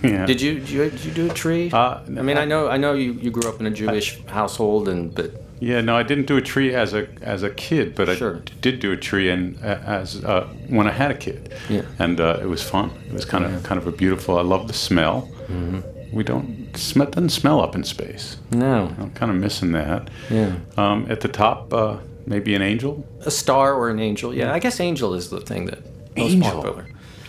Yeah. 0.04 0.26
Did 0.26 0.42
you, 0.42 0.60
did 0.60 0.68
you 0.68 0.90
did 0.90 1.04
you 1.04 1.12
do 1.12 1.30
a 1.30 1.34
tree? 1.34 1.70
Uh, 1.72 2.00
I 2.06 2.10
mean, 2.10 2.36
I 2.36 2.44
know 2.44 2.68
I 2.68 2.76
know 2.76 2.92
you, 2.92 3.14
you 3.14 3.30
grew 3.30 3.48
up 3.48 3.58
in 3.58 3.64
a 3.66 3.70
Jewish 3.70 4.22
household, 4.26 4.86
and 4.86 5.14
but 5.14 5.43
Yeah, 5.64 5.80
no, 5.80 5.96
I 5.96 6.02
didn't 6.02 6.26
do 6.26 6.36
a 6.36 6.42
tree 6.42 6.74
as 6.74 6.92
a 6.94 7.06
as 7.22 7.42
a 7.42 7.50
kid, 7.50 7.94
but 7.94 8.06
Sure. 8.18 8.36
I 8.36 8.38
d- 8.40 8.52
did 8.60 8.80
do 8.80 8.92
a 8.92 8.96
tree 8.96 9.30
and 9.30 9.56
uh, 9.62 9.78
as 10.00 10.22
uh, 10.24 10.46
when 10.68 10.86
I 10.86 10.92
had 10.92 11.10
a 11.10 11.14
kid. 11.26 11.40
Yeah. 11.68 11.82
and 11.98 12.20
uh, 12.20 12.38
it 12.42 12.48
was 12.48 12.62
fun. 12.62 12.90
It 13.08 13.12
was 13.12 13.24
kind 13.24 13.44
of 13.44 13.62
kind 13.68 13.78
of 13.80 13.86
a 13.86 13.92
beautiful. 13.92 14.38
I 14.38 14.42
love 14.42 14.66
the 14.68 14.74
smell. 14.74 15.28
Mhm. 15.48 15.82
We 16.12 16.22
don't 16.22 16.76
smell 16.76 17.10
doesn't 17.10 17.30
smell 17.30 17.60
up 17.60 17.74
in 17.74 17.82
space. 17.84 18.36
No. 18.52 18.92
I'm 19.00 19.10
kind 19.20 19.30
of 19.32 19.38
missing 19.38 19.72
that. 19.72 20.10
Yeah. 20.30 20.52
Um, 20.76 21.06
at 21.10 21.20
the 21.20 21.28
top, 21.28 21.72
uh, 21.72 21.96
maybe 22.26 22.54
an 22.54 22.62
angel. 22.62 22.92
a 23.26 23.30
star 23.30 23.74
or 23.74 23.88
an 23.90 23.98
angel. 23.98 24.32
Yeah, 24.34 24.52
I 24.56 24.58
guess 24.60 24.80
angel 24.80 25.14
is 25.14 25.28
the 25.30 25.40
thing 25.40 25.66
that 25.66 25.78
most 26.16 26.40
popular. 26.40 26.86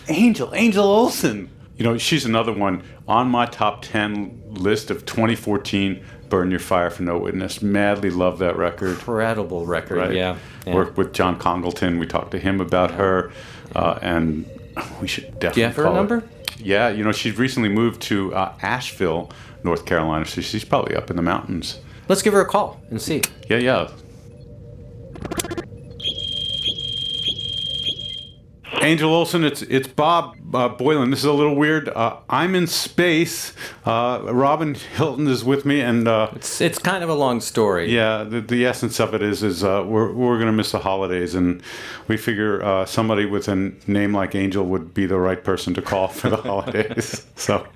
Angel, 0.08 0.48
Angel 0.54 0.84
Olsen. 0.84 1.48
You 1.78 1.84
know, 1.84 1.98
she's 1.98 2.24
another 2.24 2.52
one 2.52 2.82
on 3.08 3.28
my 3.28 3.44
top 3.46 3.82
10 3.82 4.42
list 4.50 4.90
of 4.90 5.04
2014 5.04 6.00
Burn 6.28 6.50
Your 6.50 6.60
Fire 6.60 6.90
for 6.90 7.02
No 7.02 7.18
Witness. 7.18 7.62
Madly 7.62 8.10
love 8.10 8.38
that 8.40 8.56
record. 8.56 8.90
Incredible 8.90 9.64
record, 9.66 10.14
yeah, 10.14 10.36
yeah. 10.66 10.74
Worked 10.74 10.96
with 10.96 11.12
John 11.12 11.38
Congleton. 11.38 11.98
We 11.98 12.06
talked 12.06 12.30
to 12.32 12.38
him 12.38 12.60
about 12.60 12.92
her. 12.92 13.30
Uh, 13.74 13.98
and 14.02 14.48
we 15.00 15.08
should 15.08 15.24
definitely 15.38 15.52
Do 15.54 15.60
you 15.60 15.66
have 15.66 15.76
her 15.76 15.82
call 15.84 15.94
it- 16.12 16.28
Yeah, 16.58 16.88
you 16.88 17.04
know, 17.04 17.12
she's 17.12 17.36
recently 17.38 17.68
moved 17.68 18.00
to 18.02 18.34
uh, 18.34 18.52
Asheville, 18.62 19.30
North 19.64 19.84
Carolina. 19.86 20.24
So 20.24 20.40
she's 20.40 20.64
probably 20.64 20.94
up 20.96 21.10
in 21.10 21.16
the 21.16 21.22
mountains. 21.22 21.80
Let's 22.08 22.22
give 22.22 22.32
her 22.32 22.40
a 22.40 22.46
call 22.46 22.80
and 22.90 23.00
see. 23.02 23.22
Yeah, 23.48 23.58
yeah. 23.58 23.88
Angel 28.86 29.12
Olsen, 29.12 29.42
it's 29.42 29.62
it's 29.62 29.88
Bob 29.88 30.36
uh, 30.54 30.68
Boilen. 30.68 31.10
This 31.10 31.18
is 31.18 31.24
a 31.24 31.32
little 31.32 31.56
weird. 31.56 31.88
Uh, 31.88 32.18
I'm 32.30 32.54
in 32.54 32.68
space. 32.68 33.52
Uh, 33.84 34.20
Robin 34.30 34.76
Hilton 34.76 35.26
is 35.26 35.42
with 35.42 35.64
me, 35.64 35.80
and 35.80 36.06
uh, 36.06 36.30
it's 36.36 36.60
it's 36.60 36.78
kind 36.78 37.02
of 37.02 37.10
a 37.10 37.14
long 37.14 37.40
story. 37.40 37.92
Yeah, 37.92 38.22
the, 38.22 38.40
the 38.40 38.64
essence 38.64 39.00
of 39.00 39.12
it 39.12 39.22
is 39.22 39.42
is 39.42 39.64
uh, 39.64 39.82
we're 39.84 40.12
we're 40.12 40.38
gonna 40.38 40.52
miss 40.52 40.70
the 40.70 40.78
holidays, 40.78 41.34
and 41.34 41.64
we 42.06 42.16
figure 42.16 42.62
uh, 42.62 42.86
somebody 42.86 43.26
with 43.26 43.48
a 43.48 43.56
name 43.88 44.14
like 44.14 44.36
Angel 44.36 44.64
would 44.64 44.94
be 44.94 45.04
the 45.04 45.18
right 45.18 45.42
person 45.42 45.74
to 45.74 45.82
call 45.82 46.06
for 46.06 46.30
the 46.30 46.36
holidays. 46.50 47.26
So 47.34 47.66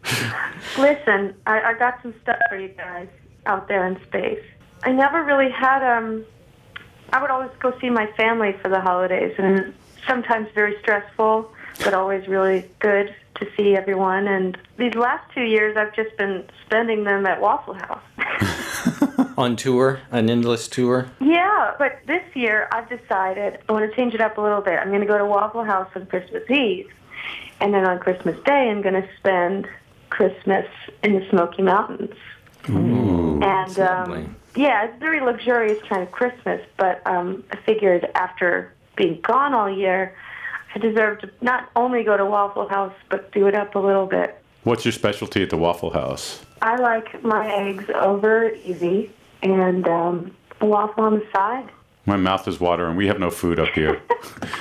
Listen, 0.79 1.35
I, 1.45 1.61
I 1.61 1.75
got 1.75 2.01
some 2.03 2.15
stuff 2.23 2.39
for 2.49 2.57
you 2.57 2.69
guys 2.69 3.09
out 3.47 3.67
there 3.67 3.85
in 3.85 4.01
space. 4.05 4.45
I 4.85 4.93
never 4.93 5.25
really 5.25 5.51
had 5.51 5.83
um. 5.83 6.25
I 7.13 7.21
would 7.21 7.33
always 7.33 7.51
go 7.59 7.77
see 7.81 7.91
my 7.91 8.07
family 8.13 8.55
for 8.63 8.69
the 8.69 8.81
holidays, 8.81 9.35
and 9.37 9.75
sometimes 10.07 10.49
very 10.55 10.77
stressful, 10.81 11.51
but 11.85 11.95
always 11.95 12.27
really 12.29 12.71
good 12.79 13.15
to 13.37 13.49
see 13.57 13.75
everyone. 13.75 14.29
And 14.29 14.57
these 14.77 14.95
last 14.95 15.25
two 15.35 15.43
years, 15.43 15.77
I've 15.77 15.95
just 15.95 16.17
been 16.17 16.45
spending 16.67 17.05
them 17.05 17.27
at 17.27 17.41
Waffle 17.41 17.75
House. 17.75 18.03
On 19.37 19.57
tour, 19.57 20.01
an 20.11 20.29
endless 20.31 20.69
tour. 20.69 21.11
Yeah, 21.21 21.75
but 21.79 22.01
this 22.07 22.23
year 22.35 22.69
I've 22.73 22.89
decided 22.89 23.59
I 23.69 23.73
want 23.73 23.91
to 23.91 23.97
change 23.97 24.15
it 24.15 24.21
up 24.21 24.39
a 24.39 24.41
little 24.41 24.61
bit. 24.61 24.79
I'm 24.79 24.89
going 24.89 25.01
to 25.01 25.07
go 25.07 25.19
to 25.19 25.25
Waffle 25.25 25.65
House 25.65 25.89
on 25.95 26.07
Christmas 26.07 26.49
Eve, 26.51 26.89
and 27.61 27.73
then 27.73 27.87
on 27.87 27.99
Christmas 27.99 28.37
Day 28.45 28.71
I'm 28.71 28.83
going 28.83 29.01
to 29.01 29.09
spend 29.19 29.67
Christmas 30.11 30.67
in 31.03 31.15
the 31.15 31.27
Smoky 31.31 31.63
Mountains. 31.63 32.15
Ooh, 32.69 33.41
and 33.43 33.79
um, 33.79 34.37
yeah, 34.55 34.85
it's 34.85 34.99
very 34.99 35.21
luxurious 35.21 35.83
kind 35.89 36.03
of 36.03 36.11
Christmas. 36.11 36.61
But 36.77 37.07
um, 37.07 37.45
I 37.51 37.57
figured 37.57 38.11
after 38.15 38.75
being 39.01 39.21
gone 39.23 39.55
all 39.55 39.71
year, 39.71 40.15
I 40.75 40.79
deserve 40.79 41.21
to 41.21 41.31
not 41.41 41.71
only 41.75 42.05
go 42.05 42.17
to 42.19 42.27
Waffle 42.27 42.69
House 42.69 42.93
but 43.09 43.33
do 43.33 43.47
it 43.47 43.55
up 43.55 43.75
a 43.75 43.79
little 43.79 44.07
bit. 44.07 44.37
what's 44.65 44.85
your 44.85 44.93
specialty 44.93 45.43
at 45.43 45.49
the 45.49 45.57
Waffle 45.57 45.91
House? 45.91 46.45
I 46.61 46.77
like 46.77 47.25
my 47.25 47.51
eggs 47.51 47.85
over 47.95 48.51
easy 48.51 49.11
and 49.43 49.89
um, 49.89 50.37
a 50.61 50.67
waffle 50.67 51.05
on 51.05 51.15
the 51.15 51.27
side. 51.35 51.71
My 52.05 52.19
mouth 52.19 52.47
is 52.47 52.61
watering. 52.61 52.97
We 52.97 53.07
have 53.07 53.19
no 53.19 53.31
food 53.31 53.59
up 53.59 53.71
here. 53.71 54.03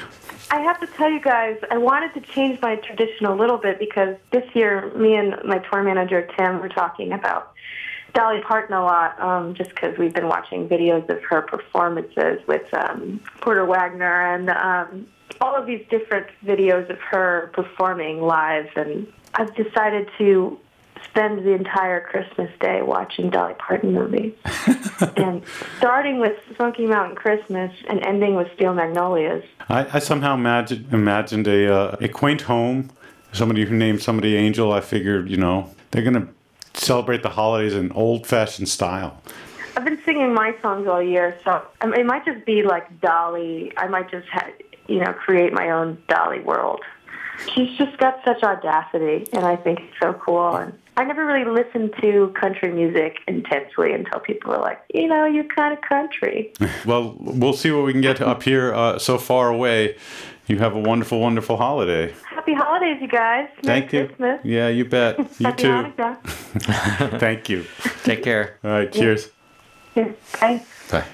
I 0.51 0.61
have 0.61 0.79
to 0.79 0.87
tell 0.87 1.11
you 1.11 1.19
guys, 1.19 1.57
I 1.69 1.77
wanted 1.77 2.13
to 2.13 2.21
change 2.21 2.61
my 2.61 2.77
tradition 2.77 3.25
a 3.25 3.35
little 3.35 3.57
bit 3.57 3.77
because 3.77 4.15
this 4.31 4.45
year, 4.55 4.91
me 4.95 5.15
and 5.15 5.35
my 5.43 5.59
tour 5.59 5.83
manager 5.83 6.27
Tim 6.37 6.61
were 6.61 6.69
talking 6.69 7.11
about 7.11 7.51
Dolly 8.13 8.41
Parton 8.41 8.73
a 8.75 8.83
lot, 8.83 9.19
um, 9.19 9.53
just 9.53 9.69
because 9.69 9.97
we've 9.97 10.13
been 10.13 10.27
watching 10.27 10.67
videos 10.67 11.07
of 11.09 11.21
her 11.23 11.41
performances 11.41 12.39
with 12.47 12.73
um, 12.73 13.19
Porter 13.41 13.65
Wagoner 13.65 14.33
and 14.33 14.49
um, 14.49 15.07
all 15.41 15.55
of 15.55 15.65
these 15.65 15.85
different 15.89 16.27
videos 16.45 16.89
of 16.89 16.99
her 16.99 17.51
performing 17.53 18.21
live. 18.21 18.67
And 18.75 19.07
I've 19.35 19.53
decided 19.55 20.09
to 20.17 20.59
spend 21.03 21.45
the 21.45 21.51
entire 21.51 22.01
Christmas 22.01 22.51
day 22.59 22.81
watching 22.81 23.29
Dolly 23.29 23.53
Parton 23.57 23.93
movies. 23.93 24.33
and 25.17 25.43
starting 25.77 26.19
with 26.19 26.37
Smoky 26.55 26.85
Mountain 26.85 27.15
Christmas 27.15 27.71
and 27.87 28.05
ending 28.05 28.35
with 28.35 28.47
Steel 28.55 28.73
Magnolias. 28.73 29.43
I, 29.69 29.87
I 29.97 29.99
somehow 29.99 30.33
imagine, 30.33 30.87
imagined 30.91 31.47
a, 31.47 31.73
uh, 31.73 31.97
a 32.01 32.07
quaint 32.07 32.41
home. 32.41 32.91
Somebody 33.31 33.63
who 33.65 33.75
named 33.75 34.01
somebody 34.01 34.35
Angel. 34.35 34.71
I 34.71 34.81
figured, 34.81 35.29
you 35.29 35.37
know, 35.37 35.69
they're 35.91 36.01
going 36.01 36.15
to 36.15 36.27
celebrate 36.79 37.23
the 37.23 37.29
holidays 37.29 37.73
in 37.73 37.91
old 37.91 38.25
fashioned 38.27 38.69
style. 38.69 39.21
I've 39.75 39.85
been 39.85 40.01
singing 40.03 40.33
my 40.33 40.55
songs 40.61 40.87
all 40.87 41.01
year, 41.01 41.37
so 41.43 41.61
it 41.81 42.05
might 42.05 42.25
just 42.25 42.45
be 42.45 42.63
like 42.63 42.99
Dolly. 43.01 43.71
I 43.77 43.87
might 43.87 44.09
just, 44.11 44.27
ha- 44.27 44.51
you 44.87 44.99
know, 44.99 45.13
create 45.13 45.53
my 45.53 45.69
own 45.69 46.01
Dolly 46.07 46.39
world. 46.41 46.81
She's 47.53 47.77
just 47.77 47.97
got 47.97 48.19
such 48.25 48.43
audacity, 48.43 49.27
and 49.31 49.45
I 49.45 49.55
think 49.55 49.79
it's 49.79 49.99
so 50.01 50.13
cool. 50.13 50.57
And 50.57 50.73
I 50.97 51.05
never 51.05 51.25
really 51.25 51.49
listened 51.49 51.93
to 52.01 52.33
country 52.39 52.73
music 52.73 53.19
intensely 53.27 53.93
until 53.93 54.19
people 54.19 54.51
were 54.51 54.57
like, 54.59 54.81
you 54.93 55.07
know, 55.07 55.25
you're 55.25 55.45
kind 55.45 55.73
of 55.73 55.81
country. 55.81 56.51
Well, 56.85 57.15
we'll 57.19 57.53
see 57.53 57.71
what 57.71 57.85
we 57.85 57.91
can 57.91 58.01
get 58.01 58.19
up 58.21 58.43
here 58.43 58.73
uh, 58.73 58.99
so 58.99 59.17
far 59.17 59.49
away. 59.49 59.95
You 60.49 60.57
have 60.57 60.75
a 60.75 60.79
wonderful, 60.79 61.19
wonderful 61.19 61.57
holiday. 61.57 62.11
Happy 62.27 62.55
holidays, 62.55 62.97
you 62.99 63.07
guys. 63.07 63.47
Thank 63.61 63.93
you. 63.93 64.07
Christmas. 64.07 64.41
Yeah, 64.43 64.69
you 64.69 64.83
bet. 64.83 65.19
You 65.39 65.45
Happy 65.45 65.61
too. 65.61 65.93
Thank 67.19 67.49
you. 67.49 67.65
Take 68.03 68.23
care. 68.23 68.57
All 68.63 68.71
right, 68.71 68.91
cheers. 68.91 69.29
Yeah, 69.95 70.11
Bye. 70.41 70.65
Bye. 70.91 71.05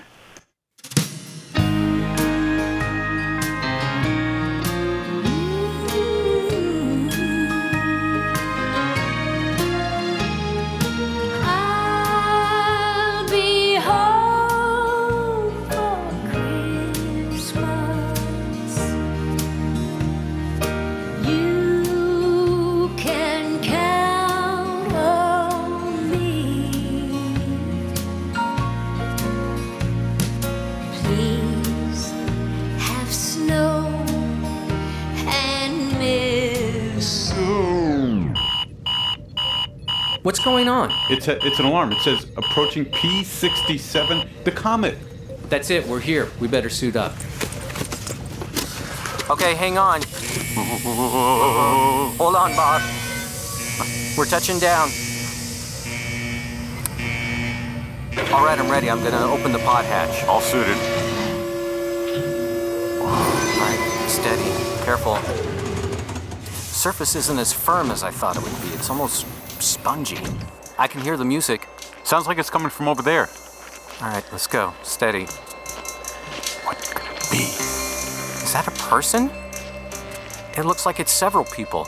What's 40.26 40.39
going 40.39 40.67
on? 40.67 40.91
It's 41.11 41.28
a, 41.28 41.38
it's 41.45 41.59
an 41.59 41.65
alarm. 41.65 41.91
It 41.91 42.01
says 42.01 42.26
approaching 42.36 42.86
P67, 42.86 44.28
the 44.43 44.49
comet. 44.49 44.97
That's 45.49 45.69
it. 45.69 45.86
We're 45.86 45.99
here. 45.99 46.32
We 46.39 46.47
better 46.47 46.67
suit 46.67 46.95
up. 46.95 47.11
Okay, 49.30 49.53
hang 49.53 49.78
on. 49.78 50.01
Hold 52.17 52.36
on, 52.36 52.55
Bob. 52.55 52.82
We're 54.17 54.26
touching 54.26 54.57
down. 54.57 54.89
All 58.34 58.43
right, 58.43 58.57
I'm 58.57 58.71
ready. 58.71 58.89
I'm 58.89 59.03
gonna 59.03 59.32
open 59.32 59.51
the 59.51 59.59
pod 59.59 59.86
hatch. 59.86 60.23
All 60.23 60.41
suited. 60.41 60.76
All 62.99 63.61
right, 63.61 64.05
steady, 64.07 64.84
careful. 64.86 65.17
Surface 66.51 67.15
isn't 67.15 67.38
as 67.38 67.53
firm 67.53 67.91
as 67.91 68.01
I 68.01 68.09
thought 68.09 68.38
it 68.38 68.41
would 68.41 68.61
be. 68.63 68.69
It's 68.69 68.89
almost 68.89 69.28
spongy. 69.60 70.18
I 70.78 70.88
can 70.88 71.01
hear 71.01 71.18
the 71.18 71.26
music. 71.26 71.68
Sounds 72.03 72.28
like 72.28 72.38
it's 72.38 72.49
coming 72.49 72.70
from 72.70 72.88
over 72.88 73.01
there. 73.01 73.30
All 74.01 74.10
right, 74.10 74.24
let's 74.32 74.47
go. 74.47 74.74
Steady. 74.84 75.26
What 76.64 76.78
could 76.78 77.06
it 77.06 77.32
be? 77.32 77.38
Is 77.38 78.53
that 78.53 78.68
a 78.68 78.72
person? 78.89 79.32
It 80.58 80.66
looks 80.66 80.86
like 80.86 80.99
it's 80.99 81.12
several 81.12 81.45
people. 81.45 81.88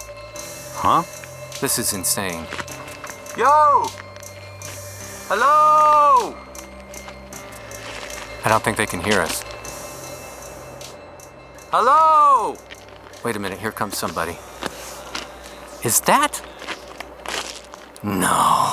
Huh? 0.74 1.04
This 1.60 1.80
is 1.80 1.94
insane. 1.94 2.46
Yo! 3.38 3.88
Hello! 5.30 6.36
I 8.46 8.50
don't 8.50 8.64
think 8.64 8.78
they 8.78 8.86
can 8.86 9.02
hear 9.02 9.20
us. 9.20 9.44
Hello! 11.72 12.56
Wait 13.26 13.36
a 13.36 13.40
minute, 13.40 13.60
here 13.60 13.74
comes 13.74 13.98
somebody. 13.98 14.38
Is 15.84 16.00
that? 16.02 16.42
No. 18.08 18.72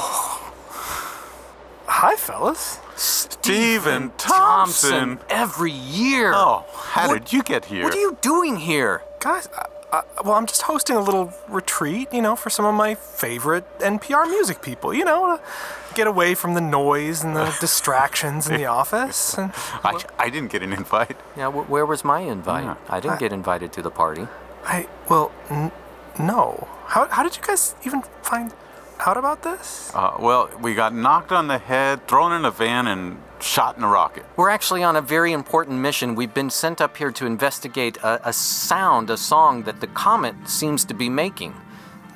Hi, 1.87 2.15
fellas. 2.17 2.79
Stephen 2.95 4.13
Thompson. 4.17 5.19
Every 5.29 5.73
year. 5.73 6.31
Oh, 6.33 6.65
how 6.73 7.13
did 7.13 7.33
you 7.33 7.43
get 7.43 7.65
here? 7.65 7.83
What 7.83 7.95
are 7.95 8.01
you 8.01 8.17
doing 8.21 8.57
here? 8.59 9.03
Guys, 9.19 9.49
uh, 9.59 9.65
uh, 9.91 10.03
well, 10.25 10.35
I'm 10.35 10.47
just 10.47 10.63
hosting 10.63 10.95
a 10.95 11.01
little 11.01 11.33
retreat, 11.49 12.13
you 12.13 12.23
know, 12.23 12.37
for 12.37 12.49
some 12.49 12.65
of 12.65 12.75
my 12.77 12.95
favorite 12.95 13.65
NPR 13.81 14.29
music 14.29 14.63
people, 14.63 14.95
you 14.95 15.05
know, 15.05 15.37
to 15.37 15.95
get 15.97 16.07
away 16.07 16.37
from 16.37 16.55
the 16.55 16.61
noise 16.61 17.25
and 17.25 17.35
the 17.35 17.53
distractions 17.61 18.49
in 18.49 18.57
the 18.57 18.67
office. 18.67 19.37
And, 19.37 19.51
I, 19.83 20.01
I 20.17 20.31
didn't 20.31 20.53
get 20.53 20.63
an 20.63 20.73
invite. 20.73 21.17
Yeah, 21.37 21.51
wh- 21.51 21.69
where 21.69 21.85
was 21.85 22.05
my 22.05 22.21
invite? 22.21 22.65
Yeah. 22.65 22.77
I 22.89 23.01
didn't 23.01 23.15
I- 23.17 23.19
get 23.19 23.33
invited 23.33 23.73
to 23.73 23.83
the 23.83 23.91
party. 23.91 24.29
I, 24.65 24.87
well, 25.09 25.33
n- 25.51 25.73
no. 26.21 26.69
How, 26.87 27.09
how 27.09 27.25
did 27.25 27.37
you 27.37 27.43
guys 27.43 27.75
even 27.85 28.03
find 28.23 28.55
out 29.01 29.17
about 29.17 29.43
this? 29.43 29.91
Uh, 29.95 30.17
well, 30.19 30.51
we 30.61 30.75
got 30.75 30.95
knocked 30.95 31.33
on 31.33 31.49
the 31.49 31.59
head, 31.59 32.07
thrown 32.07 32.33
in 32.33 32.45
a 32.45 32.51
van, 32.51 32.87
and 32.87 33.19
shot 33.41 33.77
in 33.77 33.85
a 33.85 33.89
rocket. 33.89 34.25
We're 34.37 34.51
actually 34.51 34.83
on 34.83 34.97
a 34.97 35.01
very 35.01 35.33
important 35.33 35.79
mission. 35.81 36.15
We've 36.15 36.33
been 36.33 36.51
sent 36.51 36.81
up 36.81 36.97
here 36.97 37.11
to 37.13 37.27
investigate 37.27 37.97
a, 37.99 38.29
a 38.29 38.33
sound, 38.33 39.11
a 39.11 39.17
song 39.17 39.65
that 39.65 39.81
the 39.81 39.87
comet 39.87 40.35
seems 40.49 40.85
to 40.87 40.95
be 40.95 41.09
making. 41.09 41.55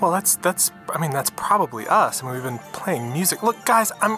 Well, 0.01 0.13
that's 0.13 0.37
that's. 0.37 0.71
I 0.95 1.01
mean, 1.01 1.11
that's 1.11 1.31
probably 1.31 1.87
us. 1.89 2.23
I 2.23 2.27
mean, 2.27 2.35
we've 2.35 2.45
been 2.45 2.61
playing 2.73 3.13
music. 3.13 3.43
Look, 3.43 3.65
guys, 3.65 3.91
I'm, 4.01 4.17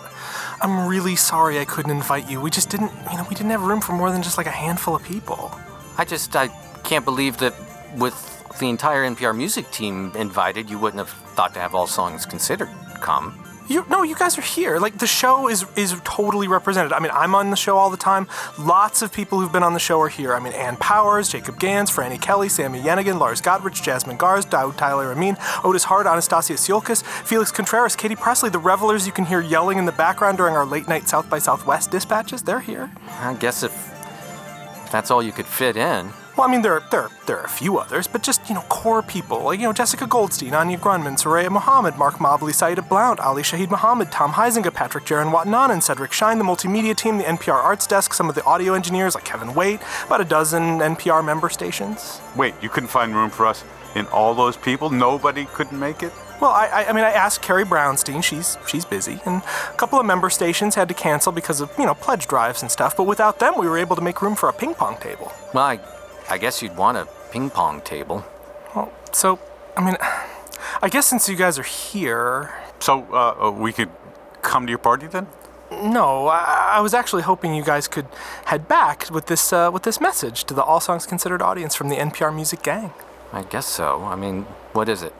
I'm 0.60 0.86
really 0.86 1.16
sorry 1.16 1.58
I 1.58 1.64
couldn't 1.64 1.90
invite 1.90 2.30
you. 2.30 2.40
We 2.40 2.50
just 2.50 2.68
didn't. 2.68 2.92
You 3.10 3.16
know, 3.16 3.26
we 3.30 3.34
didn't 3.34 3.50
have 3.50 3.62
room 3.62 3.80
for 3.80 3.92
more 3.92 4.10
than 4.10 4.22
just 4.22 4.36
like 4.36 4.46
a 4.46 4.50
handful 4.50 4.94
of 4.94 5.02
people. 5.02 5.50
I 5.96 6.04
just 6.04 6.36
I 6.36 6.48
can't 6.84 7.04
believe 7.04 7.38
that 7.38 7.54
with 7.96 8.14
the 8.58 8.68
entire 8.68 9.04
NPR 9.04 9.34
music 9.34 9.70
team 9.70 10.12
invited, 10.14 10.68
you 10.68 10.78
wouldn't 10.78 10.98
have 10.98 11.14
thought 11.40 11.54
to 11.54 11.60
have 11.60 11.74
all 11.74 11.86
songs 11.86 12.26
considered 12.26 12.68
come. 13.00 13.32
You 13.66 13.86
no, 13.88 14.02
you 14.02 14.14
guys 14.14 14.36
are 14.36 14.42
here. 14.42 14.78
Like 14.78 14.98
the 14.98 15.06
show 15.06 15.48
is 15.48 15.64
is 15.74 15.98
totally 16.04 16.48
represented. 16.48 16.92
I 16.92 16.98
mean, 16.98 17.12
I'm 17.14 17.34
on 17.34 17.48
the 17.48 17.56
show 17.56 17.78
all 17.78 17.88
the 17.88 17.96
time. 17.96 18.28
Lots 18.58 19.00
of 19.00 19.10
people 19.10 19.40
who've 19.40 19.50
been 19.50 19.62
on 19.62 19.72
the 19.72 19.80
show 19.80 19.98
are 20.02 20.10
here. 20.10 20.34
I 20.34 20.38
mean, 20.38 20.52
Ann 20.52 20.76
Powers, 20.76 21.30
Jacob 21.30 21.58
Ganz, 21.58 21.90
Frannie 21.90 22.20
Kelley, 22.20 22.50
Sami 22.50 22.82
Yenigun, 22.82 23.18
Lars 23.18 23.40
Gotrich, 23.40 23.82
Jasmine 23.82 24.18
Garsd, 24.18 24.50
Dowd 24.50 24.76
Tyler 24.76 25.12
Amin, 25.12 25.38
Otis 25.64 25.84
Hart, 25.84 26.06
Anastasia 26.06 26.56
Tsioulcas, 26.56 27.02
Felix 27.02 27.50
Contreras, 27.50 27.96
Katie 27.96 28.16
Presley, 28.16 28.50
the 28.50 28.58
revelers 28.58 29.06
you 29.06 29.12
can 29.12 29.24
hear 29.24 29.40
yelling 29.40 29.78
in 29.78 29.86
the 29.86 29.92
background 29.92 30.36
during 30.36 30.56
our 30.56 30.66
late 30.66 30.88
night 30.88 31.08
South 31.08 31.30
by 31.30 31.38
Southwest 31.38 31.90
dispatches. 31.90 32.42
They're 32.42 32.60
here. 32.60 32.90
I 33.20 33.32
guess 33.32 33.62
if 33.62 33.72
that's 34.92 35.10
all 35.10 35.22
you 35.22 35.32
could 35.32 35.46
fit 35.46 35.78
in. 35.78 36.10
Well, 36.36 36.48
I 36.48 36.50
mean, 36.50 36.62
there, 36.62 36.80
there, 36.90 37.08
there 37.26 37.38
are 37.38 37.44
a 37.44 37.48
few 37.48 37.78
others, 37.78 38.06
but 38.06 38.22
just, 38.22 38.48
you 38.48 38.54
know, 38.54 38.62
core 38.62 39.02
people, 39.02 39.42
like, 39.42 39.58
you 39.58 39.66
know, 39.66 39.72
Jessica 39.72 40.06
Goldstein, 40.06 40.54
Anya 40.54 40.78
Grundmann, 40.78 41.20
Soraya 41.20 41.50
Mohammed, 41.50 41.96
Mark 41.96 42.20
Mobley, 42.20 42.52
Saidah 42.52 42.88
Blount, 42.88 43.18
Ali 43.20 43.42
Shaheed 43.42 43.70
Muhammad, 43.70 44.12
Tom 44.12 44.32
Huizenga, 44.32 44.72
Patrick 44.72 45.04
Jarenwattananon, 45.04 45.82
Cedric 45.82 46.12
Shine, 46.12 46.38
the 46.38 46.44
multimedia 46.44 46.96
team, 46.96 47.18
the 47.18 47.24
NPR 47.24 47.54
Arts 47.54 47.86
Desk, 47.86 48.14
some 48.14 48.28
of 48.28 48.36
the 48.36 48.44
audio 48.44 48.74
engineers 48.74 49.14
like 49.14 49.24
Kevin 49.24 49.54
Waite, 49.54 49.80
about 50.06 50.20
a 50.20 50.24
dozen 50.24 50.78
NPR 50.78 51.24
member 51.24 51.48
stations. 51.48 52.20
Wait, 52.36 52.54
you 52.62 52.68
couldn't 52.68 52.88
find 52.88 53.14
room 53.14 53.30
for 53.30 53.44
us 53.46 53.64
in 53.96 54.06
all 54.06 54.32
those 54.34 54.56
people? 54.56 54.88
Nobody 54.88 55.46
couldn't 55.46 55.78
make 55.78 56.02
it? 56.02 56.12
Well, 56.40 56.52
I, 56.52 56.66
I, 56.68 56.88
I 56.88 56.92
mean, 56.92 57.04
I 57.04 57.10
asked 57.10 57.42
Carrie 57.42 57.64
Brownstein. 57.64 58.24
She's 58.24 58.56
she's 58.66 58.86
busy, 58.86 59.20
and 59.26 59.42
a 59.42 59.76
couple 59.76 60.00
of 60.00 60.06
member 60.06 60.30
stations 60.30 60.74
had 60.74 60.88
to 60.88 60.94
cancel 60.94 61.32
because 61.32 61.60
of 61.60 61.70
you 61.78 61.84
know 61.84 61.92
pledge 61.92 62.26
drives 62.28 62.62
and 62.62 62.70
stuff. 62.70 62.96
But 62.96 63.04
without 63.04 63.40
them, 63.40 63.58
we 63.58 63.68
were 63.68 63.76
able 63.76 63.94
to 63.96 64.00
make 64.00 64.22
room 64.22 64.34
for 64.34 64.48
a 64.48 64.52
ping 64.52 64.72
pong 64.72 64.96
table. 65.00 65.30
Well, 65.52 65.78
I, 66.30 66.34
I 66.34 66.38
guess 66.38 66.62
you'd 66.62 66.76
want 66.76 66.96
a 66.96 67.06
ping 67.30 67.50
pong 67.50 67.80
table. 67.82 68.24
Well, 68.74 68.92
so 69.12 69.38
I 69.76 69.84
mean, 69.84 69.96
I 70.82 70.88
guess 70.88 71.06
since 71.06 71.28
you 71.28 71.36
guys 71.36 71.58
are 71.58 71.62
here, 71.64 72.52
So 72.80 73.06
uh, 73.12 73.48
uh, 73.48 73.50
we 73.50 73.72
could 73.72 73.90
come 74.42 74.66
to 74.66 74.70
your 74.70 74.78
party 74.78 75.06
then? 75.06 75.26
no, 75.70 76.26
I, 76.26 76.72
I 76.78 76.80
was 76.80 76.94
actually 76.94 77.22
hoping 77.22 77.54
you 77.54 77.62
guys 77.62 77.86
could 77.88 78.06
head 78.46 78.66
back 78.66 79.08
with 79.10 79.26
this 79.26 79.52
uh, 79.52 79.70
with 79.72 79.82
this 79.84 80.00
message 80.00 80.44
to 80.44 80.54
the 80.54 80.62
All 80.64 80.80
Songs 80.80 81.06
Considered 81.06 81.42
audience 81.42 81.74
from 81.76 81.88
the 81.88 81.96
NPR 81.96 82.34
Music 82.34 82.62
Gang. 82.62 82.92
I 83.32 83.42
guess 83.42 83.66
so. 83.66 84.02
I 84.04 84.16
mean, 84.16 84.46
what 84.72 84.88
is 84.88 85.02
it? 85.02 85.14